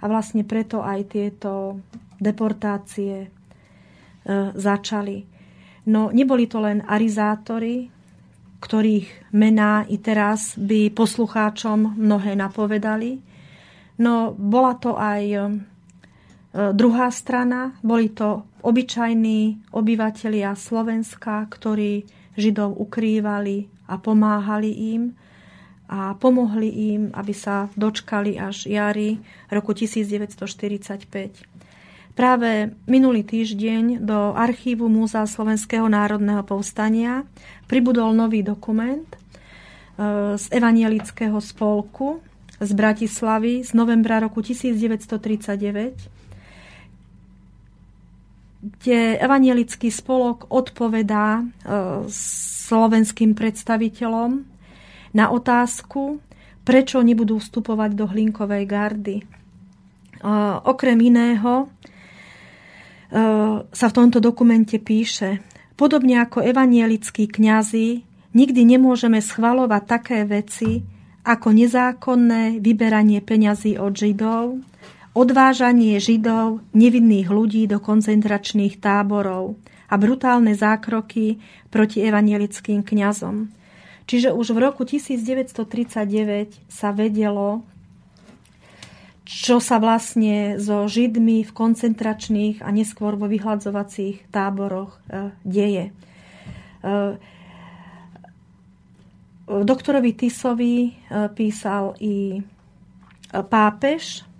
a 0.00 0.04
vlastne 0.08 0.46
preto 0.48 0.80
aj 0.80 1.00
tieto 1.12 1.82
deportácie 2.22 3.26
e, 3.26 3.28
začali. 4.54 5.26
No, 5.90 6.14
neboli 6.14 6.46
to 6.46 6.62
len 6.62 6.80
arizátori, 6.86 7.90
ktorých 8.62 9.34
mená 9.34 9.82
i 9.90 9.98
teraz 9.98 10.54
by 10.54 10.94
poslucháčom 10.94 11.98
mnohé 11.98 12.38
napovedali, 12.38 13.18
no 13.98 14.30
bola 14.30 14.78
to 14.78 14.94
aj 14.94 15.22
druhá 16.52 17.08
strana 17.10 17.72
boli 17.80 18.12
to 18.12 18.44
obyčajní 18.60 19.72
obyvatelia 19.72 20.52
Slovenska, 20.54 21.48
ktorí 21.48 22.04
Židov 22.36 22.76
ukrývali 22.80 23.68
a 23.88 24.00
pomáhali 24.00 24.72
im 24.96 25.12
a 25.92 26.16
pomohli 26.16 26.96
im, 26.96 27.02
aby 27.12 27.36
sa 27.36 27.68
dočkali 27.76 28.40
až 28.40 28.64
jary 28.64 29.20
roku 29.52 29.76
1945. 29.76 31.44
Práve 32.12 32.72
minulý 32.88 33.24
týždeň 33.24 34.04
do 34.04 34.32
archívu 34.36 34.88
Múzea 34.88 35.24
Slovenského 35.24 35.88
národného 35.88 36.44
povstania 36.44 37.24
pribudol 37.68 38.12
nový 38.12 38.44
dokument 38.44 39.08
e, 39.08 39.16
z 40.36 40.44
Evanielického 40.52 41.40
spolku 41.40 42.20
z 42.62 42.70
Bratislavy 42.72 43.64
z 43.64 43.74
novembra 43.74 44.20
roku 44.20 44.38
1939, 44.38 46.21
kde 48.62 49.18
evanielický 49.18 49.90
spolok 49.90 50.46
odpovedá 50.46 51.42
e, 51.42 51.44
slovenským 52.70 53.34
predstaviteľom 53.34 54.46
na 55.18 55.26
otázku, 55.34 56.22
prečo 56.62 57.02
nebudú 57.02 57.42
vstupovať 57.42 57.90
do 57.98 58.06
hlinkovej 58.06 58.64
gardy. 58.70 59.16
E, 59.18 59.24
okrem 60.62 60.94
iného 61.02 61.66
e, 61.66 61.68
sa 63.66 63.86
v 63.90 63.96
tomto 63.98 64.22
dokumente 64.22 64.78
píše, 64.78 65.42
podobne 65.74 66.22
ako 66.22 66.46
evanielickí 66.46 67.26
kňazi, 67.26 68.06
nikdy 68.30 68.62
nemôžeme 68.62 69.18
schvalovať 69.18 69.82
také 69.90 70.22
veci, 70.22 70.86
ako 71.26 71.50
nezákonné 71.50 72.62
vyberanie 72.62 73.18
peňazí 73.22 73.74
od 73.74 73.94
Židov, 73.94 74.62
odvážanie 75.12 76.00
Židov, 76.00 76.64
nevinných 76.72 77.28
ľudí 77.28 77.68
do 77.68 77.76
koncentračných 77.76 78.80
táborov 78.80 79.60
a 79.92 79.94
brutálne 80.00 80.56
zákroky 80.56 81.36
proti 81.68 82.00
evanielickým 82.00 82.80
kňazom. 82.80 83.52
Čiže 84.08 84.32
už 84.32 84.56
v 84.56 84.58
roku 84.58 84.82
1939 84.88 86.64
sa 86.66 86.90
vedelo, 86.90 87.62
čo 89.22 89.62
sa 89.62 89.78
vlastne 89.78 90.58
so 90.58 90.88
Židmi 90.88 91.46
v 91.46 91.52
koncentračných 91.54 92.64
a 92.64 92.68
neskôr 92.74 93.14
vo 93.14 93.30
vyhľadzovacích 93.30 94.32
táboroch 94.34 94.98
e, 95.06 95.30
deje. 95.46 95.84
E, 95.88 95.92
doktorovi 99.46 100.12
Tisovi 100.18 100.76
e, 100.88 100.90
písal 101.30 101.94
i 102.02 102.42
pápež 103.32 104.31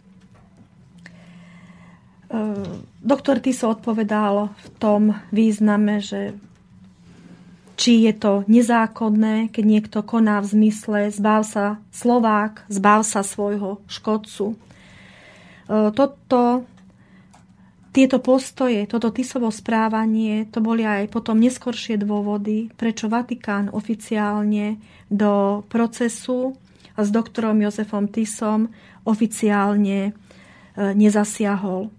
doktor 3.04 3.44
Tiso 3.44 3.68
odpovedal 3.68 4.48
v 4.56 4.66
tom 4.80 5.02
význame, 5.28 6.00
že 6.00 6.32
či 7.76 8.06
je 8.06 8.14
to 8.14 8.46
nezákonné, 8.46 9.50
keď 9.50 9.64
niekto 9.66 9.98
koná 10.06 10.38
v 10.38 10.50
zmysle 10.54 11.00
zbav 11.10 11.42
sa 11.42 11.82
Slovák, 11.90 12.68
zbav 12.70 13.02
sa 13.02 13.26
svojho 13.26 13.82
škodcu. 13.90 14.54
E, 14.54 14.56
toto, 15.90 16.62
tieto 17.90 18.22
postoje, 18.22 18.86
toto 18.86 19.10
Tisovo 19.10 19.50
správanie, 19.50 20.46
to 20.48 20.62
boli 20.62 20.86
aj 20.86 21.10
potom 21.10 21.40
neskoršie 21.42 21.98
dôvody, 21.98 22.70
prečo 22.76 23.10
Vatikán 23.10 23.72
oficiálne 23.72 24.78
do 25.10 25.64
procesu 25.66 26.54
s 26.94 27.08
doktorom 27.08 27.56
Jozefom 27.60 28.06
Tisom 28.08 28.70
oficiálne 29.02 30.00
e, 30.06 30.12
nezasiahol. 30.94 31.90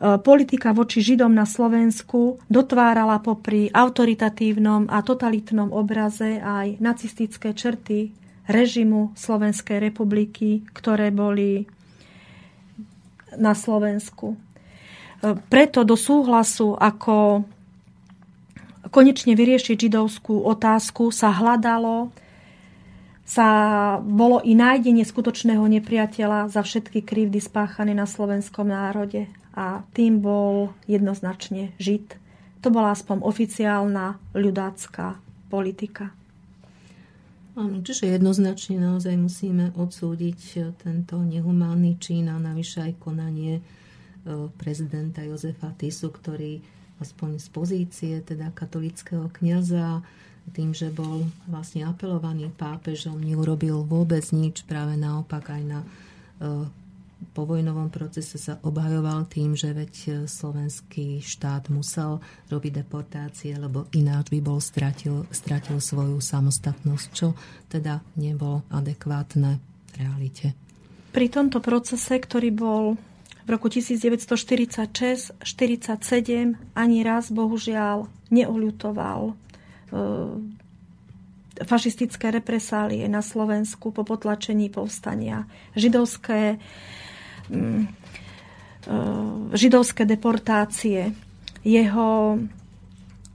E, 0.00 0.16
politika 0.16 0.72
voči 0.72 1.04
Židom 1.04 1.36
na 1.36 1.44
Slovensku 1.44 2.40
dotvárala 2.48 3.20
popri 3.20 3.68
autoritatívnom 3.68 4.88
a 4.88 5.04
totalitnom 5.04 5.68
obraze 5.76 6.40
aj 6.40 6.80
nacistické 6.80 7.52
črty 7.52 8.16
režimu 8.48 9.12
Slovenskej 9.12 9.76
republiky, 9.76 10.64
ktoré 10.72 11.12
boli 11.12 11.68
na 13.36 13.52
Slovensku. 13.52 14.40
E, 15.20 15.36
preto 15.52 15.84
do 15.84 16.00
súhlasu, 16.00 16.80
ako 16.80 17.44
konečne 18.88 19.36
vyriešiť 19.36 19.76
židovskú 19.76 20.48
otázku, 20.48 21.12
sa 21.12 21.28
hľadalo 21.28 22.08
sa 23.30 23.46
bolo 24.02 24.42
i 24.42 24.58
nájdenie 24.58 25.06
skutočného 25.06 25.62
nepriateľa 25.62 26.50
za 26.50 26.66
všetky 26.66 27.06
krivdy 27.06 27.38
spáchané 27.38 27.94
na 27.94 28.02
slovenskom 28.02 28.66
národe 28.66 29.30
a 29.60 29.84
tým 29.92 30.24
bol 30.24 30.72
jednoznačne 30.88 31.76
Žid. 31.76 32.16
To 32.64 32.72
bola 32.72 32.96
aspoň 32.96 33.20
oficiálna 33.20 34.16
ľudácká 34.32 35.20
politika. 35.52 36.16
Áno, 37.60 37.84
čiže 37.84 38.08
jednoznačne 38.08 38.80
naozaj 38.80 39.20
musíme 39.20 39.76
odsúdiť 39.76 40.72
tento 40.80 41.20
nehumánny 41.20 42.00
čin 42.00 42.32
a 42.32 42.40
navyše 42.40 42.88
aj 42.88 42.92
konanie 42.96 43.60
e, 43.60 43.62
prezidenta 44.56 45.20
Jozefa 45.20 45.76
Tisu, 45.76 46.08
ktorý 46.08 46.64
aspoň 47.04 47.36
z 47.36 47.48
pozície 47.52 48.14
teda 48.24 48.54
katolického 48.56 49.28
kniaza 49.34 50.00
tým, 50.56 50.72
že 50.74 50.90
bol 50.90 51.28
vlastne 51.46 51.86
apelovaný 51.86 52.50
pápežom, 52.50 53.20
neurobil 53.20 53.86
vôbec 53.86 54.24
nič, 54.34 54.66
práve 54.66 54.98
naopak 54.98 55.52
aj 55.52 55.62
na 55.62 55.80
e, 55.84 55.88
po 57.36 57.44
vojnovom 57.44 57.92
procese 57.92 58.40
sa 58.40 58.58
obhajoval 58.64 59.28
tým, 59.28 59.52
že 59.52 59.76
veď 59.76 59.94
e, 59.94 60.10
slovenský 60.26 61.20
štát 61.20 61.68
musel 61.68 62.18
robiť 62.48 62.82
deportácie, 62.82 63.52
lebo 63.54 63.86
ináč 63.92 64.32
by 64.32 64.40
bol 64.40 64.58
stratil, 64.58 65.28
stratil 65.30 65.78
svoju 65.78 66.18
samostatnosť, 66.18 67.06
čo 67.12 67.36
teda 67.68 68.00
nebolo 68.16 68.64
adekvátne 68.72 69.60
realite. 69.94 70.56
Pri 71.10 71.26
tomto 71.28 71.60
procese, 71.60 72.16
ktorý 72.16 72.50
bol 72.54 72.84
v 73.44 73.48
roku 73.48 73.68
1946-47, 73.68 75.36
ani 76.72 76.98
raz 77.02 77.24
bohužiaľ 77.28 78.08
neuľutoval 78.30 79.20
e, 79.30 79.34
fašistické 81.64 82.32
represálie 82.32 83.04
na 83.10 83.20
Slovensku 83.20 83.92
po 83.92 84.02
potlačení 84.06 84.72
povstania. 84.72 85.44
Židovské 85.76 86.56
židovské 89.54 90.08
deportácie. 90.08 91.12
Jeho 91.60 92.40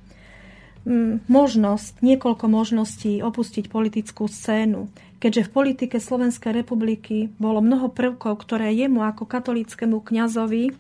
možnosť, 1.28 2.00
niekoľko 2.00 2.46
možností 2.48 3.20
opustiť 3.20 3.68
politickú 3.68 4.32
scénu, 4.32 4.88
keďže 5.20 5.48
v 5.48 5.54
politike 5.54 5.98
Slovenskej 6.00 6.56
republiky 6.56 7.30
bolo 7.36 7.60
mnoho 7.60 7.92
prvkov, 7.92 8.40
ktoré 8.40 8.72
jemu 8.72 9.04
ako 9.04 9.28
katolíckému 9.28 10.00
kňazovi 10.00 10.72
e, 10.72 10.74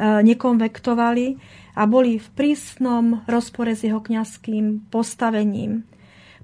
nekonvektovali 0.00 1.26
a 1.74 1.82
boli 1.84 2.22
v 2.22 2.28
prísnom 2.32 3.26
rozpore 3.26 3.74
s 3.74 3.84
jeho 3.84 3.98
kňazským 3.98 4.88
postavením. 4.88 5.82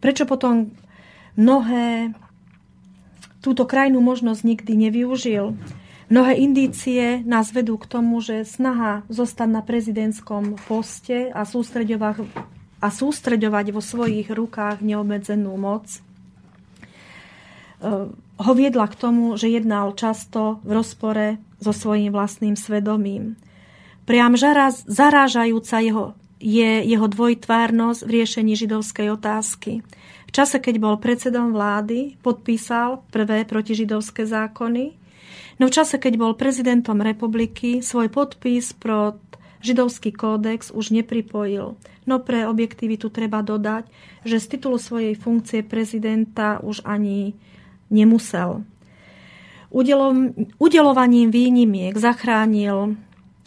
Prečo 0.03 0.27
potom 0.27 0.75
mnohé 1.39 2.13
túto 3.39 3.65
krajnú 3.65 4.03
možnosť 4.03 4.43
nikdy 4.43 4.73
nevyužil? 4.91 5.55
Mnohé 6.13 6.37
indície 6.45 7.25
nás 7.25 7.55
vedú 7.57 7.81
k 7.81 7.89
tomu, 7.89 8.21
že 8.21 8.45
snaha 8.45 9.01
zostať 9.09 9.49
na 9.49 9.63
prezidentskom 9.65 10.61
poste 10.69 11.33
a 11.33 11.47
sústredovať 11.49 12.29
a 12.83 12.91
sústreďovať 12.91 13.71
vo 13.71 13.79
svojich 13.79 14.27
rukách 14.27 14.83
neobmedzenú 14.83 15.55
moc, 15.55 15.87
e, 15.95 16.01
ho 18.43 18.53
viedla 18.59 18.91
k 18.91 18.99
tomu, 18.99 19.39
že 19.39 19.55
jednal 19.55 19.95
často 19.95 20.59
v 20.67 20.83
rozpore 20.83 21.39
so 21.63 21.71
svojím 21.71 22.11
vlastným 22.11 22.59
svedomím. 22.59 23.39
Priam 24.03 24.35
žaraz, 24.35 24.83
zarážajúca 24.91 25.79
jeho, 25.79 26.19
je 26.43 26.83
jeho 26.83 27.07
dvojtvárnosť 27.07 28.01
v 28.03 28.11
riešení 28.11 28.59
židovskej 28.59 29.15
otázky. 29.15 29.87
V 30.27 30.31
čase, 30.35 30.59
keď 30.59 30.83
bol 30.83 30.99
predsedom 30.99 31.55
vlády, 31.55 32.19
podpísal 32.19 33.07
prvé 33.15 33.47
protižidovské 33.47 34.27
zákony, 34.27 34.99
no 35.63 35.71
v 35.71 35.75
čase, 35.79 36.03
keď 36.03 36.19
bol 36.19 36.35
prezidentom 36.35 36.99
republiky, 36.99 37.79
svoj 37.79 38.11
podpis 38.11 38.75
pro 38.75 39.23
židovský 39.63 40.11
kódex 40.11 40.75
už 40.75 40.91
nepripojil. 40.91 41.79
No 42.03 42.19
pre 42.19 42.51
objektivitu 42.51 43.15
treba 43.15 43.47
dodať, 43.47 43.87
že 44.27 44.43
z 44.43 44.47
titulu 44.59 44.79
svojej 44.79 45.15
funkcie 45.15 45.63
prezidenta 45.63 46.59
už 46.59 46.83
ani 46.83 47.39
nemusel. 47.95 48.67
udelovaním 50.59 51.33
výnimiek 51.33 51.95
zachránil 51.97 52.99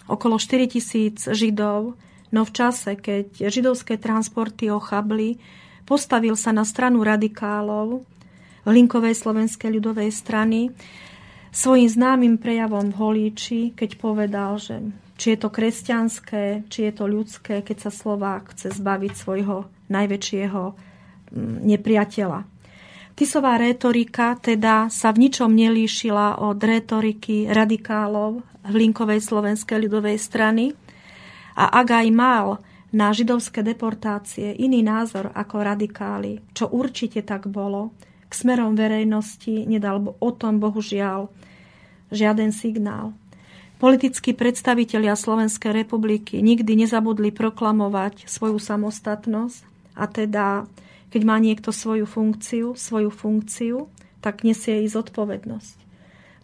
okolo 0.07 0.39
4 0.39 0.71
tisíc 0.71 1.27
židov, 1.27 1.99
no 2.31 2.41
v 2.47 2.51
čase, 2.55 2.97
keď 2.97 3.51
židovské 3.51 3.99
transporty 3.99 4.71
ochabli, 4.71 5.37
postavil 5.85 6.33
sa 6.33 6.49
na 6.55 6.65
stranu 6.65 7.05
radikálov 7.05 8.01
Linkovej 8.65 9.13
slovenskej 9.13 9.69
ľudovej 9.77 10.09
strany 10.09 10.73
svojim 11.53 11.85
známym 11.85 12.41
prejavom 12.41 12.89
v 12.89 12.97
Holíči, 12.97 13.61
keď 13.77 14.01
povedal, 14.01 14.57
že 14.57 14.81
či 15.15 15.35
je 15.35 15.37
to 15.39 15.49
kresťanské, 15.51 16.67
či 16.67 16.79
je 16.87 16.93
to 16.93 17.05
ľudské, 17.07 17.63
keď 17.63 17.87
sa 17.87 17.91
Slovák 17.91 18.51
chce 18.51 18.75
zbaviť 18.75 19.13
svojho 19.15 19.67
najväčšieho 19.87 20.63
mm, 20.71 21.55
nepriateľa. 21.63 22.39
Tisová 23.15 23.55
rétorika 23.55 24.35
teda 24.35 24.91
sa 24.91 25.15
v 25.15 25.27
ničom 25.27 25.47
nelíšila 25.55 26.43
od 26.43 26.59
rétoriky 26.59 27.47
radikálov 27.47 28.43
Hlinkovej 28.67 29.23
slovenskej 29.23 29.87
ľudovej 29.87 30.19
strany 30.19 30.75
a 31.55 31.79
ak 31.79 31.87
aj 31.95 32.07
mal 32.11 32.59
na 32.91 33.15
židovské 33.15 33.63
deportácie 33.63 34.51
iný 34.59 34.83
názor 34.83 35.31
ako 35.31 35.63
radikáli, 35.63 36.43
čo 36.51 36.67
určite 36.67 37.23
tak 37.23 37.47
bolo, 37.47 37.95
k 38.27 38.31
smerom 38.35 38.75
verejnosti 38.75 39.63
nedal 39.63 40.11
o 40.11 40.29
tom 40.35 40.59
bohužiaľ 40.59 41.31
žiaden 42.11 42.51
signál. 42.51 43.15
Politickí 43.75 44.31
predstavitelia 44.31 45.19
Slovenskej 45.19 45.75
republiky 45.75 46.39
nikdy 46.39 46.79
nezabudli 46.79 47.35
proklamovať 47.35 48.23
svoju 48.23 48.55
samostatnosť 48.55 49.59
a 49.99 50.03
teda, 50.07 50.47
keď 51.11 51.21
má 51.27 51.35
niekto 51.43 51.75
svoju 51.75 52.07
funkciu, 52.07 52.79
svoju 52.79 53.11
funkciu, 53.11 53.91
tak 54.23 54.47
nesie 54.47 54.83
i 54.83 54.87
zodpovednosť. 54.87 55.75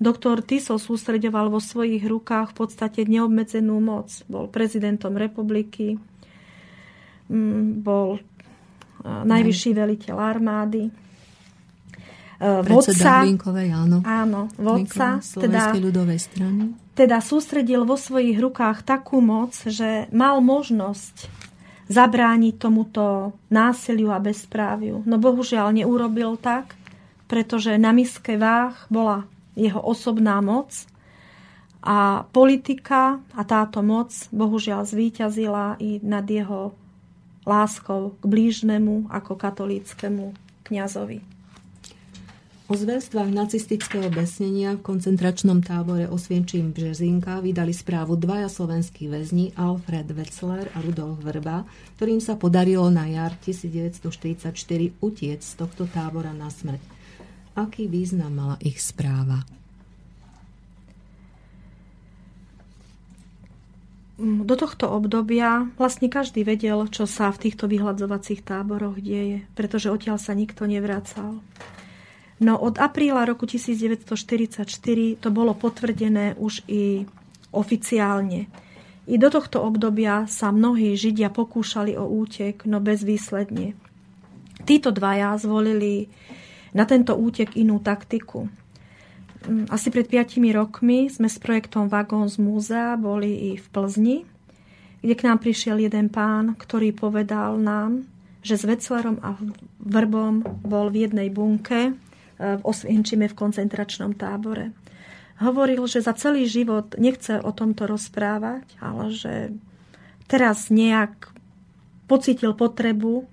Doktor 0.02 0.42
Tiso 0.42 0.82
sústreďoval 0.82 1.54
vo 1.54 1.62
svojich 1.62 2.02
rukách 2.04 2.52
v 2.52 2.58
podstate 2.58 3.06
neobmedzenú 3.06 3.78
moc. 3.80 4.10
Bol 4.26 4.50
prezidentom 4.50 5.14
republiky, 5.14 6.02
mm, 7.30 7.86
bol 7.86 8.18
najvyšší 9.06 9.72
veliteľ 9.74 10.18
armády, 10.18 10.90
vodca, 12.42 13.22
áno. 13.70 14.02
Áno, 14.02 14.50
vodca, 14.58 15.22
teda, 15.22 15.78
ľudovej 15.78 16.18
strany. 16.18 16.74
teda 16.98 17.22
sústredil 17.22 17.86
vo 17.86 17.94
svojich 17.94 18.42
rukách 18.42 18.82
takú 18.82 19.22
moc, 19.22 19.54
že 19.70 20.10
mal 20.10 20.42
možnosť 20.42 21.30
zabrániť 21.86 22.56
tomuto 22.58 23.36
násiliu 23.54 24.10
a 24.10 24.18
bezpráviu. 24.18 25.06
No 25.06 25.22
bohužiaľ 25.22 25.76
neurobil 25.76 26.40
tak, 26.42 26.74
pretože 27.30 27.78
na 27.78 27.94
miske 27.94 28.42
váh 28.42 28.74
bola 28.90 29.30
jeho 29.54 29.80
osobná 29.84 30.40
moc 30.40 30.72
A 31.82 32.30
politika 32.30 33.18
a 33.34 33.42
táto 33.42 33.82
moc 33.82 34.14
bohužiaľ 34.30 34.86
zvíťazila 34.86 35.82
i 35.82 35.98
nad 36.06 36.22
jeho 36.30 36.78
láskou 37.42 38.14
k 38.22 38.24
blížnemu 38.30 39.10
ako 39.10 39.34
katolíckému 39.34 40.38
kňazovi. 40.70 41.31
O 42.72 42.80
zverstvách 42.80 43.36
nacistického 43.36 44.08
besnenia 44.08 44.80
v 44.80 44.96
koncentračnom 44.96 45.60
tábore 45.60 46.08
Osvienčím 46.08 46.72
Březinka 46.72 47.44
vydali 47.44 47.76
správu 47.76 48.16
dvaja 48.16 48.48
slovenskí 48.48 49.12
väzni 49.12 49.52
Alfred 49.60 50.08
Wetzler 50.08 50.72
a 50.72 50.80
Rudolf 50.80 51.20
Vrba, 51.20 51.68
ktorým 52.00 52.24
sa 52.24 52.40
podarilo 52.40 52.88
na 52.88 53.12
jar 53.12 53.36
1944 53.44 54.56
utiec 55.04 55.44
z 55.44 55.54
tohto 55.60 55.84
tábora 55.84 56.32
na 56.32 56.48
smrť. 56.48 56.80
Aký 57.60 57.92
význam 57.92 58.40
mala 58.40 58.56
ich 58.64 58.80
správa? 58.80 59.44
do 64.22 64.54
tohto 64.56 64.86
obdobia 64.88 65.68
vlastne 65.82 66.06
každý 66.08 66.48
vedel, 66.48 66.88
čo 66.88 67.04
sa 67.10 67.34
v 67.36 67.50
týchto 67.50 67.68
vyhľadzovacích 67.68 68.46
táboroch 68.48 69.02
deje, 69.02 69.44
pretože 69.60 69.92
odtiaľ 69.92 70.22
sa 70.22 70.38
nikto 70.38 70.70
nevracal. 70.70 71.42
No 72.42 72.58
od 72.58 72.82
apríla 72.82 73.22
roku 73.30 73.46
1944 73.46 74.66
to 75.22 75.30
bolo 75.30 75.54
potvrdené 75.54 76.34
už 76.42 76.66
i 76.66 77.06
oficiálne. 77.54 78.50
I 79.06 79.16
do 79.22 79.30
tohto 79.30 79.62
obdobia 79.62 80.26
sa 80.26 80.50
mnohí 80.50 80.98
Židia 80.98 81.30
pokúšali 81.30 81.94
o 81.94 82.10
útek, 82.10 82.66
no 82.66 82.82
bezvýsledne. 82.82 83.78
Títo 84.66 84.90
dvaja 84.90 85.38
zvolili 85.38 86.10
na 86.74 86.90
tento 86.90 87.14
útek 87.14 87.54
inú 87.54 87.78
taktiku. 87.78 88.50
Mm, 89.46 89.70
asi 89.70 89.94
pred 89.94 90.10
5 90.10 90.42
rokmi 90.58 91.14
sme 91.14 91.30
s 91.30 91.38
projektom 91.38 91.94
Vagón 91.94 92.26
z 92.26 92.42
múzea 92.42 92.98
boli 92.98 93.54
i 93.54 93.62
v 93.62 93.66
Plzni, 93.70 94.18
kde 95.02 95.14
k 95.14 95.26
nám 95.30 95.42
prišiel 95.42 95.78
jeden 95.78 96.10
pán, 96.10 96.58
ktorý 96.58 96.90
povedal 96.94 97.62
nám, 97.62 98.06
že 98.42 98.58
s 98.58 98.66
Veclerom 98.66 99.22
a 99.22 99.38
Vrbom 99.82 100.42
bol 100.66 100.90
v 100.90 101.10
jednej 101.10 101.30
bunke 101.30 101.94
v 102.42 102.62
Osvienčime 102.66 103.30
v 103.30 103.38
koncentračnom 103.38 104.18
tábore. 104.18 104.74
Hovoril, 105.42 105.86
že 105.90 106.06
za 106.06 106.14
celý 106.14 106.46
život 106.46 106.94
nechce 107.02 107.42
o 107.42 107.50
tomto 107.50 107.90
rozprávať, 107.90 108.66
ale 108.78 109.10
že 109.10 109.34
teraz 110.30 110.70
nejak 110.70 111.34
pocitil 112.06 112.54
potrebu 112.54 113.24
e, 113.24 113.26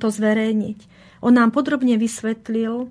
to 0.00 0.08
zverejniť. 0.08 0.78
On 1.20 1.34
nám 1.34 1.52
podrobne 1.52 2.00
vysvetlil, 2.00 2.88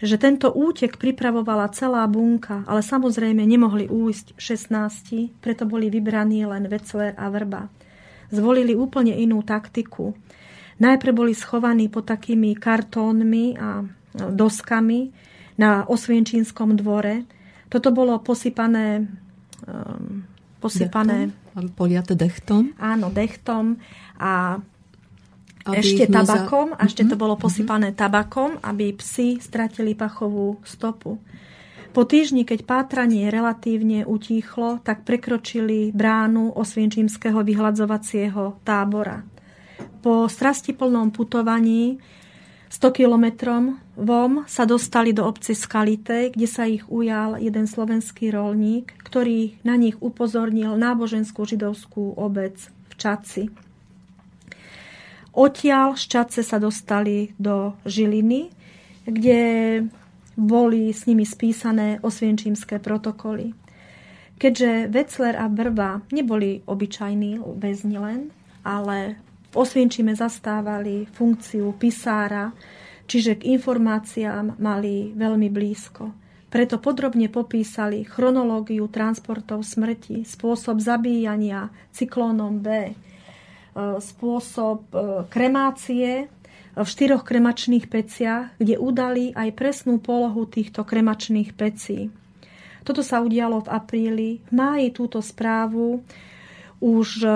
že 0.00 0.16
tento 0.16 0.48
útek 0.48 0.96
pripravovala 0.96 1.72
celá 1.76 2.08
bunka, 2.08 2.64
ale 2.64 2.80
samozrejme 2.80 3.44
nemohli 3.44 3.90
újsť 3.90 4.38
16, 4.38 5.44
preto 5.44 5.68
boli 5.68 5.92
vybraní 5.92 6.46
len 6.48 6.64
Vecler 6.70 7.12
a 7.20 7.28
Vrba. 7.28 7.68
Zvolili 8.32 8.72
úplne 8.72 9.12
inú 9.12 9.44
taktiku. 9.44 10.16
Najprv 10.80 11.12
boli 11.14 11.32
schovaní 11.36 11.86
pod 11.92 12.10
takými 12.10 12.58
kartónmi 12.58 13.60
a 13.60 13.86
doskami 14.14 15.10
na 15.58 15.82
Osvienčínskom 15.86 16.78
dvore. 16.78 17.26
Toto 17.68 17.90
bolo 17.90 18.18
posypané 18.22 19.06
um, 19.66 20.22
posypané... 20.64 21.28
Poliate 21.54 22.16
dechtom? 22.16 22.72
Áno, 22.80 23.12
dechtom 23.12 23.78
a 24.18 24.58
aby 25.64 25.80
ešte 25.80 26.04
tabakom, 26.12 26.76
a 26.76 26.84
ešte 26.84 27.08
to 27.08 27.16
mhm. 27.16 27.20
bolo 27.20 27.34
mhm. 27.36 27.42
posypané 27.44 27.88
tabakom, 27.92 28.56
aby 28.64 28.96
psi 28.96 29.40
stratili 29.40 29.92
pachovú 29.92 30.60
stopu. 30.64 31.20
Po 31.94 32.02
týždni, 32.02 32.42
keď 32.42 32.66
pátranie 32.66 33.30
relatívne 33.30 34.02
utíchlo, 34.02 34.82
tak 34.82 35.06
prekročili 35.06 35.94
bránu 35.94 36.50
osvienčímskeho 36.58 37.38
vyhľadzovacieho 37.38 38.66
tábora. 38.66 39.22
Po 40.02 40.26
strastiplnom 40.26 41.14
putovaní 41.14 42.02
100 42.74 42.90
kilometrom 42.90 43.78
vom 43.94 44.42
sa 44.50 44.66
dostali 44.66 45.14
do 45.14 45.22
obce 45.22 45.54
Skalite, 45.54 46.34
kde 46.34 46.48
sa 46.50 46.66
ich 46.66 46.82
ujal 46.90 47.38
jeden 47.38 47.70
slovenský 47.70 48.34
rolník, 48.34 48.98
ktorý 48.98 49.54
na 49.62 49.78
nich 49.78 49.94
upozornil 50.02 50.74
náboženskú 50.74 51.46
židovskú 51.46 52.18
obec 52.18 52.58
v 52.90 52.92
Čaci. 52.98 53.42
Odtiaľ 55.38 55.94
z 55.94 56.02
Čace 56.18 56.42
sa 56.42 56.58
dostali 56.58 57.30
do 57.38 57.78
Žiliny, 57.86 58.50
kde 59.06 59.42
boli 60.34 60.90
s 60.90 61.06
nimi 61.06 61.22
spísané 61.22 62.02
osvienčímske 62.02 62.82
protokoly. 62.82 63.54
Keďže 64.34 64.90
Vecler 64.90 65.38
a 65.38 65.46
Brba 65.46 66.02
neboli 66.10 66.66
obyčajní 66.66 67.38
väzni 67.54 68.02
len, 68.02 68.34
ale 68.66 69.22
v 69.54 69.56
Osvienčime 69.56 70.18
zastávali 70.18 71.06
funkciu 71.06 71.70
pisára, 71.78 72.50
čiže 73.06 73.38
k 73.38 73.54
informáciám 73.54 74.58
mali 74.58 75.14
veľmi 75.14 75.46
blízko. 75.46 76.10
Preto 76.50 76.82
podrobne 76.82 77.30
popísali 77.30 78.02
chronológiu 78.02 78.90
transportov 78.90 79.62
smrti, 79.62 80.26
spôsob 80.26 80.82
zabíjania 80.82 81.70
cyklónom 81.94 82.58
B, 82.58 82.94
E, 83.74 83.98
spôsob 83.98 84.86
e, 84.94 85.26
kremácie 85.26 86.30
v 86.74 86.86
štyroch 86.86 87.26
kremačných 87.26 87.90
peciach, 87.90 88.54
kde 88.58 88.78
udali 88.78 89.34
aj 89.34 89.50
presnú 89.54 89.98
polohu 89.98 90.46
týchto 90.46 90.86
kremačných 90.86 91.50
pecí. 91.58 92.14
Toto 92.86 93.02
sa 93.02 93.18
udialo 93.18 93.66
v 93.66 93.72
apríli. 93.74 94.30
V 94.46 94.52
máji 94.54 94.94
túto 94.94 95.18
správu 95.18 96.06
už 96.78 97.08
e, 97.26 97.30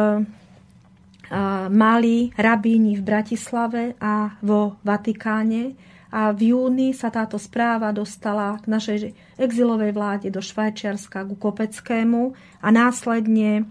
mali 1.69 2.33
rabíni 2.37 2.97
v 2.97 3.03
Bratislave 3.05 3.83
a 4.01 4.33
vo 4.41 4.81
Vatikáne 4.81 5.77
a 6.09 6.33
v 6.33 6.57
júni 6.57 6.97
sa 6.97 7.13
táto 7.13 7.37
správa 7.37 7.93
dostala 7.93 8.57
k 8.65 8.65
našej 8.65 8.99
exilovej 9.37 9.93
vláde 9.93 10.33
do 10.33 10.41
Švajčiarska, 10.41 11.29
ku 11.29 11.37
Kopeckému 11.37 12.33
a 12.65 12.69
následne 12.73 13.69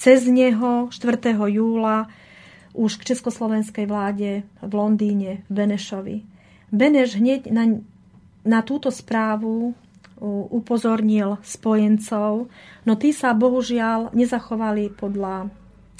cez 0.00 0.24
neho 0.24 0.88
4. 0.88 1.36
júla 1.36 2.08
už 2.74 2.98
k 2.98 3.14
československej 3.14 3.86
vláde 3.86 4.42
v 4.64 4.72
Londýne, 4.72 5.46
v 5.46 5.52
Benešovi. 5.52 6.16
Beneš 6.74 7.20
hneď 7.20 7.52
na, 7.52 7.78
na 8.42 8.60
túto 8.66 8.90
správu 8.90 9.76
upozornil 10.50 11.36
spojencov, 11.44 12.48
no 12.88 12.92
tí 12.96 13.12
sa 13.12 13.36
bohužiaľ 13.36 14.16
nezachovali 14.16 14.90
podľa 14.96 15.52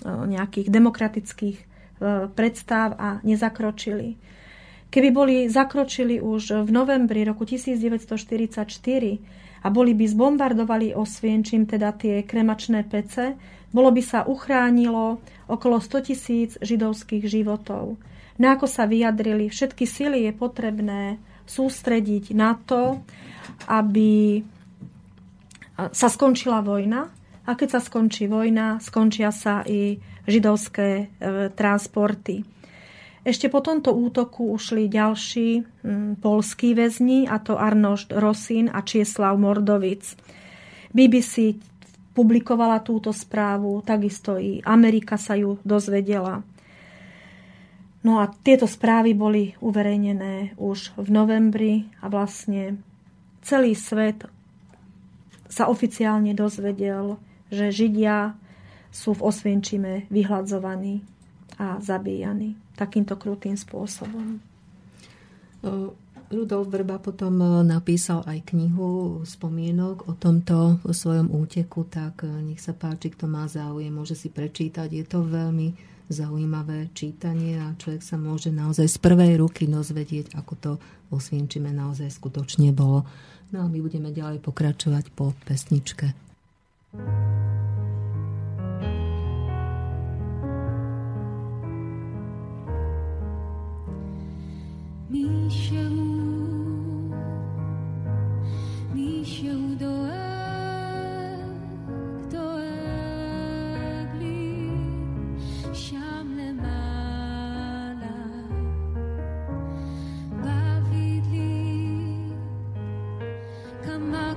nejakých 0.05 0.69
demokratických 0.69 1.59
predstav 2.37 2.95
a 3.01 3.25
nezakročili. 3.25 4.21
Keby 4.93 5.09
boli 5.11 5.37
zakročili 5.51 6.23
už 6.23 6.63
v 6.65 6.71
novembri 6.71 7.27
roku 7.27 7.43
1944 7.43 8.63
a 9.65 9.67
boli 9.73 9.97
by 9.97 10.05
zbombardovali 10.07 10.95
Osvienčím, 10.95 11.67
teda 11.67 11.97
tie 11.97 12.23
kremačné 12.23 12.87
pece, 12.87 13.35
bolo 13.75 13.91
by 13.91 14.03
sa 14.05 14.23
uchránilo 14.23 15.19
okolo 15.51 15.83
100 15.83 16.07
tisíc 16.07 16.55
židovských 16.63 17.27
životov. 17.27 17.99
Na 18.39 18.55
ako 18.55 18.71
sa 18.71 18.87
vyjadrili, 18.87 19.51
všetky 19.51 19.83
sily 19.83 20.31
je 20.31 20.33
potrebné 20.37 21.19
sústrediť 21.49 22.31
na 22.37 22.55
to, 22.55 23.03
aby 23.67 24.43
sa 25.91 26.07
skončila 26.07 26.63
vojna. 26.63 27.11
A 27.45 27.53
keď 27.53 27.77
sa 27.77 27.81
skončí 27.85 28.25
vojna, 28.25 28.81
skončia 28.81 29.29
sa 29.29 29.61
i 29.69 30.01
židovské 30.25 30.89
e, 30.89 31.05
transporty. 31.53 32.41
Ešte 33.25 33.49
po 33.49 33.65
tomto 33.65 33.93
útoku 33.93 34.53
ušli 34.53 34.89
ďalší 34.89 35.49
m, 35.61 36.17
polskí 36.21 36.73
väzni, 36.73 37.25
a 37.29 37.41
to 37.41 37.57
Arnošt 37.57 38.13
Rosin 38.17 38.69
a 38.73 38.81
Čieslav 38.85 39.37
Mordovic. 39.37 40.17
BBC 40.93 41.57
publikovala 42.17 42.81
túto 42.81 43.13
správu, 43.13 43.81
takisto 43.85 44.37
i 44.41 44.61
Amerika 44.65 45.17
sa 45.17 45.37
ju 45.37 45.61
dozvedela. 45.65 46.45
No 48.05 48.21
a 48.21 48.29
tieto 48.29 48.69
správy 48.69 49.17
boli 49.17 49.57
uverejnené 49.65 50.57
už 50.61 50.93
v 51.01 51.09
novembri 51.09 51.75
a 52.05 52.13
vlastne 52.13 52.77
celý 53.41 53.73
svet 53.73 54.29
sa 55.49 55.73
oficiálne 55.73 56.37
dozvedel, 56.37 57.17
že 57.55 57.71
Židia 57.71 58.35
sú 58.91 59.15
v 59.15 59.31
Osvienčime 59.31 60.11
vyhľadzovaní 60.11 61.07
a 61.57 61.79
zabíjani 61.79 62.59
takýmto 62.75 63.15
krutým 63.15 63.55
spôsobom. 63.55 64.43
Rudolf 66.35 66.69
Vrba 66.69 66.99
potom 66.99 67.39
e, 67.39 67.47
napísal 67.63 68.27
aj 68.27 68.51
knihu 68.51 69.23
spomienok 69.23 70.11
o 70.11 70.13
tomto 70.19 70.83
o 70.83 70.93
svojom 70.93 71.31
úteku, 71.31 71.87
tak 71.87 72.27
e, 72.27 72.29
nech 72.43 72.59
sa 72.59 72.75
páči, 72.75 73.15
kto 73.15 73.31
má 73.31 73.47
záujem, 73.47 73.95
môže 73.95 74.19
si 74.19 74.33
prečítať. 74.33 74.91
Je 74.91 75.05
to 75.07 75.23
veľmi 75.23 75.77
zaujímavé 76.11 76.93
čítanie 76.93 77.57
a 77.57 77.73
človek 77.79 78.03
sa 78.05 78.19
môže 78.21 78.53
naozaj 78.53 78.89
z 78.91 78.99
prvej 79.01 79.41
ruky 79.41 79.65
dozvedieť, 79.65 80.37
ako 80.37 80.53
to 80.61 80.73
vo 81.09 81.19
naozaj 81.71 82.11
skutočne 82.11 82.75
bolo. 82.75 83.07
No 83.55 83.65
a 83.65 83.67
my 83.71 83.79
budeme 83.79 84.11
ďalej 84.11 84.43
pokračovať 84.43 85.15
po 85.15 85.33
pesničke. 85.47 86.24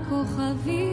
כוכבים 0.10 0.87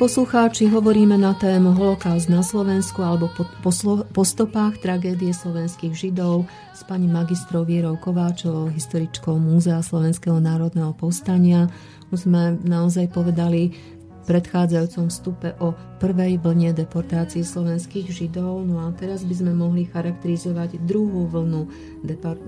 poslucháči, 0.00 0.64
hovoríme 0.72 1.20
na 1.20 1.36
tému 1.36 1.76
holokaust 1.76 2.32
na 2.32 2.40
Slovensku 2.40 3.04
alebo 3.04 3.28
po, 3.36 3.44
po, 3.60 3.68
po 4.00 4.22
stopách 4.24 4.80
tragédie 4.80 5.28
slovenských 5.28 5.92
židov 5.92 6.48
s 6.72 6.80
pani 6.88 7.04
magistrou 7.04 7.68
Vierou 7.68 8.00
Kováčovou, 8.00 8.72
historičkou 8.72 9.36
Múzea 9.36 9.84
Slovenského 9.84 10.40
národného 10.40 10.96
povstania. 10.96 11.68
Už 12.08 12.24
sme 12.24 12.56
naozaj 12.64 13.12
povedali 13.12 13.76
v 13.76 14.24
predchádzajúcom 14.24 15.12
vstupe 15.12 15.52
o 15.60 15.76
prvej 16.00 16.40
vlne 16.40 16.72
deportácií 16.72 17.44
slovenských 17.44 18.08
židov. 18.08 18.64
No 18.64 18.80
a 18.80 18.96
teraz 18.96 19.20
by 19.28 19.36
sme 19.36 19.52
mohli 19.52 19.84
charakterizovať 19.84 20.80
druhú 20.80 21.28
vlnu 21.28 21.68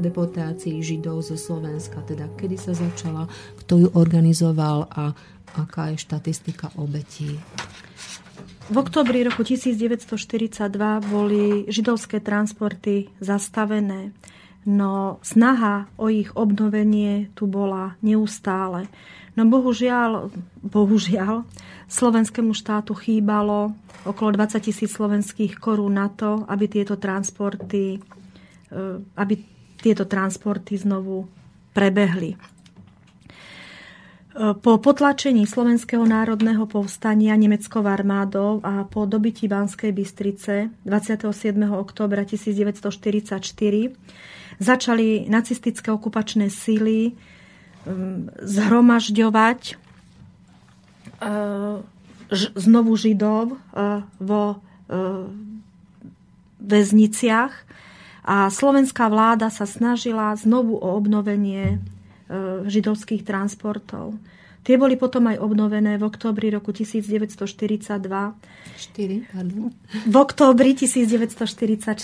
deportácií 0.01 0.81
židov 0.81 1.20
zo 1.20 1.37
Slovenska, 1.37 2.01
teda 2.09 2.33
kedy 2.33 2.57
sa 2.57 2.73
začala, 2.73 3.29
kto 3.61 3.73
ju 3.77 3.89
organizoval 3.93 4.89
a 4.89 5.12
aká 5.57 5.93
je 5.93 6.01
štatistika 6.01 6.73
obetí? 6.77 7.41
V 8.73 8.77
oktobri 8.79 9.27
roku 9.27 9.43
1942 9.43 10.70
boli 11.11 11.66
židovské 11.69 12.23
transporty 12.23 13.11
zastavené, 13.19 14.15
no 14.65 15.19
snaha 15.20 15.91
o 15.99 16.07
ich 16.09 16.31
obnovenie 16.39 17.35
tu 17.35 17.51
bola 17.51 17.99
neustále. 18.01 18.87
No 19.33 19.49
bohužiaľ, 19.49 20.29
bohužiaľ, 20.61 21.49
slovenskému 21.89 22.53
štátu 22.53 22.93
chýbalo 22.93 23.73
okolo 24.05 24.37
20 24.37 24.61
tisíc 24.61 24.93
slovenských 24.93 25.57
korún 25.57 25.97
na 25.97 26.12
to, 26.12 26.45
aby 26.49 26.69
tieto 26.69 27.01
transporty, 27.01 27.97
e, 27.97 28.81
aby 29.16 29.35
tieto 29.81 30.05
transporty 30.05 30.77
znovu 30.77 31.27
prebehli. 31.73 32.37
Po 34.33 34.81
potlačení 34.81 35.45
Slovenského 35.45 36.09
národného 36.09 36.65
povstania 36.65 37.37
nemeckou 37.37 37.85
armádou 37.85 38.65
a 38.65 38.89
po 38.89 39.05
dobití 39.05 39.45
Banskej 39.45 39.93
Bystrice 39.93 40.73
27. 40.89 41.29
októbra 41.69 42.25
1944 42.25 43.45
začali 44.57 45.29
nacistické 45.29 45.93
okupačné 45.93 46.49
síly 46.49 47.13
um, 47.85 48.33
zhromažďovať 48.41 49.77
uh, 51.21 51.85
znovu 52.57 52.97
Židov 52.97 53.53
uh, 53.53 54.01
vo 54.17 54.57
uh, 54.57 55.29
väzniciach 56.57 57.53
a 58.25 58.49
slovenská 58.49 59.13
vláda 59.13 59.53
sa 59.53 59.69
snažila 59.69 60.33
znovu 60.41 60.81
o 60.81 60.89
obnovenie 60.97 61.85
židovských 62.66 63.27
transportov. 63.27 64.15
Tie 64.62 64.78
boli 64.78 64.94
potom 64.94 65.27
aj 65.27 65.43
obnovené 65.43 65.99
v 65.99 66.07
októbri 66.07 66.55
roku 66.55 66.70
1942. 66.70 67.35
4, 67.35 69.27
V 70.07 70.15
októbri 70.15 70.78
1944 70.78 71.99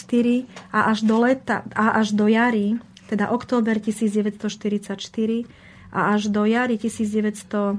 a 0.75 0.91
až 0.91 1.07
do 1.07 1.23
leta, 1.23 1.63
a 1.71 2.03
až 2.03 2.19
do 2.19 2.27
jary, 2.27 2.83
teda 3.07 3.31
október 3.31 3.79
1944 3.79 4.99
a 5.95 6.01
až 6.19 6.35
do 6.35 6.43
jary 6.45 6.75
1945 6.83 7.79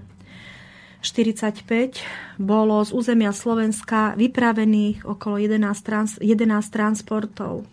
bolo 2.40 2.80
z 2.80 2.91
územia 2.95 3.36
Slovenska 3.36 4.16
vypravených 4.16 5.03
okolo 5.03 5.44
11, 5.44 5.60
trans, 5.84 6.16
11 6.24 6.72
transportov 6.72 7.68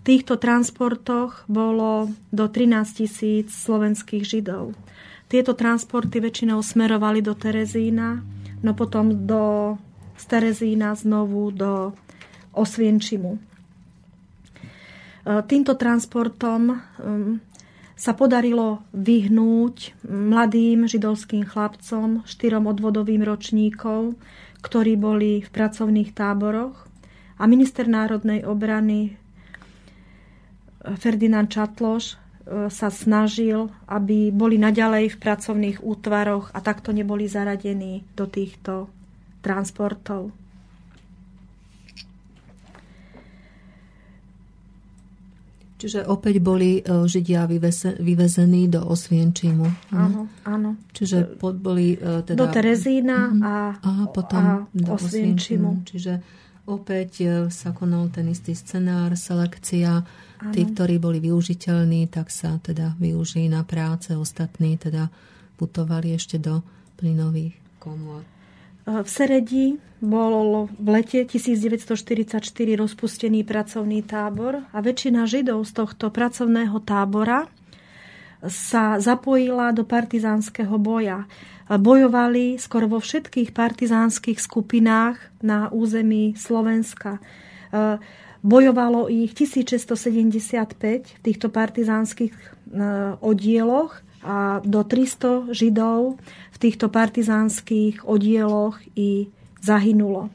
v 0.00 0.16
týchto 0.16 0.40
transportoch 0.40 1.44
bolo 1.44 2.08
do 2.32 2.48
13 2.48 3.04
tisíc 3.04 3.52
slovenských 3.52 4.24
židov. 4.24 4.72
Tieto 5.28 5.52
transporty 5.52 6.24
väčšinou 6.24 6.64
smerovali 6.64 7.20
do 7.20 7.36
Terezína, 7.36 8.24
no 8.64 8.72
potom 8.72 9.12
do 9.28 9.76
z 10.20 10.24
Terezína 10.24 10.96
znovu 10.96 11.52
do 11.52 11.92
Osvienčimu. 12.52 13.36
E, 13.36 13.40
týmto 15.48 15.76
transportom 15.76 16.80
sa 18.00 18.12
podarilo 18.16 18.80
vyhnúť 18.96 19.92
mladým 20.08 20.88
židovským 20.88 21.44
chlapcom, 21.44 22.24
štyrom 22.24 22.64
odvodovým 22.68 23.20
ročníkov, 23.20 24.16
ktorí 24.64 24.96
boli 24.96 25.44
v 25.44 25.48
pracovných 25.52 26.16
táboroch 26.16 26.88
a 27.36 27.44
minister 27.44 27.84
národnej 27.84 28.44
obrany 28.44 29.20
Ferdinand 30.80 31.48
Čatloš 31.48 32.04
e, 32.08 32.14
sa 32.72 32.88
snažil, 32.88 33.68
aby 33.84 34.32
boli 34.32 34.56
naďalej 34.56 35.12
v 35.12 35.20
pracovných 35.20 35.78
útvaroch 35.84 36.52
a 36.56 36.58
takto 36.64 36.90
neboli 36.96 37.28
zaradení 37.28 38.04
do 38.16 38.24
týchto 38.24 38.88
transportov. 39.44 40.32
Čiže 45.80 46.04
opäť 46.04 46.44
boli 46.44 46.84
e, 46.84 47.08
Židia 47.08 47.48
vyvezení 47.96 48.68
do 48.68 48.84
Osvienčimu. 48.84 49.96
Áno, 49.96 50.28
áno. 50.44 50.76
Čiže 50.92 51.40
pod, 51.40 51.56
boli 51.56 51.96
e, 51.96 52.20
teda... 52.20 52.36
Do 52.36 52.52
Terezína 52.52 53.32
a, 53.40 53.54
a 53.80 53.90
potom 54.12 54.44
a 54.44 54.54
do 54.76 54.92
Osvienčimu. 54.92 55.88
Čiže 55.88 56.20
opäť 56.68 57.46
sa 57.52 57.70
konal 57.72 58.10
ten 58.12 58.28
istý 58.28 58.52
scenár, 58.56 59.16
selekcia 59.16 60.04
Ano. 60.40 60.56
Tí, 60.56 60.64
ktorí 60.64 60.96
boli 60.96 61.20
využiteľní, 61.20 62.08
tak 62.08 62.32
sa 62.32 62.56
teda 62.64 62.96
využili 62.96 63.52
na 63.52 63.60
práce, 63.60 64.16
ostatní 64.16 64.80
teda 64.80 65.12
putovali 65.60 66.16
ešte 66.16 66.40
do 66.40 66.64
plynových 66.96 67.52
komôr. 67.76 68.24
V 68.88 69.04
Seredi 69.04 69.76
bol 70.00 70.64
v 70.72 70.88
lete 70.88 71.28
1944 71.28 72.40
rozpustený 72.80 73.44
pracovný 73.44 74.00
tábor 74.00 74.64
a 74.72 74.80
väčšina 74.80 75.28
Židov 75.28 75.68
z 75.68 75.72
tohto 75.76 76.08
pracovného 76.08 76.80
tábora 76.80 77.44
sa 78.48 78.96
zapojila 78.96 79.72
do 79.76 79.84
partizánskeho 79.84 80.80
boja. 80.80 81.28
Bojovali 81.70 82.58
skoro 82.58 82.90
vo 82.90 82.98
všetkých 82.98 83.54
partizánskych 83.54 84.40
skupinách 84.40 85.20
na 85.44 85.70
území 85.70 86.34
Slovenska. 86.34 87.22
Bojovalo 88.40 89.12
ich 89.12 89.36
1675 89.36 91.20
v 91.20 91.20
týchto 91.20 91.52
partizánskych 91.52 92.32
e, 92.32 92.44
oddieloch 93.20 94.00
a 94.24 94.64
do 94.64 94.80
300 94.80 95.52
Židov 95.52 96.16
v 96.48 96.56
týchto 96.56 96.88
partizánskych 96.88 98.08
oddieloch 98.08 98.80
i 98.96 99.28
zahynulo. 99.60 100.32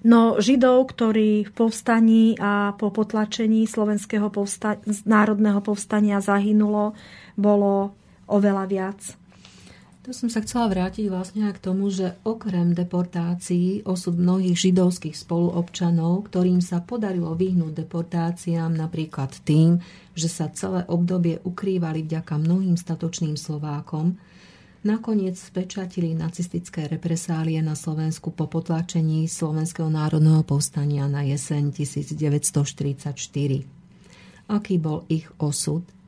No 0.00 0.40
Židov, 0.40 0.96
ktorí 0.96 1.44
v 1.44 1.52
povstaní 1.52 2.32
a 2.40 2.72
po 2.72 2.88
potlačení 2.88 3.68
slovenského 3.68 4.32
povsta- 4.32 4.80
národného 5.04 5.60
povstania 5.60 6.24
zahynulo, 6.24 6.96
bolo 7.36 7.92
oveľa 8.24 8.64
viac. 8.64 9.00
To 10.08 10.16
som 10.16 10.32
sa 10.32 10.40
chcela 10.40 10.72
vrátiť 10.72 11.12
vlastne 11.12 11.44
k 11.52 11.60
tomu, 11.60 11.92
že 11.92 12.16
okrem 12.24 12.72
deportácií 12.72 13.84
osud 13.84 14.16
mnohých 14.16 14.56
židovských 14.56 15.12
spoluobčanov, 15.12 16.32
ktorým 16.32 16.64
sa 16.64 16.80
podarilo 16.80 17.36
vyhnúť 17.36 17.84
deportáciám 17.84 18.72
napríklad 18.72 19.36
tým, 19.44 19.84
že 20.16 20.32
sa 20.32 20.48
celé 20.56 20.88
obdobie 20.88 21.44
ukrývali 21.44 22.08
vďaka 22.08 22.40
mnohým 22.40 22.80
statočným 22.80 23.36
Slovákom, 23.36 24.16
nakoniec 24.82 25.36
spečatili 25.36 26.16
nacistické 26.16 26.88
represálie 26.88 27.60
na 27.60 27.76
Slovensku 27.76 28.32
po 28.32 28.48
potlačení 28.48 29.28
Slovenského 29.28 29.92
národného 29.92 30.40
povstania 30.42 31.08
na 31.08 31.24
jeseň 31.26 31.72
1944. 31.72 33.16
Aký 34.50 34.74
bol 34.80 35.04
ich 35.06 35.30
osud– 35.38 35.84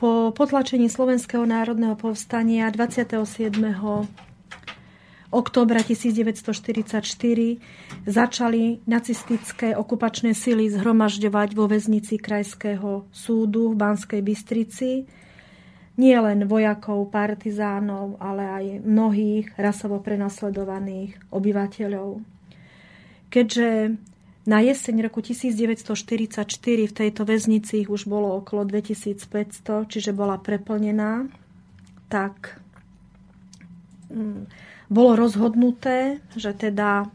po 0.00 0.32
potlačení 0.32 0.88
Slovenského 0.88 1.44
národného 1.44 1.92
povstania 1.92 2.72
27 2.72 3.52
októbra 5.28 5.80
1944 5.84 7.04
začali 8.08 8.80
nacistické 8.88 9.76
okupačné 9.76 10.32
sily 10.32 10.72
zhromažďovať 10.72 11.48
vo 11.52 11.68
väznici 11.68 12.16
Krajského 12.16 13.04
súdu 13.12 13.72
v 13.72 13.74
Banskej 13.76 14.20
Bystrici 14.24 15.04
nie 15.96 16.16
len 16.16 16.48
vojakov, 16.48 17.12
partizánov, 17.12 18.16
ale 18.16 18.42
aj 18.48 18.64
mnohých 18.80 19.52
rasovo 19.60 20.00
prenasledovaných 20.00 21.20
obyvateľov. 21.28 22.24
Keďže 23.28 23.96
na 24.42 24.58
jeseň 24.58 25.06
roku 25.06 25.22
1944 25.22 26.44
v 26.90 26.92
tejto 26.92 27.22
väznici 27.22 27.86
ich 27.86 27.90
už 27.92 28.10
bolo 28.10 28.42
okolo 28.42 28.66
2500, 28.66 29.86
čiže 29.86 30.10
bola 30.10 30.40
preplnená, 30.40 31.30
tak 32.10 32.58
mm, 34.10 34.50
bolo 34.90 35.16
rozhodnuté, 35.16 36.20
že 36.34 36.52
teda 36.52 37.06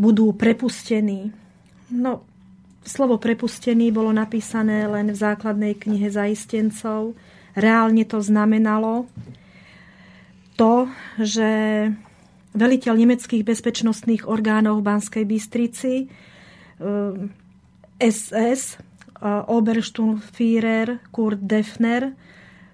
budú 0.00 0.32
prepustení. 0.32 1.34
No, 1.92 2.24
slovo 2.86 3.20
prepustený 3.20 3.92
bolo 3.92 4.14
napísané 4.14 4.88
len 4.88 5.12
v 5.12 5.18
základnej 5.18 5.76
knihe 5.76 6.08
zaistencov. 6.08 7.12
Reálne 7.58 8.06
to 8.06 8.22
znamenalo 8.22 9.10
to, 10.54 10.86
že 11.18 11.50
veliteľ 12.54 12.94
nemeckých 12.94 13.42
bezpečnostných 13.42 14.26
orgánov 14.30 14.82
v 14.82 14.86
Banskej 14.86 15.24
Bystrici 15.26 16.06
SS, 17.98 18.78
eh, 18.78 19.42
Obersturmführer 19.50 21.02
Kurt 21.10 21.42
Defner, 21.42 22.14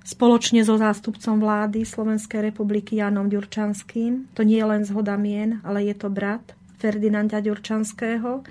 spoločne 0.04 0.60
so 0.60 0.76
zástupcom 0.76 1.40
vlády 1.40 1.88
Slovenskej 1.88 2.52
republiky 2.52 3.00
Janom 3.00 3.32
Ďurčanským. 3.32 4.36
To 4.36 4.44
nie 4.44 4.60
je 4.60 4.68
len 4.68 4.84
zhoda 4.84 5.16
mien, 5.16 5.64
ale 5.64 5.88
je 5.88 5.96
to 5.96 6.12
brat 6.12 6.52
Ferdinanda 6.76 7.40
Ďurčanského. 7.40 8.44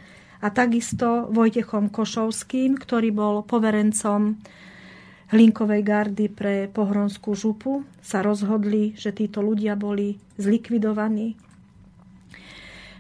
A 0.44 0.48
takisto 0.50 1.30
Vojtechom 1.30 1.94
Košovským, 1.94 2.76
ktorý 2.76 3.14
bol 3.14 3.46
poverencom 3.46 4.42
Hlinkovej 5.34 5.82
gardy 5.82 6.30
pre 6.30 6.70
Pohronskú 6.70 7.34
župu, 7.34 7.82
sa 8.06 8.22
rozhodli, 8.22 8.94
že 8.94 9.10
títo 9.10 9.42
ľudia 9.42 9.74
boli 9.74 10.22
zlikvidovaní 10.38 11.34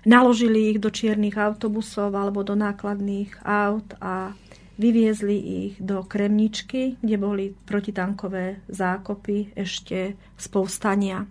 Naložili 0.03 0.75
ich 0.75 0.83
do 0.83 0.91
čiernych 0.91 1.39
autobusov 1.39 2.11
alebo 2.11 2.43
do 2.43 2.59
nákladných 2.59 3.39
aut 3.47 3.95
a 4.03 4.35
vyviezli 4.75 5.37
ich 5.63 5.73
do 5.79 6.03
Kremničky, 6.03 6.99
kde 6.99 7.15
boli 7.15 7.45
protitankové 7.55 8.59
zákopy 8.67 9.55
ešte 9.55 10.19
z 10.19 10.45
povstania. 10.51 11.23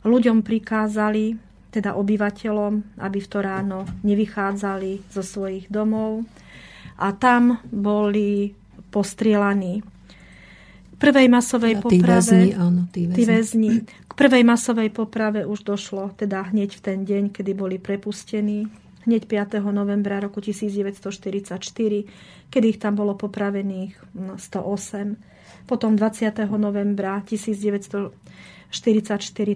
Ľuďom 0.00 0.40
prikázali, 0.40 1.36
teda 1.68 1.92
obyvateľom, 2.00 3.04
aby 3.04 3.18
v 3.20 3.28
to 3.28 3.38
ráno 3.44 3.84
nevychádzali 4.00 5.12
zo 5.12 5.20
svojich 5.20 5.68
domov 5.68 6.24
a 6.96 7.12
tam 7.12 7.60
boli 7.68 8.56
postrielaní 8.88 9.84
prvej 11.04 11.28
masovej 11.28 11.74
poprave... 11.84 12.00
Tí 12.00 12.00
väzni, 12.00 12.56
áno, 12.56 12.88
tí 12.88 13.04
väzni. 13.04 13.16
Tí 13.16 13.22
väzni. 13.28 13.84
K 13.84 14.12
prvej 14.16 14.44
masovej 14.48 14.88
poprave 14.88 15.44
už 15.44 15.60
došlo, 15.68 16.08
teda 16.16 16.48
hneď 16.48 16.70
v 16.72 16.80
ten 16.80 17.04
deň, 17.04 17.28
kedy 17.36 17.52
boli 17.52 17.76
prepustení, 17.76 18.72
hneď 19.04 19.28
5. 19.28 19.60
novembra 19.68 20.16
roku 20.20 20.40
1944, 20.40 21.60
kedy 22.48 22.66
ich 22.72 22.80
tam 22.80 22.96
bolo 22.96 23.12
popravených 23.14 23.92
108. 24.40 24.40
No, 24.40 25.16
Potom 25.64 25.96
20. 25.96 26.44
novembra 26.60 27.20
1944 27.24 28.12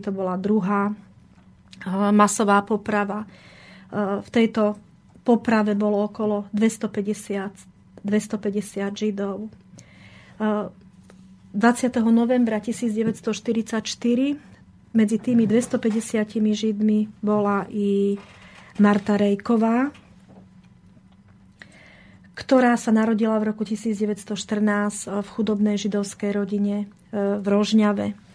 to 0.04 0.10
bola 0.12 0.36
druhá 0.40 0.92
masová 2.12 2.64
poprava. 2.64 3.28
V 4.24 4.28
tejto 4.32 4.76
poprave 5.24 5.76
bolo 5.76 6.04
okolo 6.04 6.48
250, 6.52 8.04
250 8.04 8.96
židov 8.96 9.48
20. 11.54 11.96
novembra 12.12 12.60
1944 12.60 13.80
medzi 14.92 15.16
tými 15.16 15.46
250 15.48 16.54
židmi 16.54 17.08
bola 17.20 17.64
i 17.72 18.16
Marta 18.78 19.16
Rejková, 19.18 19.90
ktorá 22.38 22.78
sa 22.78 22.94
narodila 22.94 23.34
v 23.42 23.50
roku 23.50 23.66
1914 23.66 24.28
v 25.10 25.28
chudobnej 25.28 25.74
židovskej 25.74 26.30
rodine 26.30 26.86
e, 27.10 27.40
v 27.42 27.46
Rožňave. 27.46 28.27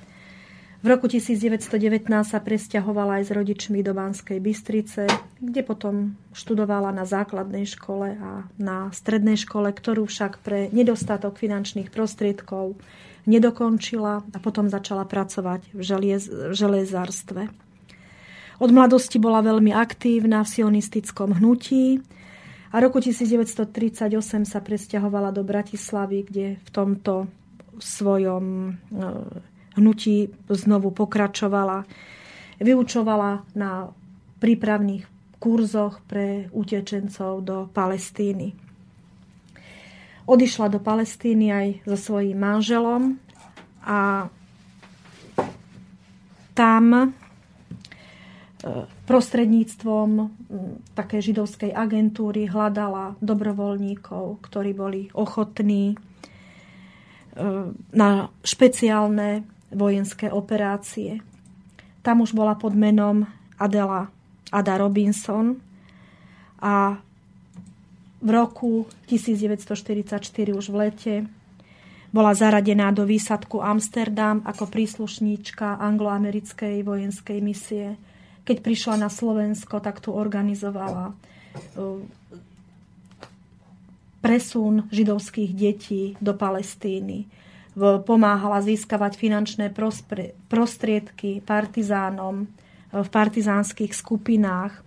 V 0.83 0.91
roku 0.91 1.07
1919 1.07 2.11
sa 2.27 2.43
presťahovala 2.43 3.23
aj 3.23 3.23
s 3.23 3.31
rodičmi 3.31 3.79
do 3.87 3.95
Banskej 3.95 4.43
Bystrice, 4.43 5.07
kde 5.39 5.63
potom 5.63 6.19
študovala 6.35 6.91
na 6.91 7.07
základnej 7.07 7.63
škole 7.63 8.19
a 8.19 8.43
na 8.59 8.91
strednej 8.91 9.39
škole, 9.39 9.71
ktorú 9.71 10.03
však 10.03 10.43
pre 10.43 10.67
nedostatok 10.75 11.39
finančných 11.39 11.87
prostriedkov 11.87 12.75
nedokončila 13.23 14.27
a 14.27 14.37
potom 14.43 14.67
začala 14.67 15.07
pracovať 15.07 15.71
v 15.71 15.81
želiez, 15.87 16.27
železárstve. 16.51 17.47
Od 18.59 18.67
mladosti 18.67 19.23
bola 19.23 19.39
veľmi 19.39 19.71
aktívna 19.71 20.43
v 20.43 20.51
sionistickom 20.51 21.39
hnutí 21.39 22.03
a 22.75 22.83
roku 22.83 22.99
1938 22.99 24.11
sa 24.43 24.59
presťahovala 24.59 25.31
do 25.31 25.47
Bratislavy, 25.47 26.27
kde 26.27 26.45
v 26.59 26.69
tomto 26.75 27.31
svojom 27.79 28.75
hnutí 29.75 30.29
znovu 30.49 30.91
pokračovala. 30.91 31.85
Vyučovala 32.61 33.43
na 33.57 33.89
prípravných 34.39 35.07
kurzoch 35.43 35.99
pre 36.07 36.47
utečencov 36.55 37.43
do 37.43 37.57
Palestíny. 37.67 38.55
Odišla 40.23 40.71
do 40.71 40.79
Palestíny 40.79 41.51
aj 41.51 41.67
so 41.83 41.97
svojím 41.99 42.39
manželom 42.39 43.19
a 43.83 44.31
tam 46.55 46.85
e, 46.95 47.03
prostredníctvom 49.03 50.09
také 50.95 51.19
židovskej 51.19 51.75
agentúry 51.75 52.47
hľadala 52.47 53.19
dobrovoľníkov, 53.19 54.39
ktorí 54.47 54.71
boli 54.71 55.11
ochotní 55.11 55.91
e, 55.91 55.95
na 57.91 58.09
špeciálne 58.47 59.43
vojenské 59.73 60.31
operácie. 60.31 61.19
Tam 62.01 62.21
už 62.21 62.33
bola 62.33 62.55
pod 62.55 62.73
menom 62.73 63.27
Adela 63.59 64.09
Ada 64.53 64.77
Robinson 64.81 65.59
a 66.61 66.97
v 68.23 68.29
roku 68.31 68.87
1944 69.11 70.23
už 70.55 70.65
v 70.71 70.75
lete 70.75 71.15
bola 72.13 72.31
zaradená 72.37 72.93
do 72.93 73.03
výsadku 73.03 73.59
Amsterdam 73.59 74.45
ako 74.45 74.69
príslušníčka 74.69 75.81
angloamerickej 75.81 76.85
vojenskej 76.85 77.39
misie. 77.41 77.97
Keď 78.45 78.57
prišla 78.61 78.95
na 79.01 79.09
Slovensko, 79.09 79.81
tak 79.81 79.97
tu 79.97 80.13
organizovala 80.13 81.11
uh, 81.11 81.99
presun 84.23 84.87
židovských 84.93 85.51
detí 85.51 86.15
do 86.21 86.37
Palestíny 86.37 87.27
pomáhala 87.79 88.61
získavať 88.61 89.17
finančné 89.17 89.73
prostriedky 90.47 91.41
partizánom 91.41 92.45
e, 92.45 92.47
v 93.01 93.09
partizánskych 93.09 93.97
skupinách, 93.97 94.77
e, 94.77 94.81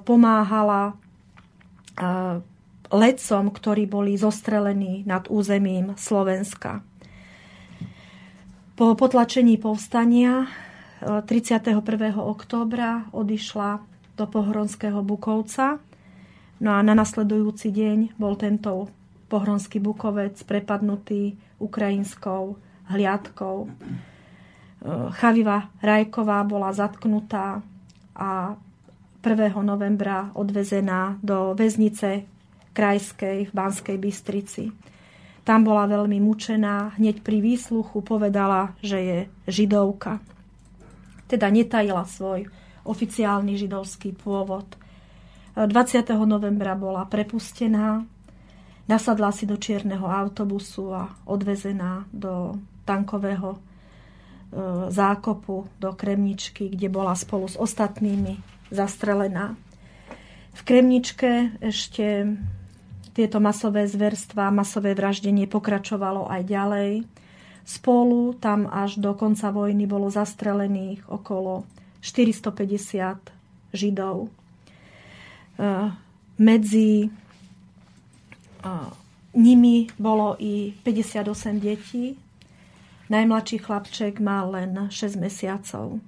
pomáhala 0.00 0.92
e, 0.92 0.94
lecom, 2.88 3.44
ktorí 3.52 3.84
boli 3.84 4.16
zostrelení 4.16 5.04
nad 5.04 5.28
územím 5.28 5.92
Slovenska. 6.00 6.80
Po 8.72 8.94
potlačení 8.94 9.58
povstania 9.58 10.48
31. 11.02 11.82
októbra 12.14 13.10
odišla 13.10 13.82
do 14.16 14.24
Pohronského 14.26 15.02
Bukovca. 15.02 15.82
No 16.62 16.70
a 16.74 16.80
na 16.82 16.94
nasledujúci 16.94 17.74
deň 17.74 18.18
bol 18.18 18.38
tento 18.38 18.90
Pohronský 19.28 19.78
Bukovec 19.78 20.40
prepadnutý 20.48 21.36
ukrajinskou 21.60 22.56
hliadkou. 22.88 23.68
Chaviva 25.20 25.68
Rajková 25.84 26.40
bola 26.48 26.72
zatknutá 26.72 27.60
a 28.16 28.56
1. 29.20 29.52
novembra 29.60 30.32
odvezená 30.32 31.20
do 31.20 31.52
väznice 31.52 32.24
krajskej 32.72 33.50
v 33.50 33.52
Banskej 33.52 33.96
Bystrici. 34.00 34.70
Tam 35.42 35.64
bola 35.64 35.84
veľmi 35.88 36.20
mučená, 36.22 36.96
hneď 36.96 37.20
pri 37.20 37.40
výsluchu 37.40 38.00
povedala, 38.00 38.76
že 38.80 38.98
je 39.00 39.18
židovka. 39.50 40.22
Teda 41.28 41.52
netajila 41.52 42.08
svoj 42.08 42.48
oficiálny 42.88 43.60
židovský 43.60 44.16
pôvod. 44.16 44.64
20. 45.58 45.68
novembra 46.24 46.78
bola 46.78 47.04
prepustená 47.04 48.06
Nasadla 48.88 49.28
si 49.36 49.44
do 49.44 49.60
čierneho 49.60 50.08
autobusu 50.08 50.96
a 50.96 51.12
odvezená 51.28 52.08
do 52.08 52.56
tankového 52.88 53.52
e, 53.52 53.58
zákopu 54.88 55.68
do 55.76 55.92
Kremničky, 55.92 56.72
kde 56.72 56.88
bola 56.88 57.12
spolu 57.12 57.52
s 57.52 57.60
ostatnými 57.60 58.40
zastrelená. 58.72 59.60
V 60.56 60.60
Kremničke 60.64 61.60
ešte 61.60 62.32
tieto 63.12 63.44
masové 63.44 63.84
zverstva, 63.84 64.48
masové 64.48 64.96
vraždenie 64.96 65.44
pokračovalo 65.44 66.32
aj 66.32 66.42
ďalej. 66.48 66.92
Spolu 67.68 68.40
tam 68.40 68.64
až 68.72 68.96
do 68.96 69.12
konca 69.12 69.52
vojny 69.52 69.84
bolo 69.84 70.08
zastrelených 70.08 71.04
okolo 71.12 71.68
450 72.00 73.76
Židov. 73.76 74.16
E, 74.24 74.30
medzi 76.40 77.12
nimi 79.34 79.86
bolo 79.98 80.36
i 80.38 80.74
58 80.82 81.60
detí. 81.60 82.16
Najmladší 83.08 83.58
chlapček 83.58 84.20
mal 84.20 84.52
len 84.52 84.88
6 84.90 85.16
mesiacov. 85.16 86.00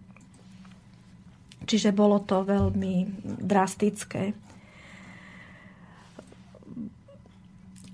Čiže 1.65 1.93
bolo 1.93 2.21
to 2.25 2.45
veľmi 2.45 3.23
drastické. 3.41 4.33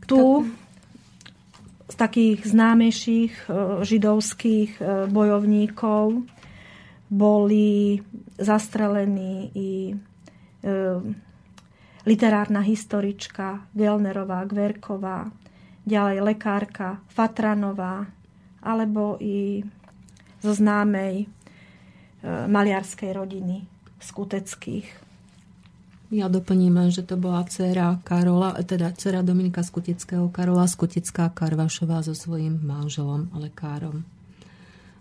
Tu 0.07 0.23
z 1.87 1.95
takých 1.95 2.47
známejších 2.47 3.35
e, 3.47 3.51
židovských 3.87 4.71
e, 4.79 4.83
bojovníkov 5.11 6.27
boli 7.11 8.03
zastrelení 8.39 9.51
i 9.55 9.71
e, 9.91 9.95
literárna 12.07 12.62
historička 12.62 13.66
Gelnerová, 13.74 14.47
Gverková, 14.47 15.28
ďalej 15.83 16.23
lekárka 16.23 17.03
Fatranová, 17.11 18.07
alebo 18.62 19.19
i 19.19 19.66
zo 20.43 20.55
známej 20.55 21.23
e, 21.23 21.27
maliarskej 22.47 23.11
rodiny 23.11 23.66
Skuteckých. 23.99 25.07
Ja 26.15 26.31
doplním, 26.31 26.95
že 26.95 27.03
to 27.03 27.19
bola 27.19 27.43
dcera 27.43 27.99
Karola, 28.07 28.55
teda 28.62 28.95
dcera 28.95 29.27
Dominika 29.27 29.66
Skutického, 29.66 30.31
Karola 30.31 30.70
Skutická 30.70 31.35
Karvašová 31.35 32.07
so 32.07 32.15
svojím 32.15 32.62
manželom, 32.62 33.35
lekárom. 33.35 34.07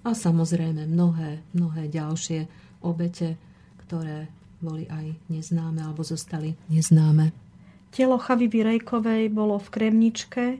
A 0.01 0.17
samozrejme 0.17 0.89
mnohé, 0.89 1.45
mnohé 1.53 1.93
ďalšie 1.93 2.49
obete, 2.81 3.37
ktoré 3.85 4.29
boli 4.65 4.89
aj 4.89 5.13
neznáme 5.29 5.85
alebo 5.85 6.01
zostali 6.01 6.57
neznáme. 6.73 7.29
Telo 7.93 8.17
Chavivy 8.17 8.65
Rejkovej 8.65 9.29
bolo 9.29 9.61
v 9.61 9.67
Kremničke, 9.69 10.57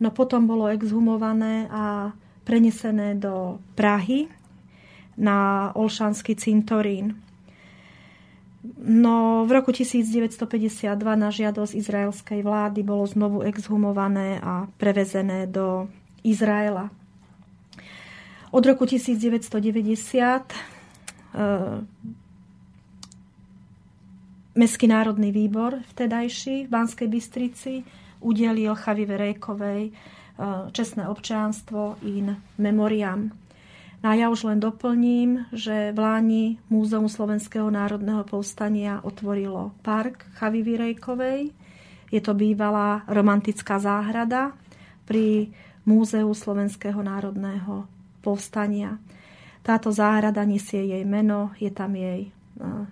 no 0.00 0.08
potom 0.10 0.48
bolo 0.48 0.72
exhumované 0.72 1.68
a 1.68 2.16
prenesené 2.42 3.14
do 3.14 3.60
Prahy 3.78 4.26
na 5.20 5.70
Olšanský 5.76 6.34
cintorín. 6.34 7.20
No 8.78 9.42
v 9.46 9.50
roku 9.58 9.74
1952 9.74 10.94
na 11.18 11.30
žiadosť 11.30 11.72
izraelskej 11.74 12.40
vlády 12.46 12.86
bolo 12.86 13.06
znovu 13.06 13.42
exhumované 13.42 14.38
a 14.38 14.70
prevezené 14.78 15.50
do 15.50 15.90
Izraela. 16.22 16.90
Od 18.54 18.62
roku 18.62 18.86
1990 18.86 19.52
Mestský 24.52 24.84
národný 24.84 25.32
výbor 25.32 25.80
vtedajší 25.96 26.68
v 26.68 26.72
Banskej 26.72 27.08
Bystrici 27.08 27.74
udelil 28.20 28.76
Chavive 28.76 29.16
Rejkovej 29.16 29.88
e, 29.88 29.92
čestné 30.76 31.08
občanstvo 31.08 31.96
in 32.04 32.36
memoriam. 32.60 33.32
No 34.04 34.06
a 34.10 34.14
ja 34.14 34.28
už 34.28 34.44
len 34.52 34.60
doplním, 34.60 35.48
že 35.56 35.96
v 35.96 35.98
Láni 35.98 36.44
Múzeum 36.68 37.08
Slovenského 37.08 37.72
národného 37.72 38.28
povstania 38.28 39.00
otvorilo 39.00 39.72
park 39.80 40.28
Chavivy 40.36 40.76
Rejkovej. 40.76 41.48
Je 42.12 42.20
to 42.20 42.36
bývalá 42.36 43.08
romantická 43.08 43.80
záhrada 43.80 44.52
pri 45.08 45.48
Múzeu 45.88 46.28
Slovenského 46.28 47.00
národného 47.00 47.88
povstania. 48.20 49.00
Táto 49.64 49.88
záhrada 49.88 50.44
nesie 50.44 50.92
jej 50.92 51.04
meno, 51.08 51.56
je 51.56 51.72
tam 51.72 51.96
jej 51.96 52.28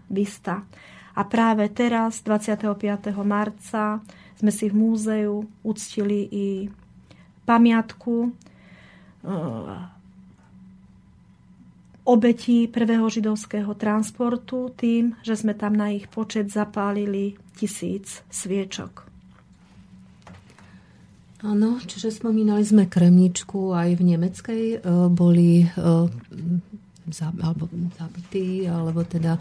bysta. 0.09 0.65
E, 1.11 1.19
a 1.19 1.23
práve 1.27 1.67
teraz, 1.75 2.23
25. 2.23 3.11
marca, 3.27 3.99
sme 4.39 4.51
si 4.55 4.71
v 4.71 4.75
múzeu 4.79 5.45
uctili 5.61 6.25
i 6.33 6.47
pamiatku 7.45 8.31
eh, 8.31 10.01
obetí 12.09 12.67
prvého 12.67 13.07
židovského 13.07 13.75
transportu 13.77 14.73
tým, 14.73 15.19
že 15.21 15.37
sme 15.37 15.53
tam 15.53 15.77
na 15.77 15.93
ich 15.93 16.09
počet 16.09 16.49
zapálili 16.49 17.37
tisíc 17.55 18.25
sviečok. 18.33 19.07
Áno, 21.41 21.81
čiže 21.81 22.13
spomínali 22.13 22.61
sme 22.61 22.85
Kremničku, 22.85 23.73
aj 23.73 23.97
v 23.97 24.03
Nemeckej 24.13 24.65
e, 24.77 24.79
boli 25.09 25.65
e, 25.65 25.69
alebo 27.41 27.65
zabití, 27.97 28.69
alebo 28.69 29.01
teda 29.09 29.41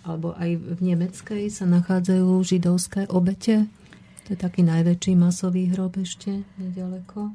alebo 0.00 0.32
aj 0.36 0.56
v 0.56 0.80
Nemeckej 0.80 1.52
sa 1.52 1.68
nachádzajú 1.68 2.40
židovské 2.40 3.04
obete. 3.12 3.68
To 4.26 4.32
je 4.32 4.38
taký 4.38 4.64
najväčší 4.64 5.12
masový 5.18 5.68
hrob 5.74 6.00
ešte 6.00 6.46
nedaleko. 6.56 7.34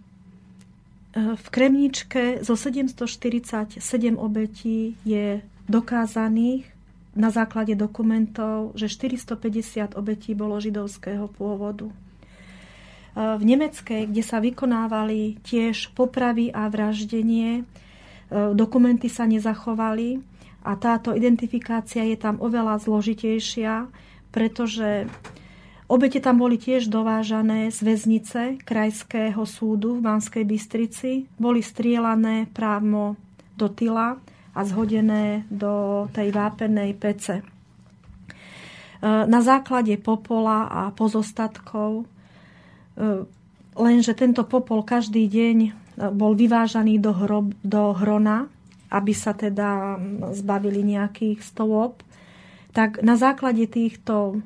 V 1.15 1.47
Kremničke 1.47 2.43
zo 2.43 2.59
747 2.59 3.79
obetí 4.19 4.99
je 5.07 5.39
dokázaných 5.71 6.67
na 7.15 7.31
základe 7.31 7.71
dokumentov, 7.79 8.75
že 8.75 8.91
450 8.91 9.95
obetí 9.95 10.35
bolo 10.35 10.59
židovského 10.59 11.31
pôvodu. 11.31 11.87
V 13.15 13.43
Nemeckej, 13.47 14.11
kde 14.11 14.23
sa 14.27 14.43
vykonávali 14.43 15.39
tiež 15.47 15.95
popravy 15.95 16.51
a 16.51 16.67
vraždenie, 16.67 17.63
dokumenty 18.51 19.07
sa 19.07 19.23
nezachovali 19.23 20.19
a 20.65 20.73
táto 20.73 21.13
identifikácia 21.13 22.01
je 22.01 22.17
tam 22.17 22.41
oveľa 22.41 22.81
zložitejšia, 22.81 23.85
pretože 24.33 25.05
Obete 25.85 26.17
tam 26.17 26.41
boli 26.41 26.57
tiež 26.57 26.89
dovážané 26.89 27.69
z 27.69 27.85
väznice 27.85 28.57
Krajského 28.65 29.45
súdu 29.45 30.01
v 30.01 30.09
Banskej 30.09 30.41
Bystrici. 30.41 31.29
Boli 31.37 31.61
strielané 31.61 32.49
právo 32.49 33.13
do 33.53 33.69
tyla 33.69 34.17
a 34.57 34.59
zhodené 34.65 35.45
do 35.53 36.05
tej 36.09 36.33
vápenej 36.33 36.97
pece. 36.97 37.35
E, 37.37 37.43
na 39.05 39.45
základe 39.45 39.93
popola 40.01 40.65
a 40.65 40.89
pozostatkov, 40.89 42.01
e, 42.01 42.05
lenže 43.77 44.17
tento 44.17 44.41
popol 44.41 44.81
každý 44.81 45.29
deň 45.29 45.57
e, 45.61 45.71
bol 46.09 46.33
vyvážaný 46.33 46.97
do, 46.97 47.13
hrob, 47.13 47.53
do 47.61 47.93
hrona, 47.93 48.49
aby 48.95 49.11
sa 49.11 49.35
teda 49.35 49.99
zbavili 50.31 50.79
nejakých 50.95 51.43
stôp, 51.43 51.99
tak 52.71 53.03
na 53.03 53.19
základe 53.19 53.67
týchto 53.67 54.39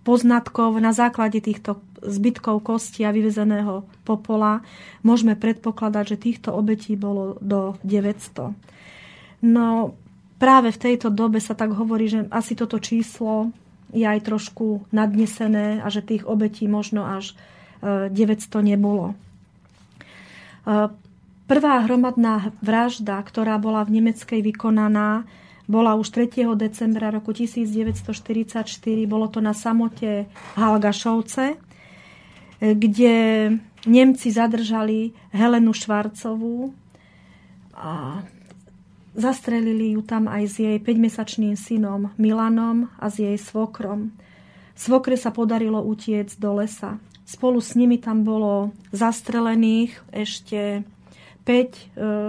poznatkov 0.00 0.80
na 0.80 0.96
základe 0.96 1.44
týchto 1.44 1.78
zbytkov 2.00 2.64
kosti 2.64 3.04
a 3.04 3.12
vyvezeného 3.12 3.84
popola 4.08 4.64
môžeme 5.04 5.36
predpokladať, 5.36 6.16
že 6.16 6.24
týchto 6.24 6.48
obetí 6.56 6.96
bolo 6.96 7.36
do 7.44 7.76
900. 7.84 8.56
No 9.44 9.92
práve 10.40 10.72
v 10.72 10.80
tejto 10.80 11.12
dobe 11.12 11.38
sa 11.38 11.52
tak 11.52 11.76
hovorí, 11.76 12.08
že 12.08 12.24
asi 12.32 12.56
toto 12.56 12.80
číslo 12.80 13.52
je 13.92 14.06
aj 14.08 14.24
trošku 14.24 14.88
nadnesené 14.94 15.84
a 15.84 15.86
že 15.92 16.00
tých 16.00 16.24
obetí 16.24 16.64
možno 16.64 17.04
až 17.04 17.36
900 17.84 18.14
e, 18.16 18.60
nebolo. 18.64 19.12
Prvá 21.50 21.82
hromadná 21.82 22.54
vražda, 22.62 23.18
ktorá 23.26 23.58
bola 23.58 23.82
v 23.82 23.98
Nemeckej 23.98 24.38
vykonaná, 24.38 25.26
bola 25.66 25.98
už 25.98 26.14
3. 26.14 26.46
decembra 26.54 27.10
roku 27.10 27.34
1944. 27.34 28.70
Bolo 29.10 29.26
to 29.26 29.42
na 29.42 29.50
samote 29.50 30.30
Halgašovce, 30.54 31.58
kde 32.62 33.14
Nemci 33.82 34.30
zadržali 34.30 35.10
Helenu 35.34 35.74
Švarcovú 35.74 36.70
a 37.74 38.22
zastrelili 39.18 39.98
ju 39.98 40.06
tam 40.06 40.30
aj 40.30 40.42
s 40.46 40.54
jej 40.62 40.78
5-mesačným 40.78 41.58
synom 41.58 42.14
Milanom 42.14 42.94
a 42.94 43.10
s 43.10 43.18
jej 43.18 43.34
svokrom. 43.34 44.14
Svokre 44.78 45.18
sa 45.18 45.34
podarilo 45.34 45.82
utiec 45.82 46.30
do 46.38 46.62
lesa. 46.62 47.02
Spolu 47.26 47.58
s 47.58 47.74
nimi 47.74 47.98
tam 47.98 48.22
bolo 48.22 48.70
zastrelených 48.94 49.98
ešte 50.14 50.86
5 51.50 51.58
e, 51.58 51.82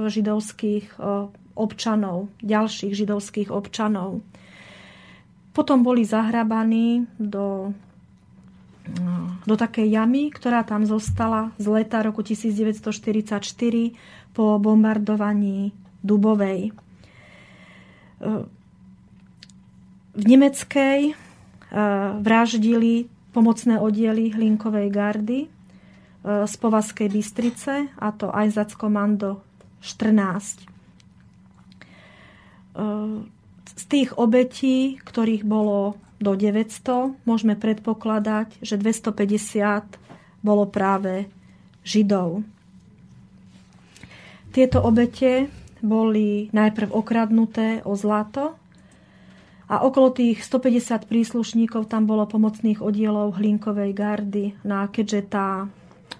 židovských 0.09 0.97
e, 0.97 1.29
občanov, 1.53 2.33
ďalších 2.41 2.97
židovských 2.97 3.53
občanov. 3.53 4.25
Potom 5.53 5.85
boli 5.85 6.01
zahrabaní 6.01 7.05
do, 7.21 7.75
do 9.45 9.55
takej 9.59 9.93
jamy, 9.93 10.33
ktorá 10.33 10.65
tam 10.65 10.87
zostala 10.87 11.53
z 11.61 11.69
leta 11.69 12.01
roku 12.01 12.25
1944 12.25 13.43
po 14.31 14.57
bombardovaní 14.57 15.75
Dubovej. 16.01 16.71
V 20.15 20.23
Nemeckej 20.23 21.19
vraždili 22.23 23.11
pomocné 23.35 23.75
oddiely 23.75 24.31
Hlinkovej 24.31 24.87
gardy 24.87 25.51
z 26.21 26.53
Povazkej 26.61 27.09
Bystrice, 27.09 27.89
a 27.97 28.07
to 28.13 28.29
aj 28.29 28.69
Komando 28.77 29.41
14 29.81 30.69
z 33.71 33.83
tých 33.87 34.15
obetí, 34.15 34.99
ktorých 35.01 35.43
bolo 35.43 35.99
do 36.21 36.37
900, 36.37 37.17
môžeme 37.25 37.57
predpokladať, 37.57 38.61
že 38.61 38.77
250 38.77 40.45
bolo 40.45 40.69
práve 40.69 41.27
Židov. 41.81 42.45
Tieto 44.53 44.83
obete 44.83 45.49
boli 45.81 46.51
najprv 46.53 46.93
okradnuté 46.93 47.81
o 47.87 47.97
zlato 47.97 48.53
a 49.65 49.81
okolo 49.81 50.13
tých 50.13 50.43
150 50.45 51.09
príslušníkov 51.09 51.89
tam 51.89 52.05
bolo 52.05 52.27
pomocných 52.29 52.83
oddielov 52.83 53.39
Hlinkovej 53.39 53.91
gardy. 53.95 54.53
No 54.61 54.83
a 54.83 54.91
keďže 54.91 55.21
tá 55.31 55.65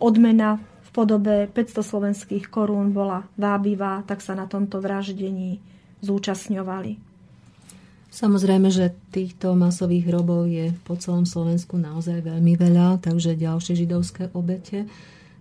odmena 0.01 0.57
v 0.57 0.89
podobe 0.89 1.47
500 1.47 1.85
slovenských 1.85 2.49
korún 2.49 2.91
bola 2.91 3.29
vábivá, 3.37 4.03
tak 4.09 4.19
sa 4.19 4.33
na 4.33 4.49
tomto 4.49 4.81
vraždení 4.81 5.61
zúčastňovali. 6.01 6.97
Samozrejme, 8.11 8.67
že 8.67 8.91
týchto 9.15 9.55
masových 9.55 10.11
hrobov 10.11 10.51
je 10.51 10.75
po 10.83 10.99
celom 10.99 11.23
Slovensku 11.23 11.79
naozaj 11.79 12.27
veľmi 12.27 12.59
veľa, 12.59 12.99
takže 12.99 13.39
ďalšie 13.39 13.87
židovské 13.87 14.27
obete 14.35 14.83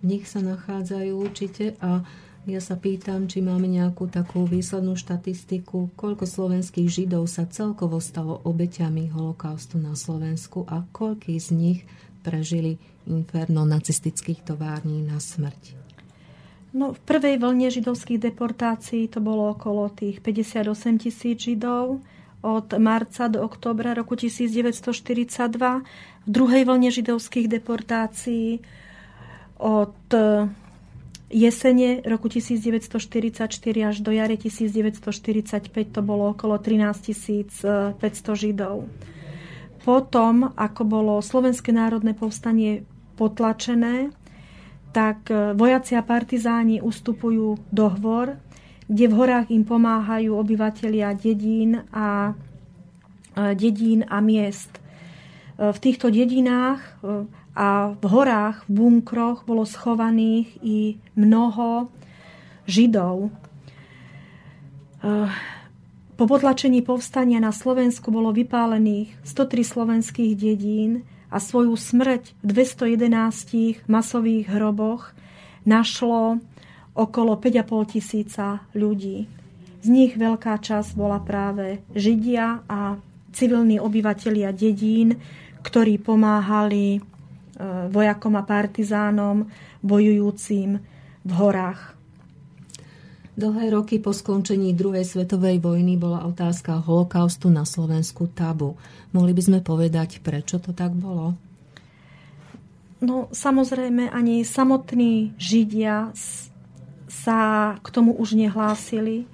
v 0.00 0.04
nich 0.16 0.24
sa 0.24 0.40
nachádzajú 0.40 1.12
určite 1.12 1.76
a 1.84 2.00
ja 2.48 2.56
sa 2.56 2.80
pýtam, 2.80 3.28
či 3.28 3.44
máme 3.44 3.68
nejakú 3.68 4.08
takú 4.08 4.48
výslednú 4.48 4.96
štatistiku, 4.96 5.92
koľko 5.92 6.24
slovenských 6.24 6.88
židov 6.88 7.28
sa 7.28 7.44
celkovo 7.44 8.00
stalo 8.00 8.40
obeťami 8.48 9.12
holokaustu 9.12 9.76
na 9.76 9.92
Slovensku 9.92 10.64
a 10.64 10.88
koľký 10.88 11.36
z 11.36 11.48
nich 11.52 11.80
prežili 12.24 12.80
inferno 13.06 13.64
nacistických 13.64 14.42
tovární 14.42 15.06
na 15.06 15.20
smrť. 15.20 15.80
No, 16.70 16.94
v 16.94 17.00
prvej 17.02 17.42
vlne 17.42 17.66
židovských 17.66 18.30
deportácií 18.30 19.10
to 19.10 19.18
bolo 19.18 19.50
okolo 19.50 19.90
tých 19.90 20.22
58 20.22 21.02
tisíc 21.02 21.38
židov 21.42 21.98
od 22.40 22.68
marca 22.78 23.26
do 23.26 23.42
oktobra 23.42 23.90
roku 23.92 24.14
1942. 24.14 25.50
V 26.26 26.28
druhej 26.30 26.62
vlne 26.64 26.88
židovských 26.94 27.50
deportácií 27.50 28.62
od 29.58 29.98
e, 30.14 30.46
jesene 31.28 32.00
roku 32.06 32.30
1944 32.30 33.50
až 33.84 33.96
do 34.00 34.14
jare 34.14 34.38
1945 34.38 35.68
to 35.90 36.00
bolo 36.06 36.32
okolo 36.32 36.54
13 36.54 37.98
500 37.98 37.98
židov. 38.38 38.86
Potom, 39.80 40.52
ako 40.56 40.82
bolo 40.84 41.14
Slovenské 41.24 41.72
národné 41.72 42.12
povstanie 42.12 42.84
potlačené, 43.16 44.12
tak 44.92 45.30
e, 45.30 45.56
vojaci 45.56 45.96
a 45.96 46.02
partizáni 46.04 46.82
ustupujú 46.82 47.56
do 47.70 47.86
hvor, 48.00 48.36
kde 48.90 49.04
v 49.06 49.14
horách 49.14 49.48
im 49.54 49.62
pomáhajú 49.62 50.34
obyvatelia 50.34 51.14
dedín 51.14 51.86
a, 51.94 52.34
e, 53.38 53.54
dedín 53.54 54.04
a 54.04 54.18
miest. 54.20 54.76
E, 54.76 54.80
v 55.70 55.78
týchto 55.78 56.10
dedinách 56.10 56.82
a 57.54 57.94
v 57.96 58.04
horách, 58.04 58.66
v 58.66 58.70
bunkroch 58.72 59.48
bolo 59.48 59.64
schovaných 59.64 60.48
i 60.60 61.00
mnoho 61.18 61.90
Židov. 62.70 63.32
Po 66.20 66.28
potlačení 66.28 66.84
povstania 66.84 67.40
na 67.40 67.48
Slovensku 67.48 68.12
bolo 68.12 68.28
vypálených 68.28 69.24
103 69.24 69.64
slovenských 69.64 70.36
dedín 70.36 71.00
a 71.32 71.40
svoju 71.40 71.72
smrť 71.72 72.36
v 72.44 72.50
211 72.60 73.88
masových 73.88 74.52
hroboch 74.52 75.16
našlo 75.64 76.36
okolo 76.92 77.40
5,5 77.40 77.96
tisíca 77.96 78.60
ľudí. 78.76 79.32
Z 79.80 79.88
nich 79.88 80.12
veľká 80.12 80.60
časť 80.60 80.92
bola 80.92 81.24
práve 81.24 81.80
Židia 81.96 82.68
a 82.68 83.00
civilní 83.32 83.80
obyvatelia 83.80 84.52
dedín, 84.52 85.16
ktorí 85.64 86.04
pomáhali 86.04 86.86
e, 86.92 87.00
vojakom 87.88 88.36
a 88.36 88.44
partizánom 88.44 89.48
bojujúcim 89.80 90.84
v 91.24 91.30
horách. 91.32 91.99
Dlhé 93.40 93.72
roky 93.72 93.96
po 93.96 94.12
skončení 94.12 94.76
druhej 94.76 95.00
svetovej 95.00 95.64
vojny 95.64 95.96
bola 95.96 96.28
otázka 96.28 96.84
holokaustu 96.84 97.48
na 97.48 97.64
Slovensku 97.64 98.28
tabu. 98.28 98.76
Mohli 99.16 99.32
by 99.32 99.42
sme 99.42 99.58
povedať, 99.64 100.20
prečo 100.20 100.60
to 100.60 100.76
tak 100.76 100.92
bolo? 100.92 101.32
No 103.00 103.32
samozrejme 103.32 104.12
ani 104.12 104.44
samotní 104.44 105.32
Židia 105.40 106.12
sa 107.08 107.40
k 107.80 107.86
tomu 107.88 108.12
už 108.12 108.36
nehlásili. 108.36 109.24
E, 109.24 109.26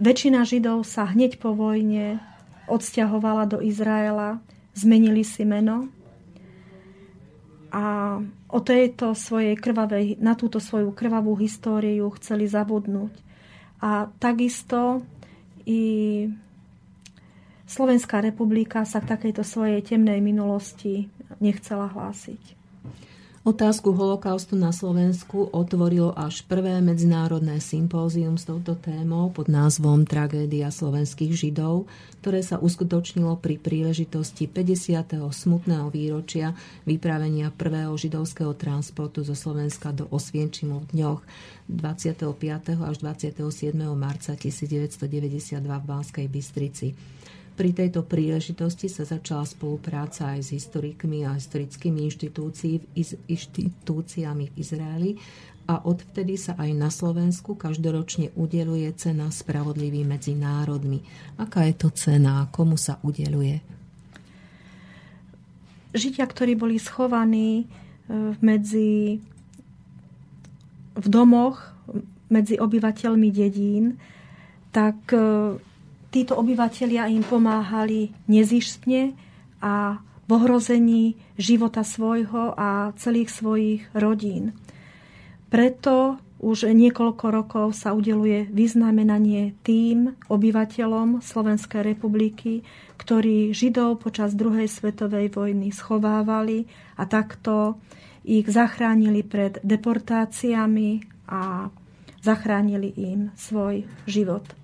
väčšina 0.00 0.48
Židov 0.48 0.88
sa 0.88 1.04
hneď 1.04 1.36
po 1.36 1.52
vojne 1.52 2.16
odsťahovala 2.64 3.44
do 3.44 3.58
Izraela, 3.60 4.40
zmenili 4.72 5.20
si 5.20 5.44
meno 5.44 5.92
a 7.70 8.18
o 8.50 8.58
tejto 8.60 9.14
svojej 9.14 9.54
krvavej, 9.54 10.18
na 10.18 10.34
túto 10.34 10.58
svoju 10.58 10.90
krvavú 10.90 11.38
históriu 11.38 12.10
chceli 12.18 12.50
zabudnúť. 12.50 13.14
A 13.80 14.10
takisto 14.20 15.06
i 15.64 16.26
Slovenská 17.70 18.18
republika 18.18 18.82
sa 18.82 18.98
k 18.98 19.14
takejto 19.14 19.46
svojej 19.46 19.80
temnej 19.86 20.18
minulosti 20.18 21.06
nechcela 21.38 21.86
hlásiť. 21.86 22.59
Otázku 23.40 23.96
holokaustu 23.96 24.52
na 24.52 24.68
Slovensku 24.68 25.48
otvorilo 25.48 26.12
až 26.12 26.44
prvé 26.44 26.76
medzinárodné 26.84 27.56
sympózium 27.56 28.36
s 28.36 28.44
touto 28.44 28.76
témou 28.76 29.32
pod 29.32 29.48
názvom 29.48 30.04
Tragédia 30.04 30.68
slovenských 30.68 31.32
židov, 31.32 31.88
ktoré 32.20 32.44
sa 32.44 32.60
uskutočnilo 32.60 33.40
pri 33.40 33.56
príležitosti 33.56 34.44
50. 34.44 35.24
smutného 35.32 35.88
výročia 35.88 36.52
vypravenia 36.84 37.48
prvého 37.48 37.96
židovského 37.96 38.52
transportu 38.52 39.24
zo 39.24 39.32
Slovenska 39.32 39.88
do 39.96 40.04
Osvienčimu 40.12 40.84
v 40.84 41.00
dňoch 41.00 41.20
25. 41.72 42.76
až 42.76 42.96
27. 43.00 43.40
marca 43.96 44.36
1992 44.36 45.00
v 45.64 45.84
Banskej 45.88 46.26
Bystrici. 46.28 46.92
Pri 47.60 47.76
tejto 47.76 48.08
príležitosti 48.08 48.88
sa 48.88 49.04
začala 49.04 49.44
spolupráca 49.44 50.32
aj 50.32 50.48
s 50.48 50.56
historikmi 50.56 51.28
a 51.28 51.36
historickými 51.36 52.08
inštitúciami 53.28 54.44
v 54.48 54.54
Izraeli 54.56 55.20
a 55.68 55.84
odvtedy 55.84 56.40
sa 56.40 56.56
aj 56.56 56.70
na 56.72 56.88
Slovensku 56.88 57.60
každoročne 57.60 58.32
udeluje 58.32 58.88
cena 58.96 59.28
Spravodlivý 59.28 60.08
medzi 60.08 60.32
národmi. 60.32 61.04
Aká 61.36 61.68
je 61.68 61.76
to 61.76 61.92
cena? 61.92 62.48
Komu 62.48 62.80
sa 62.80 62.96
udeluje? 63.04 63.60
Židia, 65.92 66.24
ktorí 66.24 66.56
boli 66.56 66.80
schovaní 66.80 67.60
e, 67.60 67.64
medzi 68.40 69.20
v 70.96 71.06
domoch 71.12 71.76
medzi 72.32 72.56
obyvateľmi 72.56 73.28
dedín, 73.28 74.00
tak 74.72 74.96
e, 75.12 75.60
títo 76.10 76.36
obyvateľia 76.38 77.06
im 77.10 77.22
pomáhali 77.22 78.10
nezištne 78.26 79.14
a 79.62 80.02
v 80.26 80.30
ohrození 80.30 81.18
života 81.34 81.82
svojho 81.82 82.54
a 82.54 82.94
celých 82.94 83.30
svojich 83.34 83.82
rodín. 83.98 84.54
Preto 85.50 86.22
už 86.40 86.72
niekoľko 86.72 87.26
rokov 87.28 87.66
sa 87.76 87.92
udeluje 87.92 88.48
vyznamenanie 88.48 89.58
tým 89.66 90.14
obyvateľom 90.30 91.20
Slovenskej 91.20 91.92
republiky, 91.92 92.64
ktorí 92.96 93.52
Židov 93.52 94.00
počas 94.00 94.32
druhej 94.32 94.70
svetovej 94.70 95.34
vojny 95.34 95.68
schovávali 95.68 96.64
a 96.96 97.04
takto 97.04 97.76
ich 98.24 98.48
zachránili 98.48 99.20
pred 99.20 99.60
deportáciami 99.60 101.04
a 101.28 101.68
zachránili 102.24 102.94
im 102.96 103.34
svoj 103.36 103.84
život. 104.08 104.59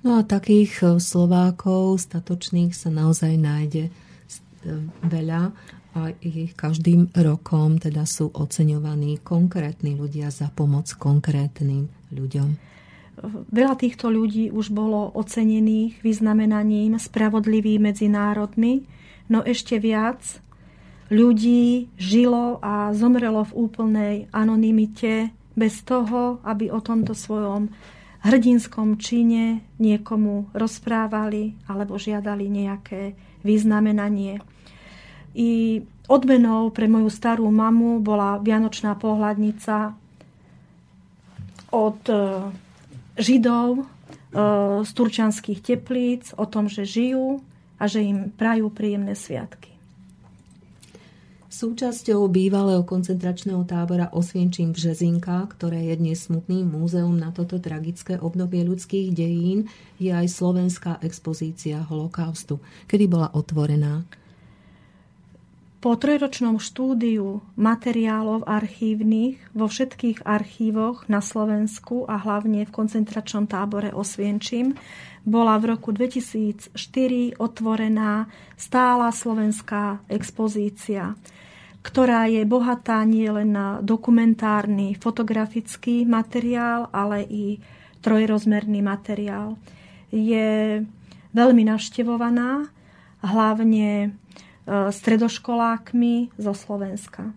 No 0.00 0.16
a 0.16 0.24
takých 0.24 0.72
e, 0.80 0.86
Slovákov 0.96 2.08
statočných 2.08 2.72
sa 2.72 2.88
naozaj 2.88 3.36
nájde 3.36 3.84
e, 3.88 3.92
veľa 5.04 5.52
a 5.90 6.14
ich 6.22 6.54
každým 6.54 7.10
rokom 7.12 7.76
teda 7.76 8.06
sú 8.06 8.30
oceňovaní 8.30 9.20
konkrétni 9.20 9.98
ľudia 9.98 10.30
za 10.30 10.48
pomoc 10.48 10.86
konkrétnym 10.94 11.90
ľuďom. 12.14 12.48
Veľa 13.52 13.74
týchto 13.76 14.08
ľudí 14.08 14.48
už 14.48 14.72
bolo 14.72 15.12
ocenených 15.12 16.00
vyznamenaním 16.00 16.96
spravodlivý 16.96 17.76
medzi 17.76 18.08
národmi, 18.08 18.86
no 19.28 19.44
ešte 19.44 19.76
viac 19.76 20.40
ľudí 21.12 21.90
žilo 21.98 22.62
a 22.62 22.94
zomrelo 22.96 23.44
v 23.50 23.56
úplnej 23.68 24.14
anonimite 24.32 25.34
bez 25.58 25.82
toho, 25.84 26.38
aby 26.46 26.70
o 26.70 26.80
tomto 26.80 27.12
svojom 27.12 27.68
hrdinskom 28.20 29.00
čine 29.00 29.64
niekomu 29.80 30.52
rozprávali 30.52 31.56
alebo 31.64 31.96
žiadali 31.96 32.46
nejaké 32.52 33.16
vyznamenanie. 33.40 34.44
I 35.32 35.80
odmenou 36.10 36.68
pre 36.74 36.90
moju 36.90 37.08
starú 37.08 37.48
mamu 37.48 38.02
bola 38.02 38.36
vianočná 38.42 38.98
pohľadnica 38.98 39.94
od 41.70 42.00
e, 42.10 42.14
Židov 43.16 43.70
e, 43.78 43.84
z 44.84 44.90
turčanských 44.90 45.60
teplíc 45.62 46.34
o 46.34 46.44
tom, 46.44 46.66
že 46.66 46.84
žijú 46.84 47.40
a 47.80 47.88
že 47.88 48.04
im 48.04 48.28
prajú 48.28 48.68
príjemné 48.68 49.16
sviatky. 49.16 49.79
Súčasťou 51.50 52.30
bývalého 52.30 52.86
koncentračného 52.86 53.66
tábora 53.66 54.06
Osvienčím 54.14 54.70
v 54.70 54.86
Žezinka, 54.86 55.50
ktoré 55.50 55.90
je 55.90 55.98
dnes 55.98 56.14
smutným 56.14 56.62
múzeum 56.62 57.18
na 57.18 57.34
toto 57.34 57.58
tragické 57.58 58.14
obdobie 58.22 58.62
ľudských 58.62 59.10
dejín, 59.10 59.66
je 59.98 60.14
aj 60.14 60.30
slovenská 60.30 61.02
expozícia 61.02 61.82
holokaustu. 61.82 62.62
Kedy 62.86 63.04
bola 63.10 63.34
otvorená? 63.34 64.06
Po 65.82 65.98
trojročnom 65.98 66.62
štúdiu 66.62 67.42
materiálov 67.58 68.46
archívnych 68.46 69.42
vo 69.50 69.66
všetkých 69.66 70.22
archívoch 70.22 71.10
na 71.10 71.18
Slovensku 71.18 72.06
a 72.06 72.14
hlavne 72.14 72.62
v 72.62 72.70
koncentračnom 72.70 73.50
tábore 73.50 73.90
Osvienčím 73.90 74.78
bola 75.26 75.58
v 75.58 75.74
roku 75.74 75.90
2004 75.90 76.78
otvorená 77.42 78.30
stála 78.54 79.10
slovenská 79.10 80.06
expozícia 80.06 81.18
ktorá 81.80 82.28
je 82.28 82.44
bohatá 82.44 83.00
nie 83.08 83.28
len 83.32 83.56
na 83.56 83.80
dokumentárny 83.80 84.96
fotografický 85.00 86.04
materiál, 86.04 86.92
ale 86.92 87.24
i 87.24 87.56
trojrozmerný 88.04 88.84
materiál. 88.84 89.56
Je 90.12 90.84
veľmi 91.32 91.62
naštevovaná, 91.64 92.68
hlavne 93.20 93.88
e, 94.04 94.08
stredoškolákmi 94.92 96.36
zo 96.40 96.52
Slovenska 96.56 97.32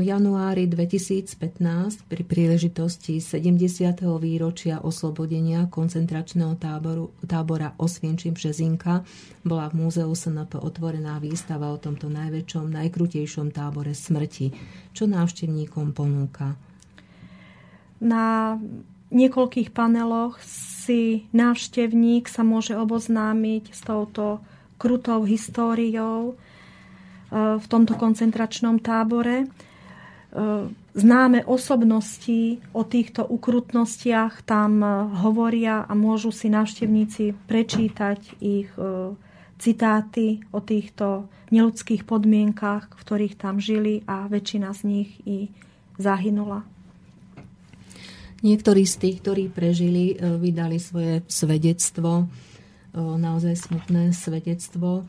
v 0.00 0.08
januári 0.16 0.64
2015 0.64 2.08
pri 2.08 2.22
príležitosti 2.24 3.20
70. 3.20 4.00
výročia 4.16 4.80
oslobodenia 4.80 5.68
koncentračného 5.68 6.56
táboru, 6.56 7.12
tábora 7.28 7.76
Osvienčím 7.76 8.32
Březinka 8.32 9.04
bola 9.44 9.68
v 9.68 9.84
múzeu 9.84 10.08
SNP 10.08 10.56
otvorená 10.56 11.20
výstava 11.20 11.68
o 11.68 11.76
tomto 11.76 12.08
najväčšom, 12.08 12.72
najkrutejšom 12.72 13.52
tábore 13.52 13.92
smrti. 13.92 14.56
Čo 14.96 15.04
návštevníkom 15.04 15.92
ponúka? 15.92 16.56
Na 18.00 18.56
niekoľkých 19.12 19.68
paneloch 19.68 20.40
si 20.80 21.28
návštevník 21.36 22.24
sa 22.24 22.40
môže 22.40 22.72
oboznámiť 22.72 23.68
s 23.68 23.84
touto 23.84 24.40
krutou 24.80 25.28
históriou 25.28 26.32
e, 26.32 26.34
v 27.60 27.66
tomto 27.68 28.00
koncentračnom 28.00 28.80
tábore 28.80 29.44
známe 30.94 31.42
osobnosti 31.42 32.62
o 32.70 32.86
týchto 32.86 33.26
ukrutnostiach 33.26 34.46
tam 34.46 34.82
e, 34.82 34.88
hovoria 35.26 35.82
a 35.86 35.92
môžu 35.98 36.30
si 36.30 36.46
návštevníci 36.46 37.34
prečítať 37.50 38.38
ich 38.38 38.70
e, 38.78 39.14
citáty 39.58 40.38
o 40.54 40.62
týchto 40.62 41.26
neludských 41.50 42.06
podmienkach, 42.06 42.94
v 42.94 43.02
ktorých 43.02 43.34
tam 43.34 43.58
žili 43.58 44.06
a 44.06 44.30
väčšina 44.30 44.70
z 44.70 44.80
nich 44.86 45.10
i 45.26 45.50
zahynula. 45.98 46.62
Niektorí 48.40 48.88
z 48.88 48.96
tých, 48.96 49.16
ktorí 49.20 49.52
prežili, 49.52 50.16
vydali 50.16 50.80
svoje 50.80 51.20
svedectvo, 51.28 52.24
naozaj 52.96 53.52
smutné 53.52 54.16
svedectvo 54.16 55.04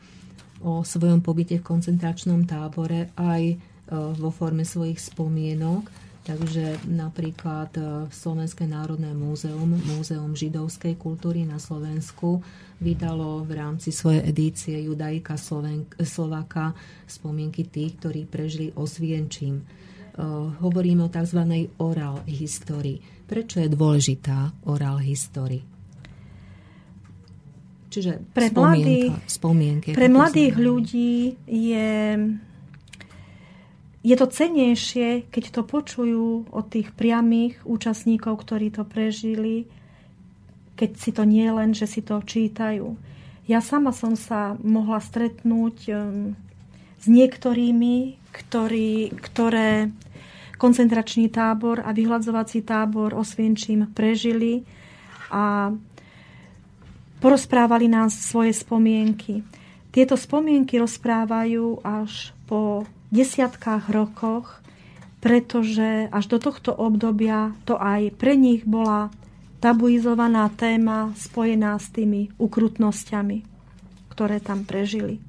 o 0.60 0.84
svojom 0.84 1.24
pobyte 1.24 1.56
v 1.56 1.64
koncentračnom 1.64 2.44
tábore 2.44 3.08
aj 3.16 3.56
E, 3.56 3.71
vo 3.92 4.30
forme 4.32 4.64
svojich 4.64 4.98
spomienok. 4.98 5.92
Takže 6.22 6.86
napríklad 6.86 7.74
e, 7.74 7.82
Slovenské 8.14 8.62
národné 8.70 9.10
múzeum, 9.10 9.74
Múzeum 9.74 10.38
židovskej 10.38 10.94
kultúry 10.94 11.42
na 11.42 11.58
Slovensku 11.58 12.38
vydalo 12.78 13.42
v 13.42 13.58
rámci 13.58 13.90
svojej 13.90 14.30
edície 14.30 14.78
Judaika 14.86 15.34
Slovenk, 15.34 15.98
Slovaka 15.98 16.78
spomienky 17.10 17.66
tých, 17.66 17.98
ktorí 17.98 18.30
prežili 18.30 18.70
Osvienčím. 18.74 19.66
hovoríme 20.62 21.06
o 21.06 21.10
tzv. 21.10 21.66
oral 21.82 22.22
histórii. 22.30 23.02
Prečo 23.26 23.58
je 23.58 23.68
dôležitá 23.70 24.54
oral 24.68 25.02
histórii? 25.02 25.64
Čiže 27.92 28.24
pre 28.32 28.48
mladých, 28.48 29.12
spomienky. 29.28 29.92
Pre 29.92 30.08
mladých 30.08 30.54
ľudí 30.56 31.36
je, 31.44 31.90
je 34.02 34.14
to 34.18 34.26
cenejšie, 34.26 35.30
keď 35.30 35.44
to 35.54 35.62
počujú 35.62 36.50
od 36.50 36.64
tých 36.66 36.90
priamých 36.90 37.62
účastníkov, 37.62 38.42
ktorí 38.42 38.74
to 38.74 38.82
prežili, 38.82 39.70
keď 40.74 40.90
si 40.98 41.10
to 41.14 41.22
nie 41.22 41.46
len, 41.46 41.70
že 41.70 41.86
si 41.86 42.02
to 42.02 42.18
čítajú. 42.18 42.98
Ja 43.46 43.62
sama 43.62 43.94
som 43.94 44.18
sa 44.18 44.58
mohla 44.58 44.98
stretnúť 44.98 45.76
um, 45.94 46.34
s 46.98 47.06
niektorými, 47.06 48.18
ktorí, 48.34 49.14
ktoré 49.22 49.94
koncentračný 50.58 51.30
tábor 51.30 51.82
a 51.82 51.94
vyhľadzovací 51.94 52.62
tábor 52.62 53.14
Osvienčím 53.14 53.90
prežili 53.90 54.62
a 55.30 55.74
porozprávali 57.22 57.86
nám 57.86 58.10
svoje 58.10 58.54
spomienky. 58.54 59.46
Tieto 59.94 60.18
spomienky 60.18 60.78
rozprávajú 60.78 61.82
až 61.82 62.34
po 62.46 62.86
desiatkách 63.12 63.92
rokoch, 63.92 64.64
pretože 65.22 66.10
až 66.10 66.24
do 66.26 66.38
tohto 66.42 66.74
obdobia 66.74 67.54
to 67.68 67.78
aj 67.78 68.10
pre 68.18 68.34
nich 68.34 68.66
bola 68.66 69.12
tabuizovaná 69.62 70.50
téma 70.50 71.14
spojená 71.14 71.78
s 71.78 71.94
tými 71.94 72.34
ukrutnosťami, 72.40 73.46
ktoré 74.10 74.42
tam 74.42 74.66
prežili. 74.66 75.22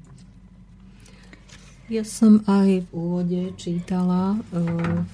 Ja 1.86 2.02
som 2.02 2.42
aj 2.48 2.82
v 2.82 2.88
úvode 2.90 3.42
čítala 3.60 4.34
uh, 4.34 5.04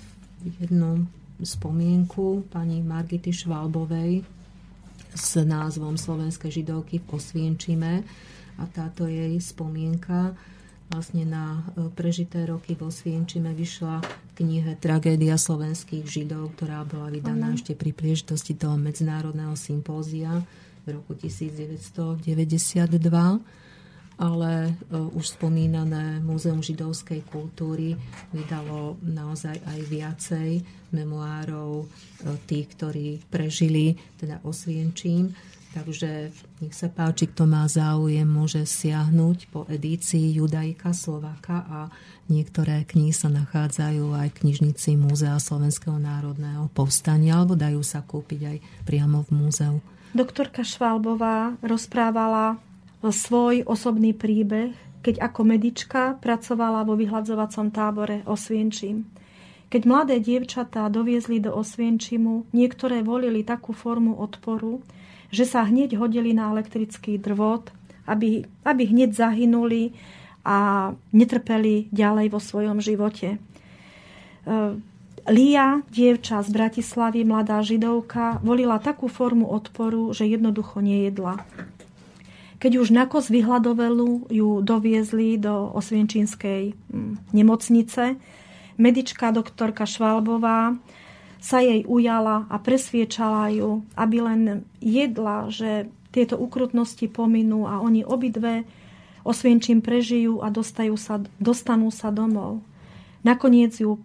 jednu 0.40 1.04
spomienku 1.42 2.48
pani 2.48 2.80
Margity 2.80 3.34
Švalbovej, 3.34 4.22
s 5.10 5.34
názvom 5.42 5.98
Slovenské 5.98 6.48
židovky 6.48 7.02
v 7.02 7.06
Osvienčime 7.18 8.06
a 8.56 8.64
táto 8.70 9.10
jej 9.10 9.34
spomienka 9.42 10.38
vlastne 10.90 11.22
na 11.22 11.62
e, 11.78 11.86
prežité 11.94 12.44
roky 12.44 12.74
v 12.74 12.90
Osvienčime 12.90 13.54
vyšla 13.54 14.02
v 14.02 14.32
knihe 14.42 14.74
Tragédia 14.76 15.38
slovenských 15.38 16.04
židov, 16.04 16.58
ktorá 16.58 16.82
bola 16.82 17.08
vydaná 17.14 17.54
ešte 17.54 17.78
pri 17.78 17.94
príležitosti 17.94 18.58
toho 18.58 18.74
medzinárodného 18.74 19.54
sympózia 19.54 20.42
v 20.84 20.98
roku 20.98 21.14
1992 21.14 22.90
ale 24.20 24.76
uh, 24.92 25.08
už 25.16 25.40
spomínané 25.40 26.20
Múzeum 26.20 26.60
židovskej 26.60 27.24
kultúry 27.32 27.96
vydalo 28.36 29.00
naozaj 29.00 29.56
aj 29.64 29.80
viacej 29.88 30.50
memoárov 30.92 31.70
uh, 31.80 31.86
tých, 32.44 32.68
ktorí 32.76 33.24
prežili 33.32 33.96
teda 34.20 34.44
osvienčím. 34.44 35.32
Takže 35.70 36.34
nech 36.58 36.74
sa 36.74 36.90
páči, 36.90 37.30
kto 37.30 37.46
má 37.46 37.62
záujem, 37.70 38.26
môže 38.26 38.66
siahnuť 38.66 39.38
po 39.54 39.70
edícii 39.70 40.34
Judajka 40.34 40.90
Slovaka 40.90 41.62
a 41.62 41.80
niektoré 42.26 42.82
knihy 42.82 43.14
sa 43.14 43.30
nachádzajú 43.30 44.10
aj 44.10 44.28
v 44.34 44.38
knižnici 44.42 44.98
Múzea 44.98 45.38
Slovenského 45.38 45.94
národného 45.94 46.66
povstania 46.74 47.38
alebo 47.38 47.54
dajú 47.54 47.86
sa 47.86 48.02
kúpiť 48.02 48.40
aj 48.50 48.56
priamo 48.82 49.22
v 49.22 49.30
múzeu. 49.30 49.76
Doktorka 50.10 50.66
Švalbová 50.66 51.54
rozprávala 51.62 52.58
svoj 52.98 53.62
osobný 53.62 54.10
príbeh, 54.10 54.74
keď 55.06 55.22
ako 55.22 55.40
medička 55.46 56.18
pracovala 56.18 56.82
vo 56.82 56.98
vyhľadzovacom 56.98 57.70
tábore 57.70 58.26
Osvienčím. 58.26 59.06
Keď 59.70 59.82
mladé 59.86 60.18
dievčatá 60.18 60.90
doviezli 60.90 61.38
do 61.38 61.54
Osvienčimu, 61.54 62.50
niektoré 62.50 63.06
volili 63.06 63.46
takú 63.46 63.70
formu 63.70 64.18
odporu, 64.18 64.82
že 65.30 65.46
sa 65.46 65.66
hneď 65.66 65.94
hodili 65.96 66.34
na 66.34 66.50
elektrický 66.50 67.18
drvot, 67.18 67.70
aby, 68.06 68.44
aby 68.66 68.82
hneď 68.86 69.14
zahynuli 69.14 69.94
a 70.42 70.90
netrpeli 71.14 71.86
ďalej 71.94 72.26
vo 72.34 72.40
svojom 72.42 72.82
živote. 72.82 73.36
E, 73.36 73.38
Lia, 75.28 75.84
dievča 75.92 76.40
z 76.42 76.48
Bratislavy, 76.50 77.22
mladá 77.28 77.60
židovka, 77.60 78.40
volila 78.40 78.80
takú 78.80 79.06
formu 79.06 79.46
odporu, 79.46 80.16
že 80.16 80.24
jednoducho 80.26 80.80
nejedla. 80.80 81.44
Keď 82.60 82.72
už 82.76 82.88
na 82.92 83.08
kos 83.08 83.32
vyhľadovelu 83.32 84.28
ju 84.28 84.48
doviezli 84.60 85.40
do 85.40 85.72
Osvienčínskej 85.76 86.76
mm, 86.76 87.32
nemocnice, 87.32 88.20
medička 88.80 89.32
doktorka 89.32 89.84
Švalbová 89.84 90.76
sa 91.40 91.64
jej 91.64 91.88
ujala 91.88 92.44
a 92.52 92.56
presviečala 92.60 93.48
ju, 93.50 93.80
aby 93.96 94.16
len 94.20 94.42
jedla, 94.78 95.48
že 95.48 95.88
tieto 96.12 96.36
ukrutnosti 96.36 97.08
pominú 97.08 97.64
a 97.64 97.80
oni 97.80 98.04
obidve 98.04 98.68
Osvienčím 99.20 99.84
prežijú 99.84 100.40
a 100.40 100.48
dostajú 100.48 100.96
sa, 100.96 101.20
dostanú 101.36 101.92
sa 101.92 102.08
domov. 102.08 102.64
Nakoniec 103.20 103.76
ju 103.76 104.00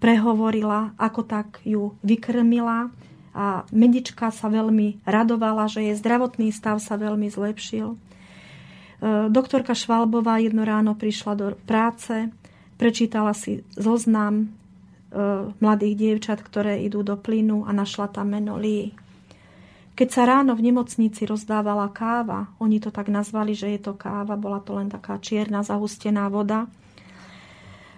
prehovorila, 0.00 0.96
ako 0.96 1.20
tak 1.28 1.60
ju 1.64 1.92
vykrmila 2.00 2.88
a 3.36 3.68
medička 3.68 4.32
sa 4.32 4.48
veľmi 4.48 5.04
radovala, 5.04 5.68
že 5.68 5.84
jej 5.84 5.96
zdravotný 6.00 6.56
stav 6.56 6.80
sa 6.80 6.96
veľmi 6.96 7.28
zlepšil. 7.28 7.92
E, 7.92 7.96
doktorka 9.28 9.76
Švalbová 9.76 10.40
jedno 10.40 10.64
ráno 10.64 10.96
prišla 10.96 11.32
do 11.36 11.46
práce, 11.68 12.32
prečítala 12.80 13.36
si 13.36 13.60
zoznam 13.76 14.56
mladých 15.62 15.94
dievčat, 15.94 16.42
ktoré 16.42 16.82
idú 16.82 17.06
do 17.06 17.14
plynu 17.14 17.64
a 17.64 17.70
našla 17.70 18.10
tam 18.10 18.34
meno 18.34 18.58
Lee. 18.58 18.90
Keď 19.94 20.08
sa 20.10 20.26
ráno 20.26 20.58
v 20.58 20.74
nemocnici 20.74 21.22
rozdávala 21.22 21.86
káva, 21.94 22.50
oni 22.58 22.82
to 22.82 22.90
tak 22.90 23.06
nazvali, 23.06 23.54
že 23.54 23.78
je 23.78 23.80
to 23.80 23.94
káva, 23.94 24.34
bola 24.34 24.58
to 24.58 24.74
len 24.74 24.90
taká 24.90 25.22
čierna 25.22 25.62
zahustená 25.62 26.26
voda, 26.26 26.66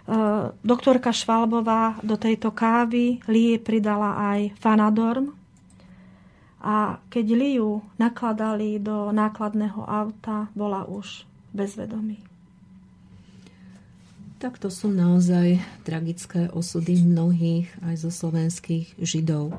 Eh, 0.07 0.55
doktorka 0.63 1.11
Švalbová 1.11 1.99
do 1.99 2.15
tejto 2.15 2.55
kávy 2.55 3.19
Lie 3.27 3.59
pridala 3.59 4.15
aj 4.39 4.55
Fanadorm 4.63 5.35
a 6.63 7.03
keď 7.11 7.27
Liu 7.35 7.83
nakladali 7.99 8.79
do 8.79 9.11
nákladného 9.11 9.83
auta, 9.83 10.47
bola 10.55 10.87
už 10.87 11.27
bezvedomí. 11.51 12.23
Tak 14.37 14.61
to 14.61 14.69
sú 14.69 14.93
naozaj 14.93 15.65
tragické 15.81 16.53
osudy 16.53 17.01
mnohých 17.01 17.73
aj 17.81 18.05
zo 18.05 18.13
slovenských 18.13 19.01
židov. 19.01 19.57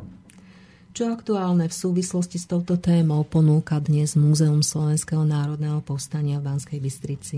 Čo 0.93 1.09
aktuálne 1.09 1.65
v 1.65 1.73
súvislosti 1.73 2.37
s 2.37 2.45
touto 2.45 2.77
témou 2.77 3.25
ponúka 3.25 3.81
dnes 3.81 4.13
Múzeum 4.13 4.61
Slovenského 4.61 5.25
národného 5.25 5.81
povstania 5.81 6.37
v 6.37 6.53
Banskej 6.53 6.77
Bystrici? 6.77 7.37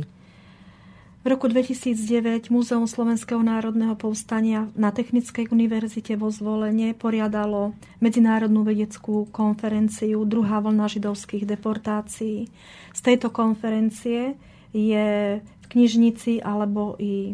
V 1.19 1.25
roku 1.27 1.47
2009 1.47 2.51
Múzeum 2.51 2.83
Slovenského 2.83 3.39
národného 3.39 3.95
povstania 3.95 4.67
na 4.75 4.91
Technickej 4.91 5.47
univerzite 5.47 6.19
vo 6.19 6.31
Zvolenie 6.31 6.91
poriadalo 6.91 7.71
medzinárodnú 8.03 8.67
vedeckú 8.67 9.31
konferenciu 9.31 10.27
Druhá 10.27 10.59
vlna 10.59 10.91
židovských 10.91 11.47
deportácií. 11.47 12.51
Z 12.91 12.99
tejto 12.99 13.31
konferencie 13.31 14.35
je 14.75 15.39
knižnici 15.69 16.41
alebo 16.41 16.97
i 16.97 17.33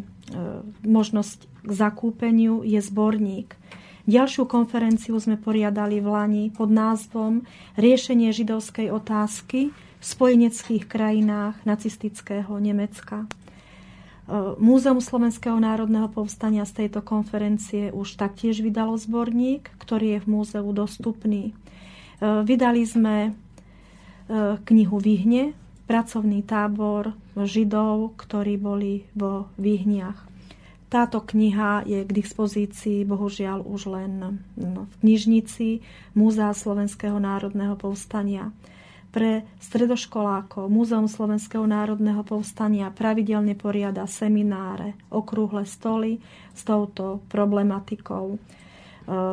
možnosť 0.84 1.38
k 1.66 1.70
zakúpeniu 1.72 2.62
je 2.62 2.78
zborník. 2.78 3.56
Ďalšiu 4.06 4.46
konferenciu 4.46 5.18
sme 5.18 5.34
poriadali 5.34 5.98
v 5.98 6.06
Lani 6.06 6.44
pod 6.54 6.70
názvom 6.70 7.42
Riešenie 7.74 8.30
židovskej 8.30 8.94
otázky 8.94 9.74
v 9.74 10.04
spojeneckých 10.04 10.86
krajinách 10.86 11.58
nacistického 11.66 12.54
Nemecka. 12.62 13.26
Múzeum 14.58 14.98
Slovenského 14.98 15.54
národného 15.58 16.10
povstania 16.10 16.66
z 16.66 16.86
tejto 16.86 16.98
konferencie 16.98 17.94
už 17.94 18.18
taktiež 18.18 18.58
vydalo 18.58 18.98
zborník, 18.98 19.70
ktorý 19.78 20.18
je 20.18 20.22
v 20.22 20.30
múzeu 20.30 20.66
dostupný. 20.74 21.50
E, 21.50 21.52
vydali 22.42 22.82
sme 22.82 23.16
e, 23.26 23.30
knihu 24.58 24.98
Vyhne, 24.98 25.54
pracovný 25.86 26.42
tábor 26.42 27.14
Židov, 27.38 28.18
ktorí 28.18 28.58
boli 28.58 29.06
vo 29.14 29.50
Vyhniach. 29.56 30.26
Táto 30.86 31.18
kniha 31.18 31.82
je 31.82 32.06
k 32.06 32.10
dispozícii 32.10 33.02
bohužiaľ 33.02 33.66
už 33.66 33.90
len 33.90 34.42
no, 34.54 34.86
v 34.86 34.94
knižnici 35.02 35.82
Múzea 36.14 36.54
Slovenského 36.54 37.18
národného 37.18 37.74
povstania 37.74 38.54
pre 39.16 39.48
stredoškolákov 39.64 40.68
Múzeum 40.68 41.08
Slovenského 41.08 41.64
národného 41.64 42.20
povstania 42.20 42.92
pravidelne 42.92 43.56
poriada 43.56 44.04
semináre, 44.04 44.92
okrúhle 45.08 45.64
stoly 45.64 46.20
s 46.52 46.60
touto 46.68 47.24
problematikou 47.32 48.36
e, 48.36 48.38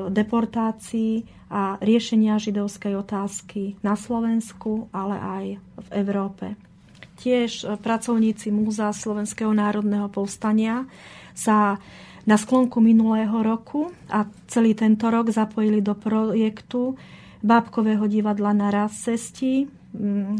deportácií 0.07 1.27
a 1.53 1.77
riešenia 1.77 2.41
židovskej 2.41 2.97
otázky 2.97 3.77
na 3.85 3.93
Slovensku, 3.93 4.89
ale 4.89 5.15
aj 5.21 5.45
v 5.61 5.87
Európe. 6.01 6.57
Tiež 7.21 7.51
e, 7.61 7.77
pracovníci 7.77 8.49
Múzea 8.49 8.89
Slovenského 8.89 9.53
národného 9.53 10.09
povstania 10.09 10.89
sa 11.37 11.77
Na 12.23 12.39
sklonku 12.39 12.79
minulého 12.79 13.35
roku 13.43 13.91
a 14.07 14.23
celý 14.47 14.71
tento 14.71 15.11
rok 15.11 15.27
zapojili 15.27 15.83
do 15.83 15.91
projektu 15.91 16.95
Bábkového 17.43 18.07
divadla 18.07 18.55
na 18.55 18.71
raz 18.71 18.95
cesti 18.95 19.67
mm, 19.67 20.39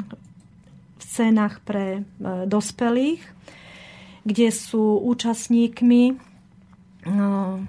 v 0.96 1.02
scénach 1.04 1.60
pre 1.60 2.00
e, 2.00 2.02
dospelých, 2.48 3.20
kde 4.24 4.48
sú 4.56 5.04
účastníkmi 5.04 6.16
no, 7.12 7.60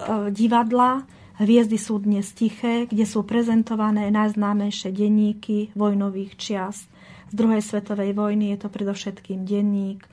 e, 0.00 0.32
divadla 0.32 1.04
Hviezdy 1.38 1.78
sú 1.78 2.02
dnes 2.02 2.34
tiché, 2.34 2.90
kde 2.90 3.06
sú 3.06 3.22
prezentované 3.22 4.10
najznámejšie 4.10 4.90
denníky 4.90 5.70
vojnových 5.78 6.34
čias. 6.34 6.90
Z 7.30 7.34
druhej 7.38 7.62
svetovej 7.62 8.10
vojny 8.10 8.50
je 8.50 8.66
to 8.66 8.66
predovšetkým 8.66 9.46
denník 9.46 10.02
e, 10.02 10.08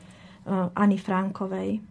Ani 0.77 1.01
Frankovej. 1.01 1.81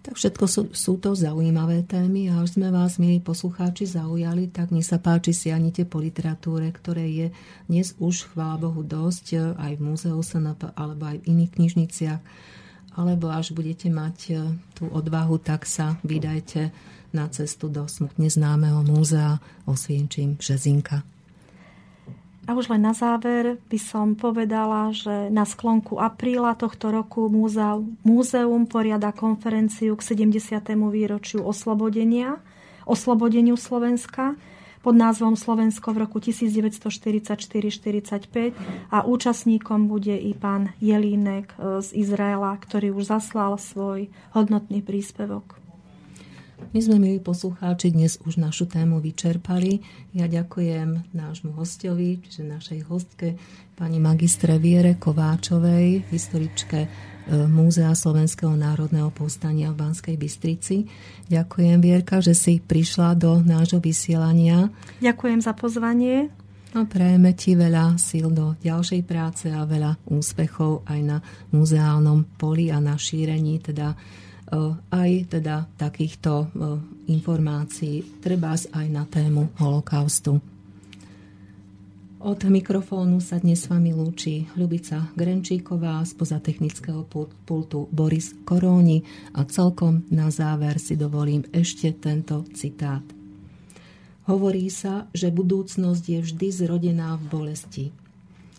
Tak 0.00 0.16
všetko 0.16 0.44
sú, 0.48 0.62
sú 0.72 0.96
to 0.96 1.12
zaujímavé 1.12 1.84
témy 1.84 2.32
a 2.32 2.40
až 2.40 2.56
sme 2.56 2.72
vás, 2.72 2.96
milí 2.96 3.20
poslucháči, 3.20 3.84
zaujali, 3.84 4.48
tak 4.48 4.72
nech 4.72 4.88
sa 4.88 4.96
páči 4.96 5.36
siahnite 5.36 5.84
po 5.84 6.00
literatúre, 6.00 6.72
ktoré 6.72 7.04
je 7.04 7.26
dnes 7.68 7.92
už, 8.00 8.32
chvála 8.32 8.64
Bohu, 8.64 8.80
dosť 8.80 9.26
e, 9.36 9.38
aj 9.60 9.72
v 9.76 9.84
múzeu 9.84 10.16
SNP 10.16 10.72
alebo 10.72 11.04
aj 11.04 11.20
v 11.20 11.36
iných 11.36 11.52
knižniciach. 11.52 12.20
Alebo 12.96 13.28
až 13.28 13.52
budete 13.52 13.92
mať 13.92 14.18
e, 14.32 14.34
tú 14.72 14.88
odvahu, 14.88 15.36
tak 15.36 15.68
sa 15.68 16.00
vydajte 16.00 16.72
na 17.12 17.28
cestu 17.28 17.68
do 17.68 17.86
smutne 17.86 18.30
známeho 18.30 18.82
múzea 18.86 19.42
Osvienčím 19.66 20.38
Žezinka. 20.38 21.02
A 22.48 22.58
už 22.58 22.66
len 22.66 22.82
na 22.82 22.90
záver 22.90 23.62
by 23.70 23.78
som 23.78 24.18
povedala, 24.18 24.90
že 24.90 25.30
na 25.30 25.46
sklonku 25.46 26.02
apríla 26.02 26.58
tohto 26.58 26.90
roku 26.90 27.30
múzeum, 28.02 28.66
poriada 28.66 29.14
konferenciu 29.14 29.94
k 29.94 30.02
70. 30.02 30.58
výročiu 30.90 31.46
oslobodenia, 31.46 32.42
oslobodeniu 32.90 33.54
Slovenska 33.54 34.34
pod 34.80 34.96
názvom 34.96 35.36
Slovensko 35.36 35.92
v 35.92 36.08
roku 36.08 36.24
1944-45 36.24 38.56
a 38.88 39.04
účastníkom 39.04 39.92
bude 39.92 40.16
i 40.16 40.32
pán 40.32 40.72
Jelínek 40.80 41.52
e, 41.54 41.84
z 41.84 41.92
Izraela, 41.92 42.56
ktorý 42.56 42.96
už 42.96 43.12
zaslal 43.12 43.60
svoj 43.60 44.08
hodnotný 44.32 44.80
príspevok. 44.80 45.59
My 46.60 46.80
sme, 46.84 47.00
milí 47.00 47.16
poslucháči, 47.24 47.88
dnes 47.88 48.20
už 48.28 48.36
našu 48.36 48.68
tému 48.68 49.00
vyčerpali. 49.00 49.80
Ja 50.12 50.28
ďakujem 50.28 51.16
nášmu 51.16 51.56
hostovi, 51.56 52.20
čiže 52.20 52.44
našej 52.44 52.80
hostke, 52.84 53.40
pani 53.80 53.96
magistre 53.96 54.60
Viere 54.60 55.00
Kováčovej, 55.00 56.12
historičke 56.12 56.84
e, 56.84 56.88
Múzea 57.48 57.96
Slovenského 57.96 58.52
národného 58.52 59.08
povstania 59.08 59.72
v 59.72 59.80
Banskej 59.80 60.20
Bystrici. 60.20 60.84
Ďakujem, 61.32 61.80
Vierka, 61.80 62.20
že 62.20 62.36
si 62.36 62.60
prišla 62.60 63.16
do 63.16 63.40
nášho 63.40 63.80
vysielania. 63.80 64.68
Ďakujem 65.00 65.40
za 65.40 65.56
pozvanie. 65.56 66.28
A 66.70 66.86
prejeme 66.86 67.34
ti 67.34 67.58
veľa 67.58 67.98
síl 67.98 68.30
do 68.30 68.54
ďalšej 68.62 69.02
práce 69.02 69.50
a 69.50 69.66
veľa 69.66 70.06
úspechov 70.06 70.86
aj 70.86 71.00
na 71.02 71.18
muzeálnom 71.50 72.38
poli 72.38 72.70
a 72.70 72.78
na 72.78 72.94
šírení 72.94 73.58
teda 73.58 73.98
aj 74.90 75.10
teda 75.30 75.70
takýchto 75.78 76.32
eh, 76.42 76.48
informácií, 77.10 78.22
treba 78.22 78.54
aj 78.54 78.86
na 78.90 79.06
tému 79.06 79.54
holokaustu. 79.58 80.42
Od 82.20 82.36
mikrofónu 82.36 83.16
sa 83.24 83.40
dnes 83.40 83.64
s 83.64 83.72
vami 83.72 83.96
lúči 83.96 84.44
Ľubica 84.52 85.08
Grenčíková, 85.16 86.04
spoza 86.04 86.36
technického 86.36 87.08
pultu 87.48 87.88
Boris 87.88 88.36
Koróni 88.44 89.00
a 89.32 89.48
celkom 89.48 90.04
na 90.12 90.28
záver 90.28 90.76
si 90.76 91.00
dovolím 91.00 91.48
ešte 91.48 91.96
tento 91.96 92.44
citát. 92.52 93.00
Hovorí 94.28 94.68
sa, 94.68 95.08
že 95.16 95.32
budúcnosť 95.32 96.04
je 96.04 96.20
vždy 96.20 96.48
zrodená 96.52 97.16
v 97.16 97.24
bolesti. 97.24 97.84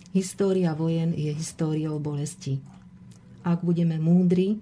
História 0.09 0.73
vojen 0.73 1.13
je 1.13 1.29
históriou 1.29 2.01
bolesti. 2.01 2.57
Ak 3.45 3.61
budeme 3.61 4.01
múdri, 4.01 4.57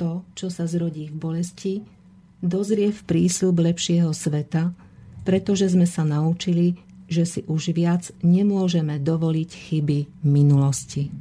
to, 0.00 0.24
čo 0.32 0.48
sa 0.48 0.64
zrodí 0.64 1.12
v 1.12 1.16
bolesti, 1.16 1.74
dozrie 2.40 2.88
v 2.88 3.00
prísľub 3.04 3.60
lepšieho 3.60 4.10
sveta, 4.16 4.72
pretože 5.28 5.68
sme 5.68 5.84
sa 5.84 6.08
naučili, 6.08 6.80
že 7.10 7.28
si 7.28 7.40
už 7.44 7.76
viac 7.76 8.08
nemôžeme 8.24 8.96
dovoliť 8.96 9.50
chyby 9.50 9.98
minulosti. 10.24 11.12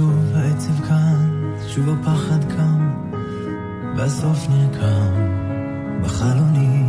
שוב 0.00 0.32
העצב 0.34 0.88
כאן, 0.88 1.30
שוב 1.68 1.88
הפחד 1.88 2.44
קם, 2.44 2.80
והסוף 3.96 4.48
נרקם 4.48 5.12
בחלונים. 6.02 6.83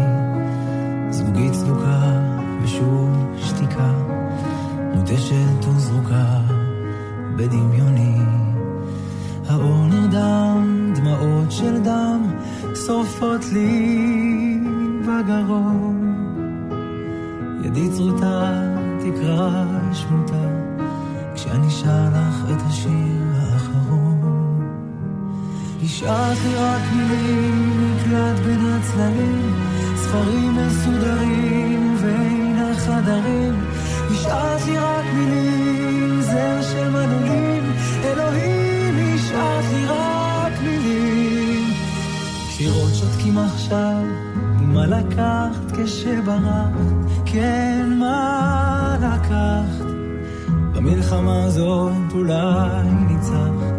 זוגית 1.26 1.52
צדוקה 1.52 2.12
ושוב 2.62 3.10
שתיקה, 3.38 3.92
מותשת 4.94 5.68
וזרוקה 5.68 6.40
בדמיוני. 7.36 8.16
האור 9.48 9.86
נרדם, 9.86 10.92
דמעות 10.94 11.52
של 11.52 11.82
דם, 11.82 12.22
שורפות 12.86 13.44
לי 13.52 14.60
בגרון. 15.02 15.96
ידי 17.64 17.88
צרוטה 17.90 18.62
תקרא 19.00 19.64
שמותה, 19.92 20.48
כשאני 21.34 21.70
שר 21.70 22.08
לך 22.12 22.50
את 22.50 22.62
השיר 22.66 23.22
האחרון. 23.36 24.20
השארת 25.84 26.36
לי 26.44 26.54
רק 26.54 26.82
מילים, 26.96 27.94
נקלט 27.96 28.38
בין 28.38 28.66
הצללים. 28.66 29.65
ספרים 30.08 30.56
מסודרים 30.56 31.96
בין 32.02 32.56
החדרים 32.56 33.54
השארת 34.10 34.60
רק 34.78 35.04
מילים, 35.14 36.20
זר 36.20 36.62
של 36.62 36.90
מנעולים 36.90 37.72
אלוהים, 38.04 39.14
השארת 39.14 39.64
רק 39.88 40.52
מילים 40.62 41.70
קירות 42.56 42.94
שותקים 42.94 43.38
עכשיו, 43.38 44.02
מה 44.60 44.86
לקחת 44.86 45.76
כשברחת? 45.76 46.70
כן, 47.24 47.96
מה 47.98 48.96
לקחת? 49.00 49.86
במלחמה 50.74 51.44
הזאת 51.44 52.12
אולי 52.12 52.88
ניצחת 53.08 53.76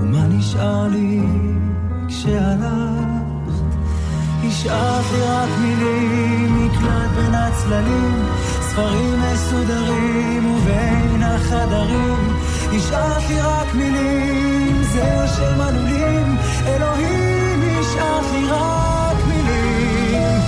ומה 0.00 0.26
נשאר 0.26 0.88
לי 0.88 1.22
כשהלכת? 2.08 2.99
השארת 4.48 5.04
לי 5.12 5.22
רק 5.22 5.48
מילים, 5.60 6.66
מקלט 6.66 7.10
בין 7.16 7.34
הצללים, 7.34 8.24
ספרים 8.60 9.20
מסודרים 9.20 10.54
ובין 10.54 11.22
החדרים. 11.22 12.36
השארת 12.76 13.22
לי 13.28 13.40
רק 13.40 13.74
מילים, 13.74 14.82
זר 14.82 15.26
של 15.36 15.54
מנעולים, 15.54 16.36
אלוהים, 16.66 17.62
השארת 17.80 18.24
לי 18.32 18.46
רק 18.50 19.16
מילים. 19.28 20.40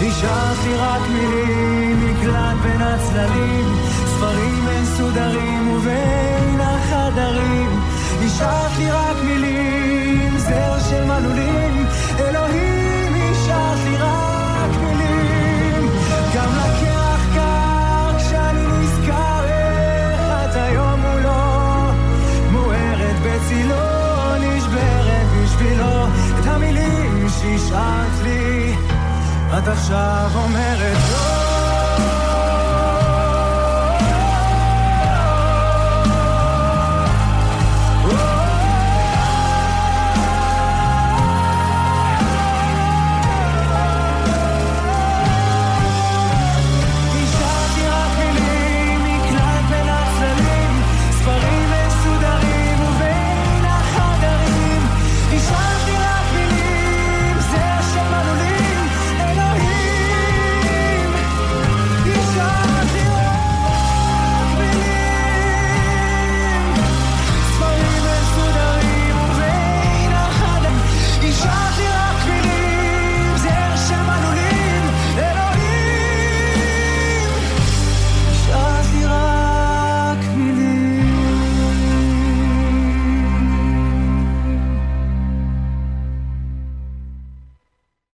השארת 0.00 0.56
לי 0.64 0.74
רק 0.74 1.02
מילים, 1.12 2.06
מקלט 2.06 2.56
בין 2.62 2.82
הצללים, 2.82 3.76
ספרים 4.06 4.64
מסודרים 4.66 5.68
ובין 5.68 6.60
החדרים. 6.60 7.80
השארת 8.26 8.78
לי 8.78 8.90
רק 8.90 9.16
מילים, 9.24 10.38
זר 10.38 10.78
של 10.90 11.04
מנעולים, 11.04 11.86
שהשארת 27.48 28.22
לי. 28.22 28.74
את 29.58 29.68
עכשיו 29.68 30.30
אומרת 30.34 30.98
לא 31.12 31.37